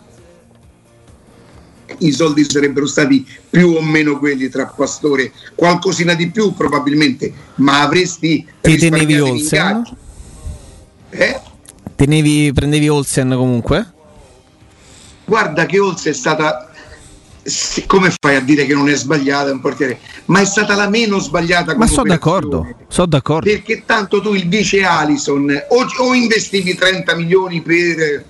i 2.00 2.12
soldi 2.12 2.44
sarebbero 2.50 2.88
stati 2.88 3.26
più 3.50 3.76
o 3.76 3.82
meno 3.82 4.18
quelli 4.20 4.50
tra 4.50 4.66
Pastore, 4.66 5.32
qualcosina 5.56 6.14
di 6.14 6.30
più 6.30 6.54
probabilmente, 6.54 7.34
ma 7.56 7.82
avresti 7.82 8.46
Ti 8.62 8.78
tenevi 8.78 9.20
Olsen? 9.20 9.84
Eh? 11.10 11.42
Tenevi, 11.96 12.52
prendevi 12.54 12.90
Olsen 12.90 13.34
comunque? 13.36 13.94
Guarda 15.26 15.66
che 15.66 15.80
Olsen 15.80 16.12
è 16.12 16.16
stata 16.16 16.70
come 17.86 18.12
fai 18.20 18.36
a 18.38 18.42
dire 18.42 18.66
che 18.66 18.74
non 18.74 18.90
è 18.90 18.96
sbagliata 18.96 19.52
un 19.52 19.60
portiere? 19.60 20.00
Ma 20.26 20.40
è 20.40 20.46
stata 20.46 20.76
la 20.76 20.90
meno 20.90 21.20
sbagliata. 21.20 21.76
Ma 21.78 21.86
sono 21.86 22.10
d'accordo, 22.10 22.68
sono 22.88 23.08
d'accordo. 23.08 23.50
Perché 23.50 23.84
tanto 23.86 24.22
tu 24.22 24.34
il 24.34 24.48
vice 24.48 24.84
Alison 24.84 25.50
o, 25.70 25.86
o 26.04 26.14
investivi 26.14 26.74
30 26.74 27.16
milioni 27.16 27.62
per 27.62 28.26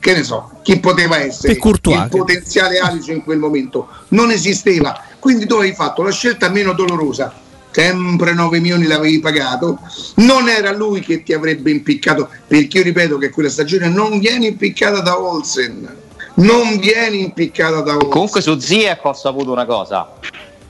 che 0.00 0.14
ne 0.14 0.22
so, 0.22 0.50
chi 0.62 0.80
poteva 0.80 1.18
essere 1.18 1.52
il 1.52 2.08
potenziale 2.08 2.78
Alice 2.78 3.12
in 3.12 3.22
quel 3.22 3.38
momento. 3.38 3.88
Non 4.08 4.30
esisteva. 4.30 4.98
Quindi 5.18 5.46
tu 5.46 5.56
hai 5.56 5.74
fatto 5.74 6.02
la 6.02 6.10
scelta 6.10 6.48
meno 6.48 6.72
dolorosa. 6.72 7.32
Sempre 7.70 8.32
9 8.32 8.58
milioni 8.60 8.86
l'avevi 8.86 9.20
pagato. 9.20 9.78
Non 10.16 10.48
era 10.48 10.72
lui 10.72 11.00
che 11.00 11.22
ti 11.22 11.34
avrebbe 11.34 11.70
impiccato 11.70 12.28
perché 12.46 12.78
io 12.78 12.84
ripeto 12.84 13.18
che 13.18 13.30
quella 13.30 13.50
stagione 13.50 13.88
non 13.88 14.18
viene 14.18 14.46
impiccata 14.46 15.00
da 15.00 15.20
Olsen. 15.20 15.96
Non 16.36 16.78
viene 16.78 17.16
impiccata 17.16 17.82
da 17.82 17.94
Olsen. 17.94 18.08
Comunque 18.08 18.40
su 18.40 18.58
Ziek 18.58 19.04
ho 19.04 19.12
saputo 19.12 19.52
una 19.52 19.66
cosa. 19.66 20.14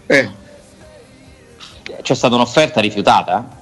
Eh. 0.07 0.29
c'è 2.03 2.15
stata 2.15 2.35
un'offerta 2.35 2.81
rifiutata 2.81 3.60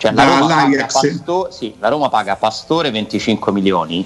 cioè, 0.00 0.12
la, 0.12 0.24
Roma 0.24 0.46
paga 0.46 0.86
Pastore, 0.86 1.52
sì, 1.52 1.74
la 1.78 1.88
Roma 1.88 2.08
paga 2.08 2.36
Pastore 2.36 2.90
25 2.90 3.52
milioni, 3.52 4.02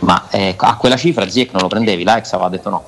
ma 0.00 0.26
eh, 0.30 0.56
a 0.58 0.76
quella 0.76 0.96
cifra 0.96 1.28
Ziek 1.28 1.52
non 1.52 1.62
lo 1.62 1.68
prendevi, 1.68 2.02
l'Ajax 2.02 2.32
aveva 2.32 2.48
detto 2.48 2.70
no. 2.70 2.84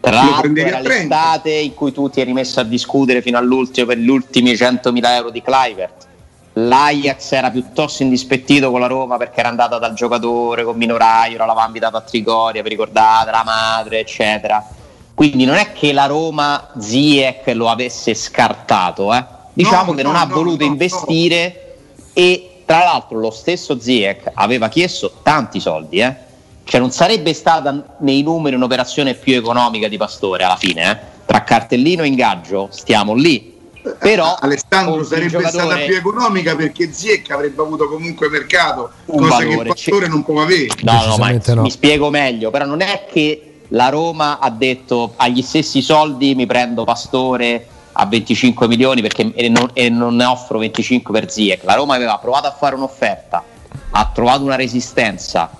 Tra 0.00 0.10
l'altro 0.10 0.50
era 0.54 0.80
l'estate 0.80 1.50
in 1.50 1.74
cui 1.74 1.92
tu 1.92 2.08
ti 2.08 2.22
eri 2.22 2.32
messo 2.32 2.60
a 2.60 2.62
discutere 2.62 3.20
fino 3.20 3.36
all'ultimo 3.36 3.88
per 3.88 3.98
gli 3.98 4.08
ultimi 4.08 4.52
100.000 4.52 5.04
euro 5.04 5.28
di 5.28 5.42
Clivert. 5.42 6.06
L'Ajax 6.54 7.32
era 7.32 7.50
piuttosto 7.50 8.02
indispettito 8.02 8.70
con 8.70 8.80
la 8.80 8.86
Roma 8.86 9.18
perché 9.18 9.40
era 9.40 9.50
andata 9.50 9.78
dal 9.78 9.92
giocatore 9.92 10.64
con 10.64 10.78
Minoraio, 10.78 11.36
l'aveva 11.36 11.66
invitato 11.66 11.98
a 11.98 12.00
Trigoria, 12.00 12.62
vi 12.62 12.70
ricordate, 12.70 13.30
la 13.30 13.42
madre, 13.44 13.98
eccetera. 13.98 14.66
Quindi 15.12 15.44
non 15.44 15.56
è 15.56 15.72
che 15.72 15.92
la 15.92 16.06
Roma 16.06 16.70
Ziek 16.78 17.48
lo 17.48 17.68
avesse 17.68 18.14
scartato, 18.14 19.12
eh 19.12 19.36
diciamo 19.58 19.90
no, 19.90 19.96
che 19.96 20.02
non 20.04 20.12
no, 20.12 20.18
ha 20.18 20.26
voluto 20.26 20.64
no, 20.64 20.70
investire 20.70 21.74
e 22.12 22.62
tra 22.64 22.84
l'altro 22.84 23.18
lo 23.18 23.30
stesso 23.30 23.80
Ziek 23.80 24.30
aveva 24.34 24.68
chiesto 24.68 25.14
tanti 25.22 25.58
soldi, 25.58 25.98
eh? 25.98 26.14
cioè 26.62 26.78
non 26.78 26.92
sarebbe 26.92 27.34
stata 27.34 27.96
nei 28.00 28.22
numeri 28.22 28.54
un'operazione 28.54 29.14
più 29.14 29.34
economica 29.34 29.88
di 29.88 29.96
Pastore 29.96 30.44
alla 30.44 30.56
fine, 30.56 30.90
eh? 30.90 30.98
tra 31.26 31.42
cartellino 31.42 32.04
e 32.04 32.06
ingaggio 32.06 32.68
stiamo 32.70 33.14
lì. 33.14 33.56
Però 33.98 34.36
Alessandro 34.38 35.02
sarebbe 35.02 35.48
stata 35.48 35.76
più 35.76 35.96
economica 35.96 36.54
perché 36.54 36.92
Ziek 36.92 37.30
avrebbe 37.30 37.62
avuto 37.62 37.88
comunque 37.88 38.28
mercato, 38.28 38.90
cosa 39.06 39.38
valore, 39.38 39.56
che 39.56 39.68
Pastore 39.68 40.06
c- 40.06 40.10
non 40.10 40.24
può 40.24 40.42
avere. 40.42 40.68
No, 40.82 41.04
no, 41.06 41.16
ma 41.16 41.30
no. 41.32 41.62
mi 41.62 41.70
spiego 41.70 42.10
meglio, 42.10 42.50
però 42.50 42.66
non 42.66 42.82
è 42.82 43.06
che 43.10 43.60
la 43.68 43.88
Roma 43.88 44.38
ha 44.38 44.50
detto 44.50 45.14
agli 45.16 45.42
stessi 45.42 45.82
soldi 45.82 46.34
mi 46.34 46.46
prendo 46.46 46.84
Pastore 46.84 47.66
a 48.00 48.06
25 48.06 48.68
milioni 48.68 49.02
perché, 49.02 49.32
e, 49.34 49.48
non, 49.48 49.70
e 49.72 49.88
non 49.88 50.14
ne 50.14 50.24
offro 50.24 50.58
25 50.58 51.12
per 51.12 51.30
Ziek. 51.30 51.64
La 51.64 51.74
Roma 51.74 51.96
aveva 51.96 52.16
provato 52.18 52.46
a 52.46 52.52
fare 52.52 52.76
un'offerta, 52.76 53.42
ha 53.90 54.10
trovato 54.14 54.44
una 54.44 54.54
resistenza 54.54 55.50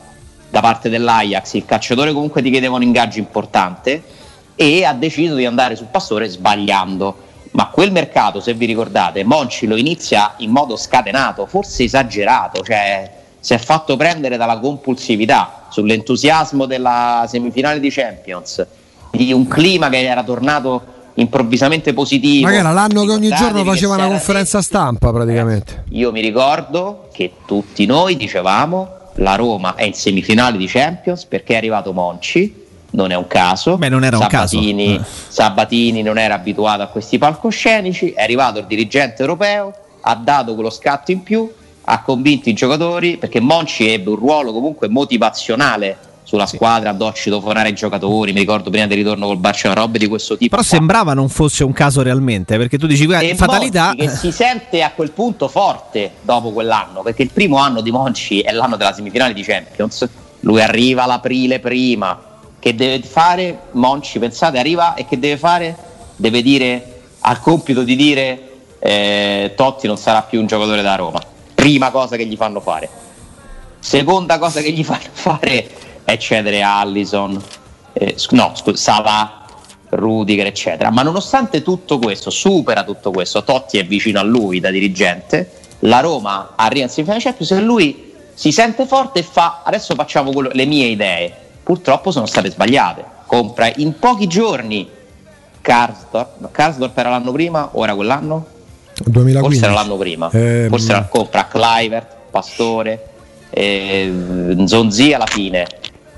da 0.49 0.61
parte 0.61 0.89
dell'Ajax, 0.89 1.55
il 1.55 1.64
calciatore 1.64 2.12
comunque 2.12 2.41
ti 2.41 2.51
chiedeva 2.51 2.76
un 2.76 2.82
ingaggio 2.82 3.18
importante 3.18 4.03
e 4.55 4.84
ha 4.84 4.93
deciso 4.93 5.34
di 5.34 5.45
andare 5.45 5.74
sul 5.74 5.89
Pastore 5.91 6.28
sbagliando. 6.28 7.26
Ma 7.53 7.68
quel 7.68 7.91
mercato, 7.91 8.41
se 8.41 8.55
vi 8.55 8.66
ricordate, 8.66 9.24
Monci 9.24 9.66
lo 9.66 9.76
inizia 9.76 10.34
in 10.39 10.51
modo 10.51 10.76
scatenato, 10.76 11.47
forse 11.47 11.84
esagerato, 11.84 12.62
cioè 12.62 13.11
si 13.41 13.53
è 13.55 13.59
fatto 13.59 13.97
prendere 13.97 14.36
dalla 14.36 14.59
compulsività 14.59 15.66
sull'entusiasmo 15.70 16.66
della 16.66 17.24
semifinale 17.26 17.80
di 17.80 17.91
Champions, 17.91 18.64
di 19.11 19.32
un 19.32 19.49
clima 19.49 19.89
che 19.89 20.03
era 20.03 20.22
tornato 20.22 20.97
improvvisamente 21.18 21.92
positivo. 21.92 22.48
Ma 22.48 22.54
era 22.54 22.72
l'anno 22.72 23.04
che 23.04 23.12
ogni 23.12 23.28
giorno 23.28 23.64
faceva 23.64 23.94
una 23.94 24.06
conferenza 24.06 24.62
stampa 24.62 25.12
praticamente. 25.12 25.84
Eh, 25.88 25.96
io 25.96 26.12
mi 26.12 26.20
ricordo 26.20 27.08
che 27.12 27.32
tutti 27.46 27.86
noi 27.86 28.16
dicevamo 28.16 28.96
la 29.14 29.34
Roma 29.34 29.74
è 29.74 29.84
in 29.84 29.94
semifinale 29.94 30.56
di 30.56 30.66
Champions 30.66 31.24
perché 31.24 31.54
è 31.54 31.56
arrivato 31.56 31.92
Monci, 31.92 32.66
non 32.90 33.10
è 33.10 33.16
un 33.16 33.26
caso. 33.26 33.76
Beh, 33.76 33.88
non 33.88 34.04
era 34.04 34.16
Sabatini, 34.16 34.90
un 34.90 34.96
caso. 34.98 35.08
Eh. 35.08 35.32
Sabatini 35.32 36.02
non 36.02 36.18
era 36.18 36.34
abituato 36.34 36.82
a 36.82 36.86
questi 36.86 37.18
palcoscenici, 37.18 38.10
è 38.12 38.22
arrivato 38.22 38.60
il 38.60 38.66
dirigente 38.66 39.22
europeo, 39.22 39.74
ha 40.00 40.14
dato 40.14 40.54
quello 40.54 40.70
scatto 40.70 41.10
in 41.10 41.22
più, 41.24 41.50
ha 41.82 42.02
convinto 42.02 42.48
i 42.48 42.52
giocatori 42.52 43.16
perché 43.16 43.40
Monci 43.40 43.88
ebbe 43.88 44.10
un 44.10 44.16
ruolo 44.16 44.52
comunque 44.52 44.88
motivazionale 44.88 45.96
sulla 46.29 46.45
squadra, 46.45 46.93
do 46.93 47.11
citofonare 47.14 47.70
i 47.70 47.72
giocatori, 47.72 48.35
mi 48.35 48.41
ricordo 48.41 48.68
prima 48.68 48.87
del 48.87 48.99
ritorno 48.99 49.24
col 49.24 49.39
Barcellona, 49.39 49.81
robe 49.81 49.99
di 49.99 50.07
questo 50.07 50.37
tipo. 50.37 50.57
Però 50.57 50.68
sembrava 50.68 51.14
non 51.14 51.31
fosse 51.31 51.64
un 51.64 51.72
caso 51.72 52.03
realmente, 52.03 52.59
perché 52.59 52.76
tu 52.76 52.87
dici, 52.87 53.07
guarda, 53.07 53.35
fatalità... 53.35 53.87
Monchi 53.87 54.05
che 54.05 54.09
si 54.11 54.31
sente 54.31 54.83
a 54.83 54.91
quel 54.91 55.12
punto 55.12 55.49
forte 55.49 56.16
dopo 56.20 56.53
quell'anno, 56.53 57.01
perché 57.01 57.22
il 57.22 57.31
primo 57.31 57.57
anno 57.57 57.81
di 57.81 57.91
Monci 57.91 58.41
è 58.41 58.53
l'anno 58.53 58.76
della 58.76 58.93
semifinale 58.93 59.33
di 59.33 59.43
Champions, 59.43 60.07
lui 60.41 60.61
arriva 60.61 61.07
l'aprile 61.07 61.61
prima, 61.61 62.20
che 62.59 62.74
deve 62.74 63.01
fare? 63.07 63.61
Monci, 63.70 64.18
pensate, 64.18 64.59
arriva 64.59 64.97
e 64.97 65.07
che 65.07 65.18
deve 65.18 65.39
fare? 65.39 65.74
Deve 66.14 66.43
dire, 66.43 67.01
ha 67.20 67.33
il 67.33 67.41
compito 67.41 67.83
di 67.83 67.97
dire 67.97 68.49
eh, 68.81 69.55
Totti 69.57 69.87
non 69.87 69.97
sarà 69.97 70.20
più 70.20 70.41
un 70.41 70.47
giocatore 70.47 70.83
da 70.83 70.95
Roma, 70.95 71.22
prima 71.55 71.91
cosa 71.91 72.16
che 72.16 72.26
gli 72.26 72.37
fanno 72.37 72.61
fare. 72.61 72.87
Seconda 73.79 74.39
cosa 74.39 74.61
che 74.61 74.72
gli 74.72 74.85
fanno 74.85 75.09
fare 75.11 75.87
è 76.09 76.16
cedere 76.16 76.62
Allison, 76.62 77.38
eh, 77.92 78.16
no, 78.30 78.52
scusa, 78.54 78.76
Salah, 78.76 79.44
Rudiger, 79.90 80.46
eccetera. 80.46 80.90
Ma 80.90 81.02
nonostante 81.02 81.62
tutto 81.62 81.98
questo, 81.98 82.30
supera 82.30 82.82
tutto 82.82 83.11
questo, 83.11 83.44
Totti 83.44 83.76
è 83.76 83.84
vicino 83.84 84.18
a 84.18 84.22
lui 84.22 84.59
da 84.59 84.70
dirigente, 84.70 85.50
la 85.80 86.00
Roma 86.00 86.54
arriva 86.56 86.84
in 86.84 86.90
semifinale 86.90 87.22
Champions 87.22 87.50
e 87.50 87.61
lui 87.61 88.14
si 88.32 88.52
sente 88.52 88.86
forte 88.86 89.18
e 89.18 89.22
fa 89.22 89.61
adesso 89.64 89.94
facciamo 89.94 90.32
quello, 90.32 90.48
le 90.50 90.64
mie 90.64 90.86
idee. 90.86 91.30
Purtroppo 91.62 92.11
sono 92.11 92.24
state 92.24 92.50
sbagliate. 92.50 93.04
Compra 93.26 93.70
in 93.76 93.98
pochi 93.98 94.26
giorni 94.26 94.88
Karsdorp, 95.61 96.38
no, 96.38 96.48
Karsdorp 96.50 96.96
era 96.96 97.11
l'anno 97.11 97.32
prima 97.32 97.68
o 97.72 97.84
era 97.84 97.94
quell'anno? 97.94 98.46
2015. 99.04 99.40
Forse 99.42 99.64
era 99.64 99.74
l'anno 99.74 99.96
prima. 99.98 100.30
Eh, 100.30 100.66
Forse 100.70 100.90
era, 100.90 101.02
compra 101.02 101.46
Clivert, 101.46 102.14
Pastore, 102.30 103.09
eh, 103.50 104.56
Zonzi 104.64 105.12
alla 105.12 105.26
fine 105.26 105.66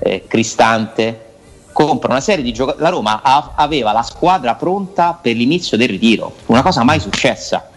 eh, 0.01 0.25
Cristante, 0.27 1.29
compra 1.71 2.11
una 2.11 2.21
serie 2.21 2.43
di 2.43 2.51
giocatori. 2.51 2.83
La 2.83 2.89
Roma 2.89 3.21
ha, 3.23 3.53
aveva 3.55 3.91
la 3.91 4.01
squadra 4.01 4.55
pronta 4.55 5.17
per 5.19 5.35
l'inizio 5.35 5.77
del 5.77 5.89
ritiro, 5.89 6.35
una 6.47 6.61
cosa 6.61 6.83
mai 6.83 6.99
successa. 6.99 7.69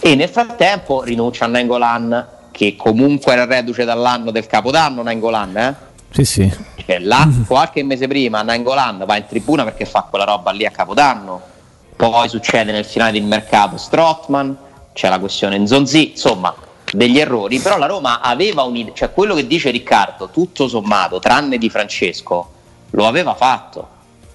E 0.00 0.14
nel 0.14 0.28
frattempo 0.28 1.02
rinuncia 1.02 1.44
a 1.44 1.48
Nengolan, 1.48 2.26
che 2.50 2.76
comunque 2.76 3.32
era 3.32 3.44
reduce 3.44 3.84
dall'anno 3.84 4.30
del 4.30 4.46
capodanno. 4.46 5.02
Nengolan, 5.02 5.56
eh? 5.56 5.74
Sì, 6.10 6.24
sì. 6.24 6.52
Cioè, 6.84 6.98
là, 6.98 7.28
qualche 7.46 7.82
mese 7.82 8.06
prima, 8.08 8.42
Nengolan 8.42 9.04
va 9.06 9.16
in 9.16 9.26
tribuna 9.26 9.64
perché 9.64 9.84
fa 9.84 10.06
quella 10.08 10.24
roba 10.24 10.50
lì 10.50 10.64
a 10.64 10.70
capodanno. 10.70 11.50
Poi 11.94 12.28
succede 12.28 12.72
nel 12.72 12.84
finale 12.84 13.12
del 13.12 13.22
mercato 13.22 13.76
Strottman, 13.76 14.56
c'è 14.92 15.08
la 15.08 15.20
questione 15.20 15.58
Nzonzi, 15.58 16.10
insomma 16.10 16.52
degli 16.92 17.18
errori, 17.18 17.58
però 17.58 17.78
la 17.78 17.86
Roma 17.86 18.20
aveva 18.20 18.62
un'idea, 18.62 18.92
cioè 18.94 19.12
quello 19.12 19.34
che 19.34 19.46
dice 19.46 19.70
Riccardo, 19.70 20.28
tutto 20.30 20.68
sommato, 20.68 21.18
tranne 21.18 21.58
di 21.58 21.70
Francesco, 21.70 22.50
lo 22.90 23.06
aveva 23.06 23.34
fatto. 23.34 23.88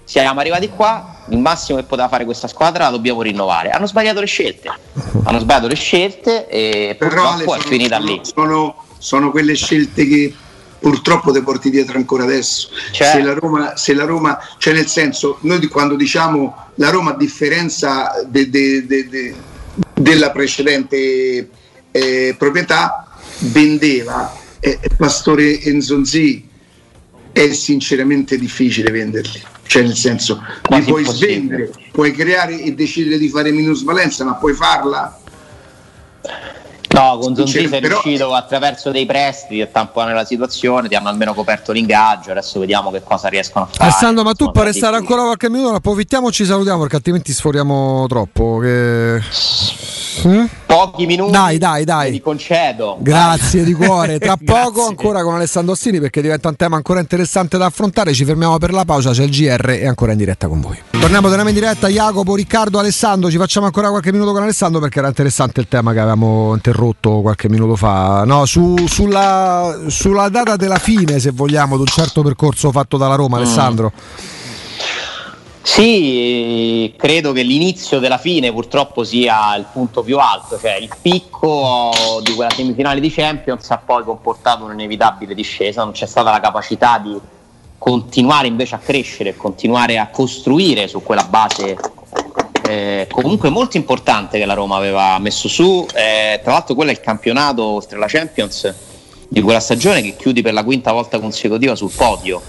Siamo 0.03 0.39
arrivati 0.39 0.69
qua, 0.69 1.25
il 1.29 1.37
massimo 1.37 1.77
che 1.77 1.83
poteva 1.83 2.07
fare 2.07 2.23
questa 2.23 2.47
squadra 2.47 2.85
la 2.85 2.91
dobbiamo 2.91 3.21
rinnovare. 3.21 3.71
Hanno 3.71 3.87
sbagliato 3.87 4.21
le 4.21 4.25
scelte, 4.25 4.71
hanno 5.23 5.39
sbagliato 5.39 5.67
le 5.67 5.75
scelte 5.75 6.47
e 6.47 6.95
però 6.97 7.33
purtroppo 7.33 7.51
Ale, 7.51 7.61
è 7.61 7.65
finita 7.67 7.97
sono, 7.97 8.07
lì. 8.07 8.21
Sono, 8.23 8.83
sono 8.97 9.31
quelle 9.31 9.53
scelte 9.53 10.07
che 10.07 10.33
purtroppo 10.79 11.33
ti 11.33 11.41
porti 11.41 11.69
dietro 11.69 11.97
ancora 11.97 12.23
adesso. 12.23 12.69
Cioè, 12.91 13.11
se, 13.11 13.21
la 13.21 13.33
Roma, 13.33 13.75
se 13.75 13.93
la 13.93 14.05
Roma, 14.05 14.39
cioè 14.57 14.73
nel 14.73 14.87
senso, 14.87 15.39
noi 15.41 15.67
quando 15.67 15.95
diciamo 15.95 16.55
la 16.75 16.89
Roma 16.89 17.11
a 17.11 17.17
differenza 17.17 18.13
de, 18.25 18.49
de, 18.49 18.85
de, 18.85 19.35
della 19.93 20.31
precedente 20.31 21.49
eh, 21.91 22.35
proprietà 22.37 23.07
vendeva. 23.39 24.35
Eh, 24.59 24.79
Pastore 24.97 25.61
Enzonzi 25.61 26.47
è 27.31 27.53
sinceramente 27.53 28.37
difficile 28.37 28.91
venderli. 28.91 29.41
Cioè 29.67 29.83
nel 29.83 29.95
senso 29.95 30.41
li 30.69 30.81
puoi 30.81 31.03
svendere 31.03 31.69
puoi 31.91 32.13
creare 32.13 32.61
e 32.61 32.73
decidere 32.73 33.17
di 33.17 33.27
fare 33.27 33.51
minusvalenza 33.51 34.23
ma 34.23 34.35
puoi 34.35 34.53
farla 34.53 35.19
No, 36.97 37.17
con 37.19 37.35
Zonzi 37.35 37.67
sei 37.67 37.79
però... 37.79 37.99
riuscito 38.01 38.33
attraverso 38.33 38.91
dei 38.91 39.05
prestiti 39.05 39.61
a 39.61 39.67
tamponare 39.67 40.15
la 40.15 40.25
situazione, 40.25 40.87
ti 40.87 40.95
hanno 40.95 41.09
almeno 41.09 41.33
coperto 41.33 41.71
l'ingaggio, 41.71 42.31
adesso 42.31 42.59
vediamo 42.59 42.89
che 42.91 43.03
cosa 43.03 43.27
riescono 43.27 43.65
a 43.65 43.67
fare. 43.67 43.89
Alessandro, 43.89 44.23
ma 44.23 44.33
tu 44.33 44.51
puoi 44.51 44.65
restare 44.65 44.95
ancora 44.95 45.21
qualche 45.23 45.49
minuto, 45.49 45.75
approfittiamo 45.75 46.29
e 46.29 46.31
ci 46.31 46.45
salutiamo 46.45 46.79
perché 46.79 46.95
altrimenti 46.95 47.31
sforiamo 47.33 48.07
troppo. 48.07 48.57
Che... 48.59 49.21
Mm? 50.27 50.45
Pochi 50.65 51.05
minuti. 51.05 51.31
Dai, 51.31 51.57
dai, 51.59 51.85
dai. 51.85 52.11
Ti 52.11 52.21
concedo. 52.21 52.97
Grazie 52.99 53.63
di 53.63 53.73
cuore. 53.73 54.17
Tra 54.19 54.35
poco 54.43 54.87
ancora 54.87 55.21
con 55.21 55.35
Alessandro 55.35 55.73
Ostini 55.73 55.99
perché 55.99 56.21
diventa 56.21 56.49
un 56.49 56.55
tema 56.55 56.75
ancora 56.75 56.99
interessante 56.99 57.57
da 57.57 57.65
affrontare. 57.65 58.13
Ci 58.13 58.25
fermiamo 58.25 58.57
per 58.57 58.73
la 58.73 58.83
pausa, 58.83 59.11
c'è 59.11 59.23
il 59.23 59.29
GR 59.29 59.69
e 59.69 59.87
ancora 59.87 60.13
in 60.13 60.17
diretta 60.17 60.47
con 60.47 60.59
voi. 60.59 60.77
Torniamo, 60.89 61.27
torniamo 61.27 61.49
in 61.49 61.55
diretta. 61.55 61.87
Jacopo, 61.87 62.35
Riccardo, 62.35 62.79
Alessandro. 62.79 63.29
Ci 63.29 63.37
facciamo 63.37 63.67
ancora 63.67 63.89
qualche 63.89 64.11
minuto 64.11 64.31
con 64.31 64.41
Alessandro 64.41 64.79
perché 64.79 64.99
era 64.99 65.07
interessante 65.07 65.59
il 65.59 65.67
tema 65.67 65.93
che 65.93 65.99
avevamo 65.99 66.53
interrotto 66.53 66.86
qualche 66.99 67.49
minuto 67.49 67.75
fa. 67.75 68.23
No, 68.25 68.45
su, 68.45 68.75
sulla, 68.87 69.85
sulla, 69.87 70.29
data 70.29 70.55
della 70.55 70.77
fine, 70.77 71.19
se 71.19 71.31
vogliamo, 71.31 71.75
di 71.75 71.81
un 71.81 71.87
certo 71.87 72.21
percorso 72.21 72.71
fatto 72.71 72.97
dalla 72.97 73.15
Roma, 73.15 73.37
mm. 73.37 73.41
Alessandro. 73.41 73.91
Sì, 75.61 76.93
credo 76.97 77.33
che 77.33 77.43
l'inizio 77.43 77.99
della 77.99 78.17
fine 78.17 78.53
purtroppo 78.53 79.03
sia 79.03 79.53
il 79.57 79.65
punto 79.71 80.01
più 80.01 80.17
alto, 80.17 80.57
cioè 80.57 80.75
il 80.75 80.89
picco 81.01 81.91
di 82.23 82.33
quella 82.33 82.49
semifinale 82.49 83.01
di 83.01 83.11
Champions 83.11 83.69
ha 83.71 83.77
poi 83.77 84.03
comportato 84.05 84.63
un'inevitabile 84.63 85.35
discesa, 85.35 85.83
non 85.83 85.91
c'è 85.91 86.05
stata 86.05 86.31
la 86.31 86.39
capacità 86.39 86.97
di 86.99 87.19
continuare 87.77 88.47
invece 88.47 88.75
a 88.75 88.79
crescere, 88.79 89.35
continuare 89.35 89.99
a 89.99 90.07
costruire 90.07 90.87
su 90.87 91.03
quella 91.03 91.25
base 91.25 91.77
eh, 92.67 93.07
comunque 93.09 93.49
molto 93.49 93.77
importante 93.77 94.37
che 94.37 94.45
la 94.45 94.53
Roma 94.53 94.75
aveva 94.75 95.17
messo 95.19 95.47
su, 95.47 95.85
eh, 95.93 96.39
tra 96.43 96.53
l'altro 96.53 96.75
quello 96.75 96.91
è 96.91 96.93
il 96.93 96.99
campionato 96.99 97.63
oltre 97.63 97.97
la 97.97 98.07
Champions 98.07 98.73
di 99.27 99.41
quella 99.41 99.59
stagione 99.59 100.01
che 100.01 100.15
chiudi 100.15 100.41
per 100.41 100.53
la 100.53 100.63
quinta 100.63 100.91
volta 100.91 101.19
consecutiva 101.19 101.75
sul 101.75 101.91
podio 101.95 102.41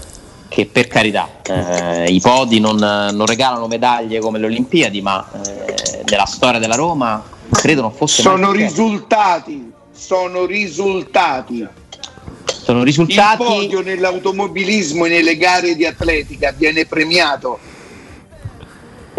che 0.49 0.65
per 0.65 0.87
carità 0.87 1.41
eh, 1.43 2.11
i 2.11 2.19
podi 2.19 2.59
non, 2.59 2.77
non, 2.77 3.25
regalano 3.25 3.67
medaglie 3.67 4.19
come 4.19 4.39
le 4.39 4.47
Olimpiadi, 4.47 4.99
ma 4.99 5.25
eh, 5.31 6.03
nella 6.09 6.25
storia 6.25 6.59
della 6.59 6.75
Roma 6.75 7.23
credo 7.51 7.81
non 7.81 7.93
fosse 7.93 8.23
sono 8.23 8.51
risultati, 8.51 9.71
sono 9.91 10.45
risultati. 10.45 11.67
Sono 12.45 12.83
risultati. 12.83 13.41
Il 13.41 13.47
podio 13.47 13.81
nell'automobilismo 13.81 15.05
e 15.05 15.09
nelle 15.09 15.37
gare 15.37 15.75
di 15.75 15.85
atletica 15.85 16.51
viene 16.51 16.85
premiato. 16.85 17.59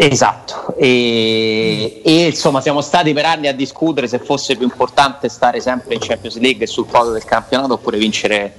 Esatto, 0.02 0.74
e, 0.78 2.00
e, 2.02 2.24
insomma 2.28 2.62
siamo 2.62 2.80
stati 2.80 3.12
per 3.12 3.26
anni 3.26 3.48
a 3.48 3.52
discutere 3.52 4.08
se 4.08 4.18
fosse 4.18 4.56
più 4.56 4.64
importante 4.64 5.28
stare 5.28 5.60
sempre 5.60 5.92
in 5.92 6.00
Champions 6.00 6.38
League 6.38 6.64
e 6.64 6.66
sul 6.66 6.86
podio 6.86 7.12
del 7.12 7.24
campionato 7.24 7.74
oppure 7.74 7.98
vincere 7.98 8.54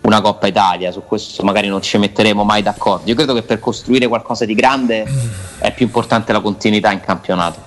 una 0.00 0.22
Coppa 0.22 0.46
Italia, 0.46 0.90
su 0.92 1.02
questo 1.06 1.42
magari 1.42 1.68
non 1.68 1.82
ci 1.82 1.98
metteremo 1.98 2.44
mai 2.44 2.62
d'accordo. 2.62 3.10
Io 3.10 3.14
credo 3.14 3.34
che 3.34 3.42
per 3.42 3.60
costruire 3.60 4.06
qualcosa 4.06 4.46
di 4.46 4.54
grande 4.54 5.04
è 5.58 5.70
più 5.74 5.84
importante 5.84 6.32
la 6.32 6.40
continuità 6.40 6.90
in 6.92 7.00
campionato. 7.00 7.58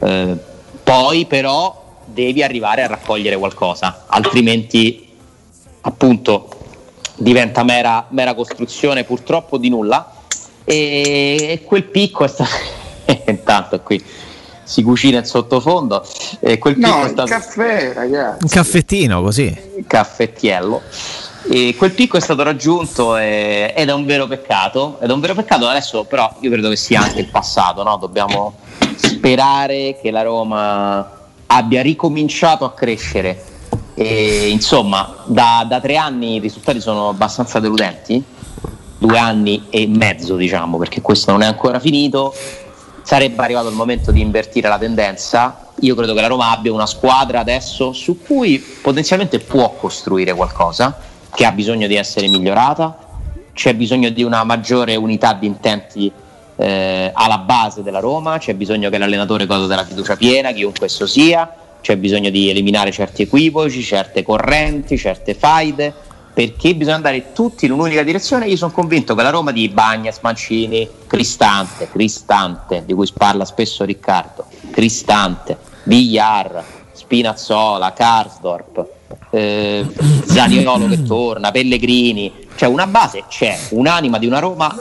Eh, 0.00 0.36
poi 0.82 1.24
però 1.24 2.00
devi 2.04 2.42
arrivare 2.42 2.82
a 2.82 2.86
raccogliere 2.86 3.38
qualcosa, 3.38 4.04
altrimenti 4.08 5.08
appunto 5.80 6.50
diventa 7.16 7.62
mera, 7.62 8.04
mera 8.10 8.34
costruzione 8.34 9.04
purtroppo 9.04 9.56
di 9.56 9.70
nulla 9.70 10.13
e, 10.64 11.62
quel 11.64 11.84
picco 11.84 12.24
è 12.24 12.28
stato 12.28 12.50
intanto 13.26 13.80
qui 13.80 14.02
si 14.62 14.82
cucina 14.82 15.18
in 15.18 15.26
sottofondo 15.26 16.06
e 16.40 16.58
quel 16.58 16.74
picco 16.74 16.88
no, 16.88 17.04
è 17.04 17.08
stato 17.08 17.28
caffè 17.28 17.92
ragazzi 17.92 18.44
un 18.44 18.48
caffettino 18.48 19.22
così 19.22 19.84
caffettiello 19.86 20.80
E 21.46 21.74
quel 21.76 21.92
picco 21.92 22.16
è 22.16 22.20
stato 22.20 22.42
raggiunto 22.42 23.18
e, 23.18 23.74
ed 23.76 23.88
è 23.88 23.92
un 23.92 24.06
vero 24.06 24.26
peccato. 24.26 24.98
Ed 25.00 25.10
è 25.10 25.12
un 25.12 25.20
vero 25.20 25.34
peccato 25.34 25.68
adesso, 25.68 26.04
però 26.04 26.34
io 26.40 26.50
credo 26.50 26.70
che 26.70 26.76
sia 26.76 27.00
anche 27.02 27.20
il 27.20 27.28
passato, 27.28 27.82
no? 27.82 27.96
Dobbiamo 27.98 28.54
sperare 28.96 29.98
che 30.00 30.10
la 30.10 30.22
Roma 30.22 31.28
abbia 31.46 31.82
ricominciato 31.82 32.64
a 32.64 32.72
crescere. 32.72 33.44
E, 33.94 34.48
insomma, 34.48 35.16
da, 35.26 35.66
da 35.68 35.80
tre 35.80 35.96
anni 35.96 36.36
i 36.36 36.38
risultati 36.38 36.80
sono 36.80 37.10
abbastanza 37.10 37.60
deludenti, 37.60 38.22
due 38.98 39.18
anni 39.18 39.66
e 39.70 39.86
mezzo, 39.86 40.36
diciamo, 40.36 40.78
perché 40.78 41.00
questo 41.00 41.30
non 41.30 41.42
è 41.42 41.46
ancora 41.46 41.78
finito. 41.78 42.34
Sarebbe 43.02 43.42
arrivato 43.42 43.68
il 43.68 43.74
momento 43.74 44.12
di 44.12 44.20
invertire 44.20 44.68
la 44.68 44.78
tendenza. 44.78 45.68
Io 45.80 45.94
credo 45.94 46.14
che 46.14 46.20
la 46.20 46.28
Roma 46.28 46.50
abbia 46.50 46.72
una 46.72 46.86
squadra 46.86 47.40
adesso 47.40 47.92
su 47.92 48.22
cui 48.22 48.58
potenzialmente 48.58 49.40
può 49.40 49.74
costruire 49.74 50.32
qualcosa 50.32 50.96
che 51.34 51.44
ha 51.44 51.52
bisogno 51.52 51.86
di 51.86 51.96
essere 51.96 52.28
migliorata, 52.28 52.96
c'è 53.52 53.74
bisogno 53.74 54.08
di 54.10 54.22
una 54.22 54.44
maggiore 54.44 54.94
unità 54.94 55.34
di 55.34 55.46
intenti 55.46 56.10
eh, 56.56 57.10
alla 57.12 57.38
base 57.38 57.82
della 57.82 57.98
Roma, 57.98 58.38
c'è 58.38 58.54
bisogno 58.54 58.88
che 58.88 58.98
l'allenatore 58.98 59.46
goda 59.46 59.66
della 59.66 59.84
fiducia 59.84 60.16
piena, 60.16 60.52
chiunque 60.52 60.86
esso 60.86 61.06
sia, 61.06 61.52
c'è 61.80 61.96
bisogno 61.96 62.30
di 62.30 62.48
eliminare 62.48 62.92
certi 62.92 63.22
equivoci, 63.22 63.82
certe 63.82 64.22
correnti, 64.22 64.96
certe 64.96 65.34
faide, 65.34 65.92
perché 66.34 66.74
bisogna 66.74 66.96
andare 66.96 67.32
tutti 67.32 67.64
in 67.64 67.70
un'unica 67.70 68.02
direzione. 68.02 68.48
Io 68.48 68.56
sono 68.56 68.72
convinto 68.72 69.14
che 69.14 69.22
la 69.22 69.30
Roma 69.30 69.52
di 69.52 69.68
Bagnas, 69.68 70.18
Mancini, 70.20 70.86
Cristante, 71.06 71.88
Cristante, 71.90 72.82
di 72.84 72.92
cui 72.92 73.08
parla 73.16 73.44
spesso 73.44 73.84
Riccardo, 73.84 74.46
Cristante, 74.72 75.56
Villar, 75.84 76.62
Spinazzola, 76.92 77.92
Karsdorp, 77.92 78.86
eh, 79.30 79.86
Zaniolo 80.24 80.88
che 80.88 81.04
torna, 81.04 81.52
Pellegrini, 81.52 82.32
cioè 82.56 82.68
una 82.68 82.88
base 82.88 83.24
c'è, 83.28 83.56
un'anima 83.70 84.18
di 84.18 84.26
una 84.26 84.40
Roma 84.40 84.74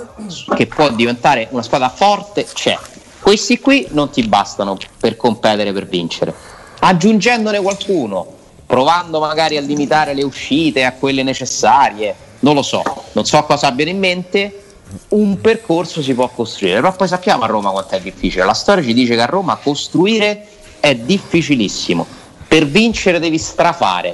che 0.56 0.66
può 0.66 0.89
diventare 0.89 1.47
una 1.51 1.62
squadra 1.62 1.89
forte 1.89 2.47
c'è. 2.51 2.78
Questi 3.20 3.60
qui 3.60 3.88
non 3.91 4.10
ti 4.10 4.24
bastano 4.24 4.76
per 4.99 5.16
competere, 5.16 5.72
per 5.72 5.88
vincere. 5.88 6.34
Aggiungendone 6.80 7.62
qualcuno, 7.62 8.41
provando 8.66 9.20
magari 9.20 9.57
a 9.57 9.61
limitare 9.61 10.14
le 10.14 10.24
uscite 10.24 10.84
a 10.86 10.93
quelle 10.93 11.24
necessarie, 11.24 12.16
non 12.39 12.55
lo 12.55 12.61
so, 12.61 12.82
non 13.14 13.26
so 13.26 13.41
cosa 13.43 13.68
abbiano 13.68 13.91
in 13.91 13.99
mente, 13.99 14.64
un 15.09 15.39
percorso 15.41 16.01
si 16.01 16.14
può 16.14 16.28
costruire, 16.30 16.76
però 16.76 16.93
poi 16.93 17.07
sappiamo 17.07 17.43
a 17.43 17.47
Roma 17.47 17.72
quanto 17.72 17.95
è 17.95 18.01
difficile. 18.01 18.45
La 18.45 18.53
storia 18.53 18.84
ci 18.84 18.93
dice 18.93 19.16
che 19.16 19.22
a 19.22 19.26
Roma 19.26 19.55
costruire 19.55 20.47
è 20.80 20.95
difficilissimo. 20.95 22.05
Per 22.47 22.68
vincere 22.68 23.20
devi 23.20 23.38
strafare 23.38 24.14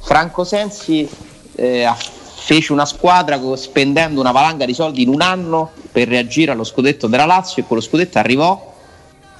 Franco 0.00 0.44
Sensi 0.44 1.08
eh, 1.56 1.88
fece 2.36 2.72
una 2.72 2.86
squadra 2.86 3.38
spendendo 3.56 4.20
una 4.20 4.32
valanga 4.32 4.64
di 4.64 4.74
soldi 4.74 5.02
in 5.02 5.08
un 5.08 5.20
anno 5.20 5.70
per 5.92 6.08
reagire 6.08 6.52
allo 6.52 6.64
scudetto 6.64 7.06
della 7.06 7.26
Lazio 7.26 7.62
e 7.62 7.66
quello 7.66 7.82
scudetto 7.82 8.18
arrivò, 8.18 8.74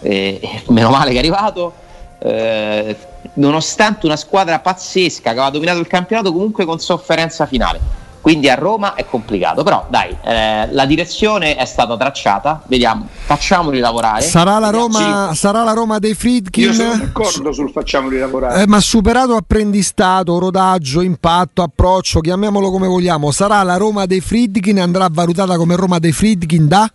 eh, 0.00 0.62
meno 0.68 0.90
male 0.90 1.10
che 1.10 1.16
è 1.16 1.18
arrivato, 1.18 1.72
eh, 2.18 2.96
nonostante 3.34 4.06
una 4.06 4.16
squadra 4.16 4.58
pazzesca 4.58 5.22
che 5.22 5.28
aveva 5.28 5.50
dominato 5.50 5.78
il 5.78 5.86
campionato 5.86 6.32
comunque 6.32 6.64
con 6.64 6.78
sofferenza 6.78 7.46
finale. 7.46 7.98
Quindi 8.20 8.50
a 8.50 8.54
Roma 8.54 8.96
è 8.96 9.06
complicato, 9.06 9.62
però 9.62 9.86
dai, 9.88 10.14
eh, 10.22 10.68
la 10.70 10.84
direzione 10.84 11.56
è 11.56 11.64
stata 11.64 11.96
tracciata, 11.96 12.62
vediamo, 12.66 13.08
facciamoli 13.08 13.78
lavorare. 13.78 14.20
Sarà 14.20 14.58
la 14.58 14.68
Roma, 14.68 15.30
sì. 15.30 15.38
sarà 15.38 15.62
la 15.62 15.72
Roma 15.72 15.98
dei 15.98 16.12
Friedkin? 16.12 16.64
Io 16.64 16.72
sono 16.74 16.96
d'accordo 16.98 17.50
sul 17.50 17.70
facciamoli 17.70 18.18
lavorare. 18.18 18.62
Eh, 18.62 18.66
ma 18.66 18.78
superato 18.80 19.34
apprendistato, 19.36 20.38
rodaggio, 20.38 21.00
impatto, 21.00 21.62
approccio, 21.62 22.20
chiamiamolo 22.20 22.70
come 22.70 22.88
vogliamo, 22.88 23.30
sarà 23.30 23.62
la 23.62 23.78
Roma 23.78 24.04
dei 24.04 24.20
Friedkin 24.20 24.76
e 24.76 24.80
andrà 24.82 25.08
valutata 25.10 25.56
come 25.56 25.74
Roma 25.74 25.98
dei 25.98 26.12
Friedkin 26.12 26.68
da? 26.68 26.92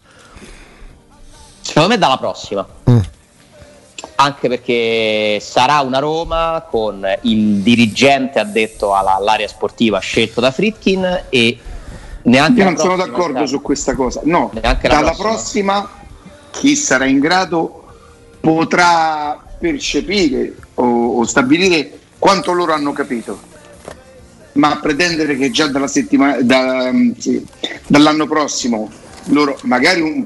Secondo 1.59 1.89
me 1.89 1.97
dalla 1.97 2.17
prossima. 2.17 2.63
Mm 2.87 2.99
anche 4.15 4.47
perché 4.47 5.39
sarà 5.41 5.79
una 5.79 5.99
Roma 5.99 6.65
con 6.69 7.05
il 7.21 7.61
dirigente 7.61 8.39
addetto 8.39 8.95
alla, 8.95 9.15
all'area 9.15 9.47
sportiva 9.47 9.99
scelto 9.99 10.41
da 10.41 10.51
Fritkin 10.51 11.23
e 11.29 11.57
neanche 12.23 12.59
Io 12.59 12.65
non 12.65 12.77
sono 12.77 12.95
d'accordo 12.95 13.33
sarà... 13.33 13.47
su 13.47 13.61
questa 13.61 13.95
cosa. 13.95 14.21
No, 14.23 14.51
dalla 14.53 15.11
prossima. 15.11 15.13
prossima 15.13 15.89
chi 16.51 16.75
sarà 16.75 17.05
in 17.05 17.19
grado 17.19 17.83
potrà 18.39 19.43
percepire 19.59 20.55
o, 20.75 21.19
o 21.19 21.23
stabilire 21.25 21.99
quanto 22.19 22.51
loro 22.51 22.73
hanno 22.73 22.93
capito 22.93 23.53
ma 24.53 24.77
pretendere 24.77 25.35
che 25.35 25.51
già 25.51 25.67
dalla 25.67 25.87
settimana, 25.87 26.41
da, 26.41 26.91
sì, 27.17 27.45
dall'anno 27.87 28.25
prossimo 28.25 28.89
loro 29.29 29.57
magari 29.63 30.01
un, 30.01 30.25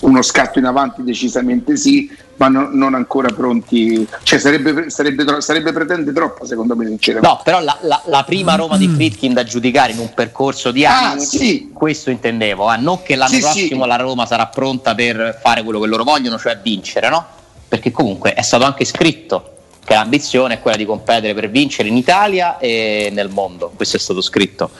uno 0.00 0.22
scatto 0.22 0.58
in 0.58 0.64
avanti 0.64 1.02
decisamente 1.02 1.76
sì, 1.76 2.10
ma 2.36 2.48
no, 2.48 2.68
non 2.72 2.94
ancora 2.94 3.28
pronti. 3.28 4.06
Cioè 4.22 4.38
sarebbe, 4.38 4.88
sarebbe, 4.90 5.40
sarebbe 5.40 5.72
pretendere 5.72 6.12
troppo 6.12 6.46
secondo 6.46 6.74
me 6.74 6.86
sinceramente. 6.86 7.28
No, 7.28 7.40
però 7.44 7.60
la, 7.60 7.76
la, 7.82 8.00
la 8.06 8.24
prima 8.24 8.54
Roma 8.54 8.76
di 8.76 8.88
Fritkin 8.88 9.32
da 9.32 9.44
giudicare 9.44 9.92
in 9.92 9.98
un 9.98 10.12
percorso 10.14 10.70
di 10.70 10.84
ah, 10.84 11.10
anni, 11.10 11.20
ah, 11.20 11.24
sì. 11.24 11.70
questo 11.72 12.10
intendevo, 12.10 12.72
eh? 12.72 12.78
non 12.78 13.02
che 13.02 13.16
l'anno 13.16 13.34
sì, 13.34 13.40
prossimo 13.40 13.82
sì. 13.82 13.88
la 13.88 13.96
Roma 13.96 14.26
sarà 14.26 14.46
pronta 14.46 14.94
per 14.94 15.38
fare 15.42 15.62
quello 15.62 15.80
che 15.80 15.86
loro 15.86 16.04
vogliono, 16.04 16.38
cioè 16.38 16.58
vincere, 16.62 17.08
no? 17.08 17.26
Perché 17.68 17.90
comunque 17.90 18.34
è 18.34 18.42
stato 18.42 18.64
anche 18.64 18.84
scritto 18.84 19.56
che 19.84 19.94
l'ambizione 19.94 20.54
è 20.54 20.60
quella 20.60 20.76
di 20.76 20.84
competere 20.84 21.34
per 21.34 21.50
vincere 21.50 21.88
in 21.88 21.96
Italia 21.96 22.58
e 22.58 23.10
nel 23.12 23.28
mondo, 23.28 23.72
questo 23.74 23.96
è 23.96 24.00
stato 24.00 24.20
scritto 24.20 24.70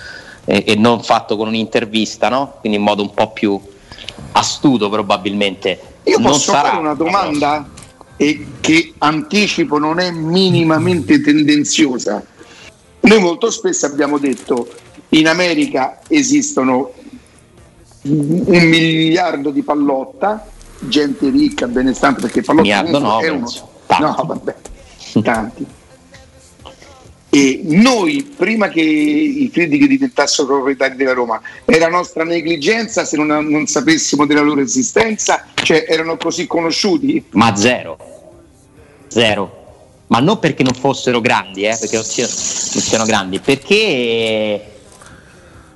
e, 0.44 0.64
e 0.66 0.74
non 0.74 1.02
fatto 1.02 1.36
con 1.36 1.48
un'intervista, 1.48 2.28
no? 2.28 2.54
Quindi 2.60 2.78
in 2.78 2.84
modo 2.84 3.02
un 3.02 3.12
po' 3.12 3.30
più 3.30 3.60
astuto 4.32 4.88
probabilmente. 4.88 5.80
Io 6.04 6.18
non 6.18 6.32
posso 6.32 6.52
fare 6.52 6.76
una 6.76 6.94
domanda 6.94 7.68
e 8.16 8.46
che 8.60 8.94
anticipo 8.98 9.78
non 9.78 9.98
è 9.98 10.10
minimamente 10.10 11.20
tendenziosa. 11.20 12.24
Noi 13.00 13.18
molto 13.18 13.50
spesso 13.50 13.86
abbiamo 13.86 14.18
detto 14.18 14.68
in 15.10 15.26
America 15.26 16.00
esistono 16.08 16.92
un 18.02 18.44
miliardo 18.46 19.50
di 19.50 19.62
pallotta, 19.62 20.46
gente 20.80 21.28
ricca, 21.30 21.66
benestante, 21.66 22.20
perché 22.22 22.42
pallotta 22.42 22.62
miliardo 22.62 22.98
no, 22.98 23.20
è 23.20 23.28
uno. 23.28 23.50
Tanti. 23.86 24.02
No, 24.02 24.24
vabbè, 24.24 24.54
tanti. 25.22 25.66
E 27.32 27.60
noi, 27.62 28.28
prima 28.36 28.68
che 28.68 28.80
i 28.80 29.48
critici 29.52 29.86
diventassero 29.86 30.48
proprietari 30.48 30.96
della 30.96 31.12
Roma, 31.12 31.40
era 31.64 31.88
nostra 31.88 32.24
negligenza 32.24 33.04
se 33.04 33.16
non, 33.16 33.46
non, 33.46 33.66
sapessimo 33.66 34.26
della 34.26 34.40
loro 34.40 34.60
esistenza? 34.60 35.46
Cioè 35.54 35.84
erano 35.86 36.16
così 36.16 36.48
conosciuti? 36.48 37.24
Ma 37.30 37.54
zero. 37.54 37.96
Zero. 39.06 39.58
Ma 40.08 40.18
non 40.18 40.40
perché 40.40 40.64
non 40.64 40.74
fossero 40.74 41.20
grandi, 41.20 41.62
eh, 41.62 41.76
perché 41.78 41.94
non 41.94 42.04
siano, 42.04 42.30
non 42.32 42.82
siano 42.82 43.04
grandi, 43.04 43.38
perché 43.38 44.70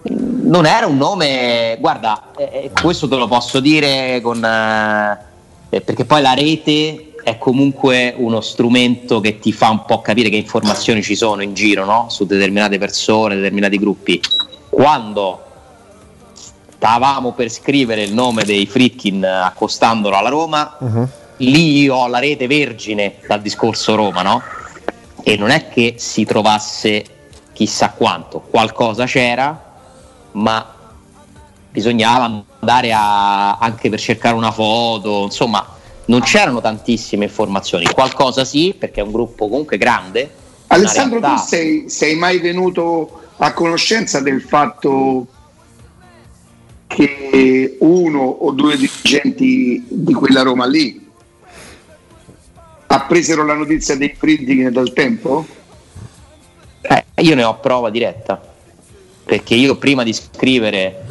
non 0.08 0.66
era 0.66 0.86
un 0.86 0.96
nome, 0.96 1.76
guarda, 1.78 2.32
eh, 2.36 2.72
questo 2.80 3.06
te 3.06 3.14
lo 3.14 3.28
posso 3.28 3.60
dire 3.60 4.20
con, 4.20 4.44
eh, 4.44 5.80
perché 5.80 6.04
poi 6.04 6.20
la 6.20 6.34
rete 6.34 7.13
è 7.24 7.38
comunque 7.38 8.14
uno 8.16 8.40
strumento 8.42 9.18
che 9.18 9.38
ti 9.38 9.50
fa 9.50 9.70
un 9.70 9.84
po' 9.84 10.00
capire 10.02 10.28
che 10.28 10.36
informazioni 10.36 11.02
ci 11.02 11.16
sono 11.16 11.42
in 11.42 11.54
giro 11.54 11.84
no? 11.84 12.06
su 12.10 12.26
determinate 12.26 12.78
persone, 12.78 13.34
determinati 13.34 13.78
gruppi. 13.78 14.20
Quando 14.68 15.42
stavamo 16.76 17.32
per 17.32 17.50
scrivere 17.50 18.02
il 18.02 18.12
nome 18.12 18.44
dei 18.44 18.66
Fritkin 18.66 19.24
accostandolo 19.24 20.16
alla 20.16 20.28
Roma, 20.28 20.76
uh-huh. 20.78 21.08
lì 21.38 21.80
io 21.80 21.94
ho 21.94 22.06
la 22.08 22.18
rete 22.18 22.46
vergine 22.46 23.14
dal 23.26 23.40
discorso 23.40 23.94
Roma, 23.94 24.20
no? 24.20 24.42
E 25.22 25.36
non 25.36 25.48
è 25.48 25.68
che 25.68 25.94
si 25.96 26.26
trovasse 26.26 27.04
chissà 27.54 27.90
quanto, 27.90 28.40
qualcosa 28.40 29.06
c'era, 29.06 29.78
ma 30.32 30.74
bisognava 31.70 32.44
andare 32.60 32.92
a, 32.92 33.56
anche 33.56 33.88
per 33.88 33.98
cercare 33.98 34.34
una 34.34 34.50
foto, 34.50 35.22
insomma 35.24 35.73
non 36.06 36.20
c'erano 36.20 36.60
tantissime 36.60 37.24
informazioni, 37.24 37.86
qualcosa 37.86 38.44
sì, 38.44 38.74
perché 38.78 39.00
è 39.00 39.04
un 39.04 39.12
gruppo 39.12 39.48
comunque 39.48 39.78
grande. 39.78 40.42
Alessandro, 40.68 41.20
tu 41.20 41.36
sei, 41.36 41.88
sei 41.88 42.14
mai 42.16 42.38
venuto 42.38 43.22
a 43.36 43.52
conoscenza 43.52 44.20
del 44.20 44.40
fatto 44.42 45.26
che 46.86 47.76
uno 47.80 48.22
o 48.22 48.50
due 48.52 48.76
dirigenti 48.76 49.84
di 49.88 50.12
quella 50.12 50.42
Roma 50.42 50.66
lì 50.66 51.02
appresero 52.86 53.44
la 53.44 53.54
notizia 53.54 53.96
dei 53.96 54.10
printing 54.10 54.68
dal 54.68 54.92
tempo? 54.92 55.46
Eh, 56.80 57.04
io 57.22 57.34
ne 57.34 57.44
ho 57.44 57.58
prova 57.58 57.90
diretta 57.90 58.52
perché 59.24 59.54
io 59.54 59.76
prima 59.76 60.02
di 60.02 60.12
scrivere 60.12 61.06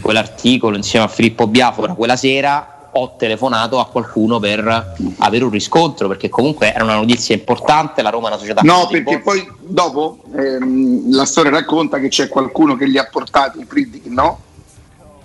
quell'articolo 0.00 0.76
insieme 0.76 1.04
a 1.04 1.08
Filippo 1.08 1.46
Biafora 1.46 1.92
quella 1.92 2.16
sera 2.16 2.81
ho 2.94 3.14
telefonato 3.16 3.80
a 3.80 3.86
qualcuno 3.86 4.38
per 4.38 4.94
avere 5.18 5.44
un 5.44 5.50
riscontro, 5.50 6.08
perché 6.08 6.28
comunque 6.28 6.72
era 6.72 6.84
una 6.84 6.96
notizia 6.96 7.34
importante, 7.34 8.02
la 8.02 8.10
Roma 8.10 8.26
è 8.26 8.30
una 8.30 8.38
società... 8.38 8.60
No, 8.62 8.86
perché 8.90 9.20
poi 9.20 9.50
dopo 9.60 10.18
ehm, 10.34 11.14
la 11.14 11.24
storia 11.24 11.50
racconta 11.50 11.98
che 11.98 12.08
c'è 12.08 12.28
qualcuno 12.28 12.76
che 12.76 12.86
li 12.86 12.98
ha 12.98 13.08
portati 13.10 13.60
i 13.60 13.64
Friedrich, 13.64 14.06
no? 14.06 14.40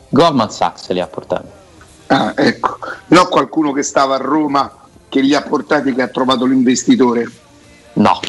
Goldman 0.09 0.49
Sachs 0.49 0.89
li 0.91 1.01
ha 1.01 1.07
portati. 1.07 1.47
Ah, 2.07 2.33
ecco, 2.37 2.77
no 3.07 3.27
qualcuno 3.27 3.73
che 3.73 3.83
stava 3.83 4.15
a 4.15 4.19
Roma 4.19 4.71
che 5.09 5.19
li 5.19 5.35
ha 5.35 5.41
portati 5.41 5.93
che 5.93 6.01
ha 6.01 6.07
trovato 6.07 6.45
l'investitore. 6.45 7.29
No, 7.93 8.19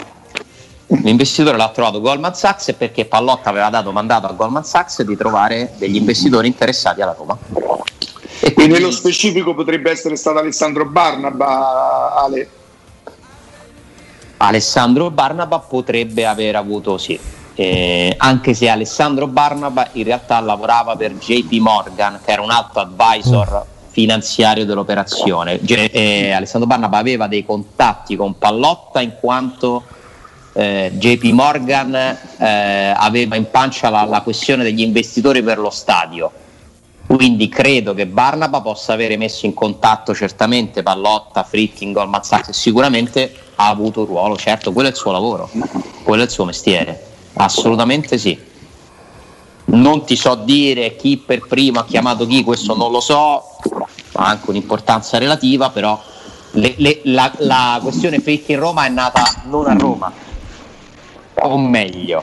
l'investitore 0.86 1.56
l'ha 1.56 1.70
trovato 1.70 2.00
Goldman 2.00 2.34
Sachs 2.34 2.72
perché 2.72 3.04
Pallotta 3.04 3.50
aveva 3.50 3.68
dato 3.70 3.92
mandato 3.92 4.26
a 4.26 4.32
Goldman 4.32 4.64
Sachs 4.64 5.02
di 5.02 5.16
trovare 5.16 5.74
degli 5.76 5.96
investitori 5.96 6.48
interessati 6.48 7.02
alla 7.02 7.14
Roma. 7.16 7.38
E 8.40 8.52
quindi 8.52 8.74
nello 8.74 8.90
specifico 8.90 9.54
potrebbe 9.54 9.90
essere 9.90 10.16
stato 10.16 10.38
Alessandro 10.38 10.84
Barnaba, 10.86 12.14
Ale. 12.14 12.48
Alessandro 14.38 15.10
Barnaba 15.10 15.58
potrebbe 15.58 16.24
aver 16.24 16.56
avuto 16.56 16.96
sì, 16.96 17.18
eh, 17.54 18.14
anche 18.16 18.54
se 18.54 18.68
Alessandro 18.68 19.26
Barnaba 19.26 19.88
in 19.92 20.04
realtà 20.04 20.38
lavorava 20.38 20.94
per 20.94 21.14
JP 21.14 21.52
Morgan, 21.54 22.20
che 22.24 22.30
era 22.30 22.42
un 22.42 22.50
altro 22.50 22.80
advisor 22.80 23.66
finanziario 23.88 24.64
dell'operazione. 24.64 25.58
Eh, 25.60 26.30
Alessandro 26.30 26.68
Barnaba 26.68 26.98
aveva 26.98 27.26
dei 27.26 27.44
contatti 27.44 28.14
con 28.14 28.38
Pallotta 28.38 29.00
in 29.00 29.14
quanto 29.18 29.82
eh, 30.52 30.92
JP 30.94 31.24
Morgan 31.32 31.94
eh, 31.94 32.94
aveva 32.96 33.34
in 33.34 33.50
pancia 33.50 33.90
la, 33.90 34.04
la 34.04 34.20
questione 34.20 34.62
degli 34.62 34.82
investitori 34.82 35.42
per 35.42 35.58
lo 35.58 35.70
stadio. 35.70 36.30
Quindi 37.08 37.48
credo 37.48 37.94
che 37.94 38.06
Barnaba 38.06 38.60
possa 38.60 38.92
avere 38.92 39.16
messo 39.16 39.46
in 39.46 39.54
contatto 39.54 40.14
certamente 40.14 40.82
Pallotta, 40.82 41.42
Fritkin, 41.42 41.90
Goldman 41.92 42.20
sicuramente 42.50 43.34
ha 43.54 43.68
avuto 43.68 44.00
un 44.00 44.06
ruolo, 44.06 44.36
certo, 44.36 44.72
quello 44.72 44.88
è 44.88 44.90
il 44.90 44.96
suo 44.98 45.10
lavoro, 45.10 45.48
quello 46.02 46.20
è 46.20 46.26
il 46.26 46.30
suo 46.30 46.44
mestiere, 46.44 47.02
assolutamente 47.32 48.18
sì. 48.18 48.38
Non 49.64 50.04
ti 50.04 50.16
so 50.16 50.34
dire 50.34 50.96
chi 50.96 51.16
per 51.16 51.46
primo 51.46 51.80
ha 51.80 51.86
chiamato 51.86 52.26
chi, 52.26 52.44
questo 52.44 52.76
non 52.76 52.90
lo 52.90 53.00
so, 53.00 53.56
ha 54.12 54.26
anche 54.26 54.50
un'importanza 54.50 55.16
relativa, 55.16 55.70
però 55.70 55.98
le, 56.52 56.74
le, 56.76 57.00
la, 57.04 57.32
la, 57.38 57.78
questione 57.82 58.20
fake 58.20 58.52
in 58.52 58.58
Roma 58.58 58.84
è 58.84 58.90
nata 58.90 59.22
non 59.44 59.66
a 59.66 59.72
Roma, 59.72 60.12
o 61.36 61.56
meglio, 61.56 62.22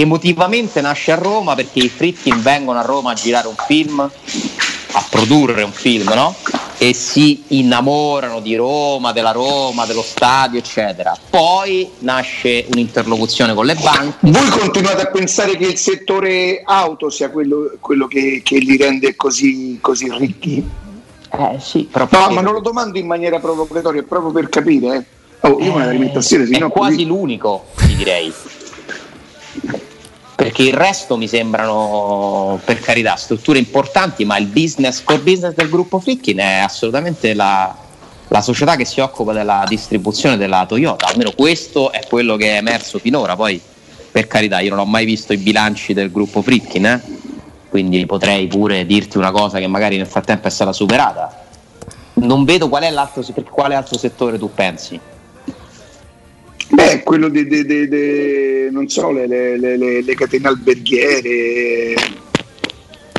emotivamente 0.00 0.80
nasce 0.80 1.12
a 1.12 1.16
Roma 1.16 1.54
perché 1.54 1.80
i 1.80 1.88
Fritkin 1.88 2.42
vengono 2.42 2.78
a 2.78 2.82
Roma 2.82 3.12
a 3.12 3.14
girare 3.14 3.48
un 3.48 3.54
film, 3.66 4.00
a 4.00 5.06
produrre 5.08 5.62
un 5.62 5.72
film, 5.72 6.10
no? 6.14 6.34
E 6.78 6.92
si 6.92 7.44
innamorano 7.48 8.40
di 8.40 8.54
Roma, 8.54 9.12
della 9.12 9.32
Roma, 9.32 9.86
dello 9.86 10.02
stadio, 10.02 10.58
eccetera. 10.58 11.16
Poi 11.30 11.90
nasce 12.00 12.66
un'interlocuzione 12.70 13.54
con 13.54 13.64
le 13.64 13.74
banche. 13.74 14.18
Voi 14.20 14.48
continuate 14.50 15.02
a 15.02 15.06
pensare 15.06 15.56
che 15.56 15.64
il 15.64 15.78
settore 15.78 16.62
auto 16.64 17.08
sia 17.08 17.30
quello, 17.30 17.72
quello 17.80 18.06
che, 18.06 18.42
che, 18.44 18.58
li 18.58 18.76
rende 18.76 19.16
così, 19.16 19.78
così 19.80 20.12
ricchi? 20.18 20.68
Eh 21.38 21.56
sì, 21.58 21.88
no, 21.92 22.08
ma 22.30 22.40
non 22.40 22.52
lo 22.52 22.60
domando 22.60 22.98
in 22.98 23.06
maniera 23.06 23.38
provocatoria, 23.38 24.02
è 24.02 24.04
proprio 24.04 24.32
per 24.32 24.50
capire. 24.50 24.96
Eh. 24.96 25.48
Oh, 25.48 25.58
io 25.60 25.72
eh, 25.72 25.76
me 25.78 25.84
l'alimentazione, 25.86 26.44
è 26.44 26.58
no, 26.58 26.68
quasi 26.68 26.96
qui... 26.96 27.06
l'unico, 27.06 27.66
ti 27.76 27.94
direi 27.94 28.32
perché 30.36 30.64
il 30.64 30.74
resto 30.74 31.16
mi 31.16 31.26
sembrano 31.26 32.60
per 32.62 32.78
carità 32.80 33.16
strutture 33.16 33.58
importanti 33.58 34.26
ma 34.26 34.36
il 34.36 34.46
business 34.46 35.02
core 35.02 35.20
business 35.20 35.54
del 35.54 35.70
gruppo 35.70 35.98
Frickin 35.98 36.36
è 36.36 36.58
assolutamente 36.58 37.32
la, 37.32 37.74
la, 38.28 38.42
società 38.42 38.76
che 38.76 38.84
si 38.84 39.00
occupa 39.00 39.32
della 39.32 39.64
distribuzione 39.66 40.36
della 40.36 40.66
Toyota. 40.68 41.06
Almeno 41.06 41.32
questo 41.32 41.90
è 41.90 42.00
quello 42.06 42.36
che 42.36 42.52
è 42.52 42.56
emerso 42.58 42.98
finora. 42.98 43.34
Poi 43.34 43.58
per 44.10 44.26
carità 44.26 44.60
io 44.60 44.68
non 44.70 44.80
ho 44.80 44.84
mai 44.84 45.06
visto 45.06 45.32
i 45.32 45.38
bilanci 45.38 45.94
del 45.94 46.12
gruppo 46.12 46.42
Frickin 46.42 46.84
eh? 46.84 47.02
quindi 47.70 48.04
potrei 48.04 48.46
pure 48.46 48.84
dirti 48.84 49.16
una 49.16 49.30
cosa 49.30 49.58
che 49.58 49.66
magari 49.66 49.96
nel 49.96 50.06
frattempo 50.06 50.48
è 50.48 50.50
stata 50.50 50.74
superata. 50.74 51.44
Non 52.14 52.44
vedo 52.44 52.68
qual 52.68 52.82
è 52.82 52.90
l'altro, 52.90 53.24
quale 53.48 53.74
altro 53.74 53.96
settore 53.96 54.38
tu 54.38 54.52
pensi 54.52 55.00
Beh, 56.86 57.02
quello 57.02 57.28
di, 57.28 57.46
di, 57.46 57.64
di, 57.64 57.88
di 57.88 58.70
non 58.70 58.88
so, 58.88 59.10
le, 59.10 59.26
le, 59.26 59.56
le, 59.58 60.02
le 60.02 60.14
catene 60.14 60.48
alberghiere. 60.48 61.94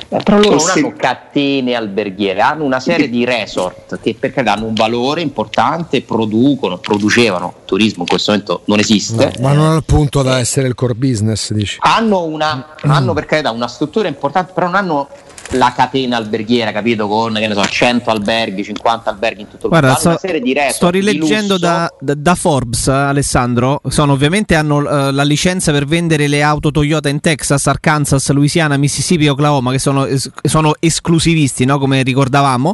Eh, 0.09 0.24
però 0.24 0.39
loro 0.39 0.55
non 0.55 0.70
hanno 0.70 0.93
catene 0.95 1.76
alberghiere, 1.76 2.39
hanno 2.39 2.63
una 2.63 2.80
serie 2.80 3.09
di 3.09 3.26
resort 3.26 3.99
che 3.99 4.15
perché 4.18 4.39
hanno 4.39 4.65
un 4.65 4.74
valore 4.74 5.20
importante, 5.20 6.01
producono, 6.01 6.78
producevano, 6.78 7.55
turismo 7.65 8.03
in 8.03 8.07
questo 8.07 8.32
momento 8.32 8.61
non 8.65 8.80
esiste. 8.80 9.34
No, 9.36 9.47
ma 9.49 9.51
non 9.51 9.74
al 9.74 9.84
punto 9.84 10.22
da 10.22 10.39
essere 10.39 10.70
il 10.70 10.76
core 10.76 10.93
business, 10.93 11.51
dici. 11.51 11.76
Hanno, 11.82 12.24
una, 12.24 12.76
hanno 12.84 13.11
per 13.11 13.26
carità 13.26 13.51
una 13.51 13.68
struttura 13.68 14.07
importante, 14.07 14.53
però 14.53 14.68
non 14.68 14.76
hanno 14.76 15.09
la 15.51 15.73
catena 15.75 16.17
alberghiera, 16.17 16.71
capito? 16.71 17.07
Con 17.07 17.33
che 17.33 17.47
ne 17.47 17.53
so, 17.53 17.63
100 17.63 18.09
alberghi, 18.09 18.63
50 18.63 19.09
alberghi 19.09 19.41
in 19.41 19.47
tutto 19.49 19.67
il 19.67 19.73
mondo. 19.73 19.95
Sto, 19.97 20.09
una 20.09 20.17
serie 20.17 20.41
di 20.41 20.53
resort, 20.53 20.75
sto 20.75 20.89
rileggendo 20.89 21.57
da, 21.57 21.91
da, 21.99 22.13
da, 22.15 22.35
Forbes, 22.35 22.87
Alessandro. 22.87 23.81
Sono, 23.87 24.13
ovviamente 24.13 24.55
hanno 24.55 24.77
uh, 24.77 25.11
la 25.11 25.23
licenza 25.23 25.71
per 25.71 25.85
vendere 25.85 26.27
le 26.27 26.41
auto 26.41 26.71
Toyota 26.71 27.09
in 27.09 27.21
Texas, 27.21 27.67
Arkansas, 27.67 28.29
Louisiana, 28.31 28.77
Mississippi 28.77 29.25
e 29.25 29.29
Oklahoma, 29.29 29.71
che 29.71 29.79
sono, 29.79 30.05
es- 30.05 30.29
sono 30.41 30.73
esclusivisti, 30.79 31.65
no? 31.65 31.79
come 31.79 32.03
ricordavamo. 32.03 32.73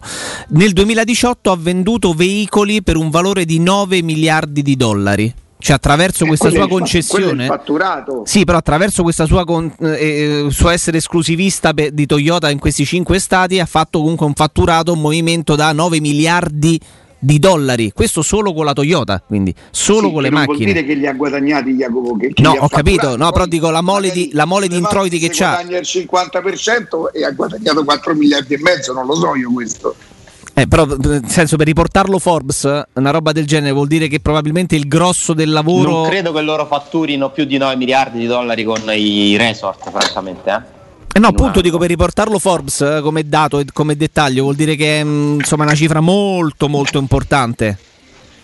Nel 0.50 0.74
2018 0.74 1.52
ha 1.52 1.58
venduto 1.58 2.14
veicoli 2.14 2.82
per 2.82 2.98
un 2.98 3.10
valore 3.10 3.46
di 3.46 3.60
9 3.60 4.02
miliardi 4.02 4.62
di 4.62 4.76
dollari. 4.76 5.34
Cioè 5.64 5.78
attraverso 5.78 6.26
eh, 6.26 6.28
questa 6.28 6.50
sua 6.50 6.68
concessione... 6.68 7.46
fatturato. 7.46 8.24
Sì, 8.26 8.44
però 8.44 8.58
attraverso 8.58 9.02
questa 9.02 9.26
sua 9.26 9.46
con, 9.46 9.74
eh, 9.80 10.46
eh 10.46 10.52
suo 10.52 10.68
essere 10.68 10.98
esclusivista 10.98 11.74
per, 11.74 11.92
di 11.92 12.06
Toyota 12.06 12.50
in 12.50 12.60
questi 12.60 12.84
cinque 12.84 13.18
stati 13.18 13.62
ha 13.62 13.66
fatto 13.66 14.00
comunque 14.00 14.26
un 14.26 14.34
fatturato, 14.34 14.92
un 14.92 15.00
movimento 15.00 15.56
da 15.56 15.72
9 15.72 16.02
miliardi 16.02 16.78
di 17.18 17.40
dollari, 17.40 17.94
questo 17.94 18.22
solo 18.22 18.54
con 18.54 18.66
la 18.66 18.74
Toyota, 18.74 19.24
quindi 19.26 19.56
solo 19.72 20.08
sì, 20.08 20.14
con 20.14 20.22
le 20.24 20.30
non 20.30 20.40
macchine. 20.40 20.58
Vuol 20.58 20.68
dire 20.74 20.86
che 20.86 20.94
li 20.96 21.08
ha 21.08 21.14
guadagnati 21.14 21.74
Jacopo 21.76 22.18
che, 22.18 22.34
che 22.34 22.42
No, 22.42 22.58
ho 22.60 22.68
capito, 22.68 23.16
no, 23.16 23.32
però 23.32 23.46
dico 23.46 23.70
la 23.70 23.82
mole 23.82 24.12
di, 24.12 24.32
la 24.34 24.44
mole 24.44 24.68
di 24.68 24.76
introiti 24.76 25.18
che 25.18 25.30
c'ha. 25.30 25.54
guadagna 25.54 25.78
il 25.78 25.88
50% 25.90 27.12
e 27.14 27.24
ha 27.24 27.32
guadagnato 27.32 27.86
4 27.86 28.14
miliardi 28.16 28.56
e 28.56 28.60
mezzo, 28.60 28.92
non 28.92 29.06
lo 29.06 29.16
so 29.16 29.34
io 29.36 29.50
questo. 29.50 29.96
Eh, 30.56 30.68
però, 30.68 30.86
nel 30.86 31.28
senso, 31.28 31.58
per 31.58 31.66
riportarlo 31.66 32.20
Forbes, 32.20 32.84
una 32.94 33.10
roba 33.10 33.32
del 33.32 33.48
genere 33.48 33.72
vuol 33.72 33.88
dire 33.88 34.08
che 34.08 34.20
probabilmente 34.20 34.76
il 34.76 34.88
grosso 34.88 35.34
del 35.34 35.50
lavoro. 35.50 35.90
Non 35.90 36.10
credo 36.10 36.32
che 36.32 36.42
loro 36.42 36.68
fatturino 36.68 37.32
più 37.32 37.46
di 37.46 37.58
9 37.58 37.76
miliardi 37.76 38.20
di 38.20 38.28
dollari 38.28 38.64
con 38.64 38.82
i 38.94 39.36
resort, 39.36 39.90
francamente. 39.90 40.50
Eh? 40.52 40.82
Eh 41.16 41.20
no, 41.20 41.28
appunto 41.28 41.62
dico 41.62 41.78
per 41.78 41.90
riportarlo 41.90 42.40
Forbes 42.40 42.82
eh, 42.82 43.00
come 43.02 43.28
dato 43.28 43.60
e 43.60 43.66
come 43.72 43.96
dettaglio 43.96 44.44
vuol 44.44 44.56
dire 44.56 44.76
che 44.76 45.00
è 45.00 45.04
mm, 45.04 45.40
insomma 45.42 45.64
una 45.64 45.76
cifra 45.76 46.00
molto 46.00 46.68
molto 46.68 46.98
importante 46.98 47.78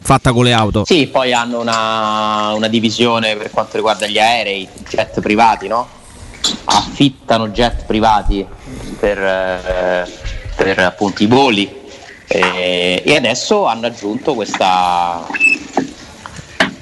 fatta 0.02 0.32
con 0.32 0.44
le 0.44 0.54
auto. 0.54 0.86
Sì, 0.86 1.08
poi 1.08 1.34
hanno 1.34 1.60
una, 1.60 2.54
una 2.54 2.68
divisione 2.68 3.36
per 3.36 3.50
quanto 3.50 3.76
riguarda 3.76 4.08
gli 4.08 4.20
aerei, 4.20 4.68
jet 4.88 5.20
privati, 5.20 5.68
no? 5.68 5.88
Affittano 6.66 7.50
jet 7.50 7.86
privati 7.86 8.46
per, 9.00 9.18
eh, 9.18 10.08
per 10.56 10.80
appunto 10.80 11.24
i 11.24 11.26
voli 11.26 11.79
eh, 12.32 13.02
e 13.04 13.16
adesso 13.16 13.66
hanno 13.66 13.88
aggiunto 13.88 14.36
questa, 14.36 15.26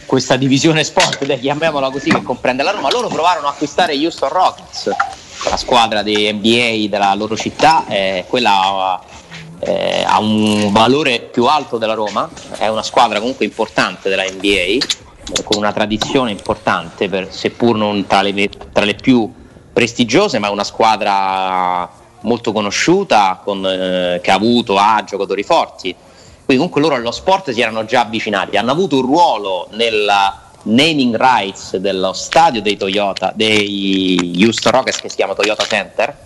questa 0.05 0.35
divisione 0.35 0.83
sport, 0.83 1.25
chiamiamola 1.39 1.89
così, 1.89 2.09
che 2.09 2.21
comprende 2.21 2.63
la 2.63 2.71
Roma. 2.71 2.91
Loro 2.91 3.07
provarono 3.07 3.47
a 3.47 3.51
acquistare 3.51 3.95
Houston 3.95 4.29
Rockets, 4.29 4.89
la 5.49 5.57
squadra 5.57 6.03
di 6.03 6.29
NBA 6.33 6.89
della 6.89 7.13
loro 7.13 7.37
città, 7.37 7.85
eh, 7.87 8.25
quella 8.27 8.99
eh, 9.59 10.03
ha 10.05 10.19
un 10.19 10.69
valore 10.73 11.21
più 11.21 11.45
alto 11.45 11.77
della 11.77 11.93
Roma, 11.93 12.29
è 12.57 12.67
una 12.67 12.83
squadra 12.83 13.19
comunque 13.19 13.45
importante 13.45 14.09
della 14.09 14.25
NBA, 14.25 14.85
con 15.45 15.57
una 15.57 15.71
tradizione 15.71 16.31
importante, 16.31 17.07
per, 17.07 17.33
seppur 17.33 17.77
non 17.77 18.05
tra 18.05 18.21
le, 18.21 18.49
tra 18.73 18.83
le 18.83 18.95
più 18.95 19.31
prestigiose, 19.71 20.39
ma 20.39 20.47
è 20.47 20.51
una 20.51 20.65
squadra 20.65 21.89
molto 22.21 22.51
conosciuta, 22.51 23.41
con, 23.43 23.65
eh, 23.65 24.19
che 24.21 24.31
ha 24.31 24.35
avuto 24.35 24.77
a 24.77 25.03
giocatori 25.05 25.43
forti. 25.43 25.95
Quindi 26.45 26.63
comunque 26.63 26.81
loro 26.81 26.95
allo 26.95 27.11
sport 27.11 27.51
si 27.51 27.61
erano 27.61 27.85
già 27.85 28.01
avvicinati, 28.01 28.55
hanno 28.55 28.71
avuto 28.71 28.97
un 28.97 29.01
ruolo 29.01 29.67
nella 29.71 30.45
naming 30.63 31.15
rights 31.15 31.75
dello 31.77 32.13
stadio 32.13 32.61
dei 32.61 32.77
Toyota, 32.77 33.31
dei 33.35 34.33
Houston 34.41 34.71
Rockets 34.71 34.99
che 34.99 35.09
si 35.09 35.17
chiama 35.17 35.33
Toyota 35.33 35.65
Center. 35.65 36.25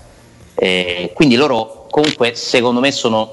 Eh, 0.54 1.12
quindi 1.16 1.36
loro 1.36 1.88
comunque 1.89 2.36
secondo 2.36 2.80
me 2.80 2.92
sono, 2.92 3.32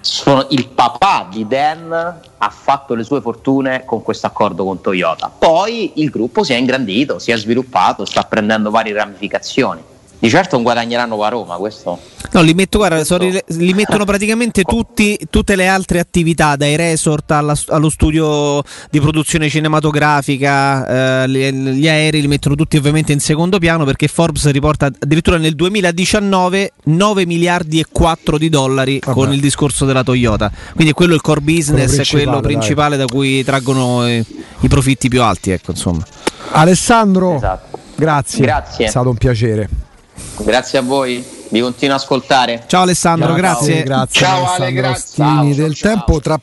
sono, 0.00 0.46
il 0.50 0.68
papà 0.68 1.28
di 1.30 1.46
Dan 1.46 2.20
ha 2.36 2.50
fatto 2.50 2.94
le 2.94 3.02
sue 3.02 3.22
fortune 3.22 3.84
con 3.86 4.02
questo 4.02 4.26
accordo 4.26 4.64
con 4.64 4.80
Toyota. 4.80 5.30
Poi 5.36 5.92
il 5.96 6.10
gruppo 6.10 6.44
si 6.44 6.52
è 6.52 6.56
ingrandito, 6.56 7.18
si 7.18 7.30
è 7.30 7.36
sviluppato, 7.36 8.04
sta 8.04 8.22
prendendo 8.24 8.70
varie 8.70 8.92
ramificazioni 8.92 9.94
di 10.18 10.28
certo 10.30 10.54
non 10.54 10.64
guadagneranno 10.64 11.16
qua 11.16 11.26
a 11.26 11.30
Roma 11.30 11.56
questo 11.56 11.98
No, 12.32 12.42
li, 12.42 12.54
metto, 12.54 12.78
guarda, 12.78 13.02
rile- 13.16 13.44
li 13.48 13.72
mettono 13.72 14.04
praticamente 14.04 14.62
tutti, 14.62 15.18
tutte 15.30 15.56
le 15.56 15.68
altre 15.68 16.00
attività, 16.00 16.56
dai 16.56 16.76
resort 16.76 17.30
alla, 17.30 17.56
allo 17.68 17.88
studio 17.88 18.62
di 18.90 19.00
produzione 19.00 19.48
cinematografica, 19.48 21.22
eh, 21.22 21.28
gli, 21.28 21.50
gli, 21.50 21.88
aerei 21.88 22.20
li 22.20 22.26
mettono 22.26 22.54
tutti 22.54 22.76
ovviamente 22.76 23.12
in 23.12 23.20
secondo 23.20 23.58
piano 23.58 23.84
perché 23.84 24.08
Forbes 24.08 24.50
riporta 24.50 24.86
addirittura 24.86 25.38
nel 25.38 25.54
2019 25.54 26.72
9 26.84 27.26
miliardi 27.26 27.80
e 27.80 27.86
4 27.90 28.38
di 28.38 28.48
dollari 28.48 28.98
Vabbè. 28.98 29.14
con 29.18 29.32
il 29.32 29.40
discorso 29.40 29.84
della 29.84 30.02
Toyota. 30.02 30.50
Quindi 30.74 30.92
quello 30.92 31.12
è 31.12 31.14
il 31.16 31.22
core 31.22 31.40
business, 31.40 31.94
quello 31.94 32.02
è 32.02 32.24
quello 32.24 32.40
principale 32.40 32.96
dai. 32.96 33.06
da 33.06 33.12
cui 33.12 33.44
traggono 33.44 34.06
i, 34.08 34.24
i, 34.60 34.68
profitti 34.68 35.08
più 35.08 35.22
alti. 35.22 35.52
Ecco, 35.52 35.70
insomma. 35.70 36.04
Alessandro, 36.50 37.36
esatto. 37.36 37.78
grazie. 37.94 38.44
grazie. 38.44 38.84
È 38.86 38.88
stato 38.88 39.08
un 39.08 39.16
piacere. 39.16 39.68
Grazie 40.38 40.78
a 40.78 40.82
voi 40.82 41.34
vi 41.50 41.60
continuo 41.60 41.94
a 41.94 41.98
ascoltare. 41.98 42.64
Ciao 42.66 42.82
Alessandro, 42.82 43.28
ciao, 43.28 43.36
grazie. 43.36 43.82
Grazie 43.82 44.20
ciao, 44.20 44.44
Alessandro 44.44 44.84
Ale, 44.84 44.88
Astini 44.88 45.54
del 45.54 45.74
ciao, 45.74 45.90
tempo. 45.92 46.20
Tra 46.20 46.34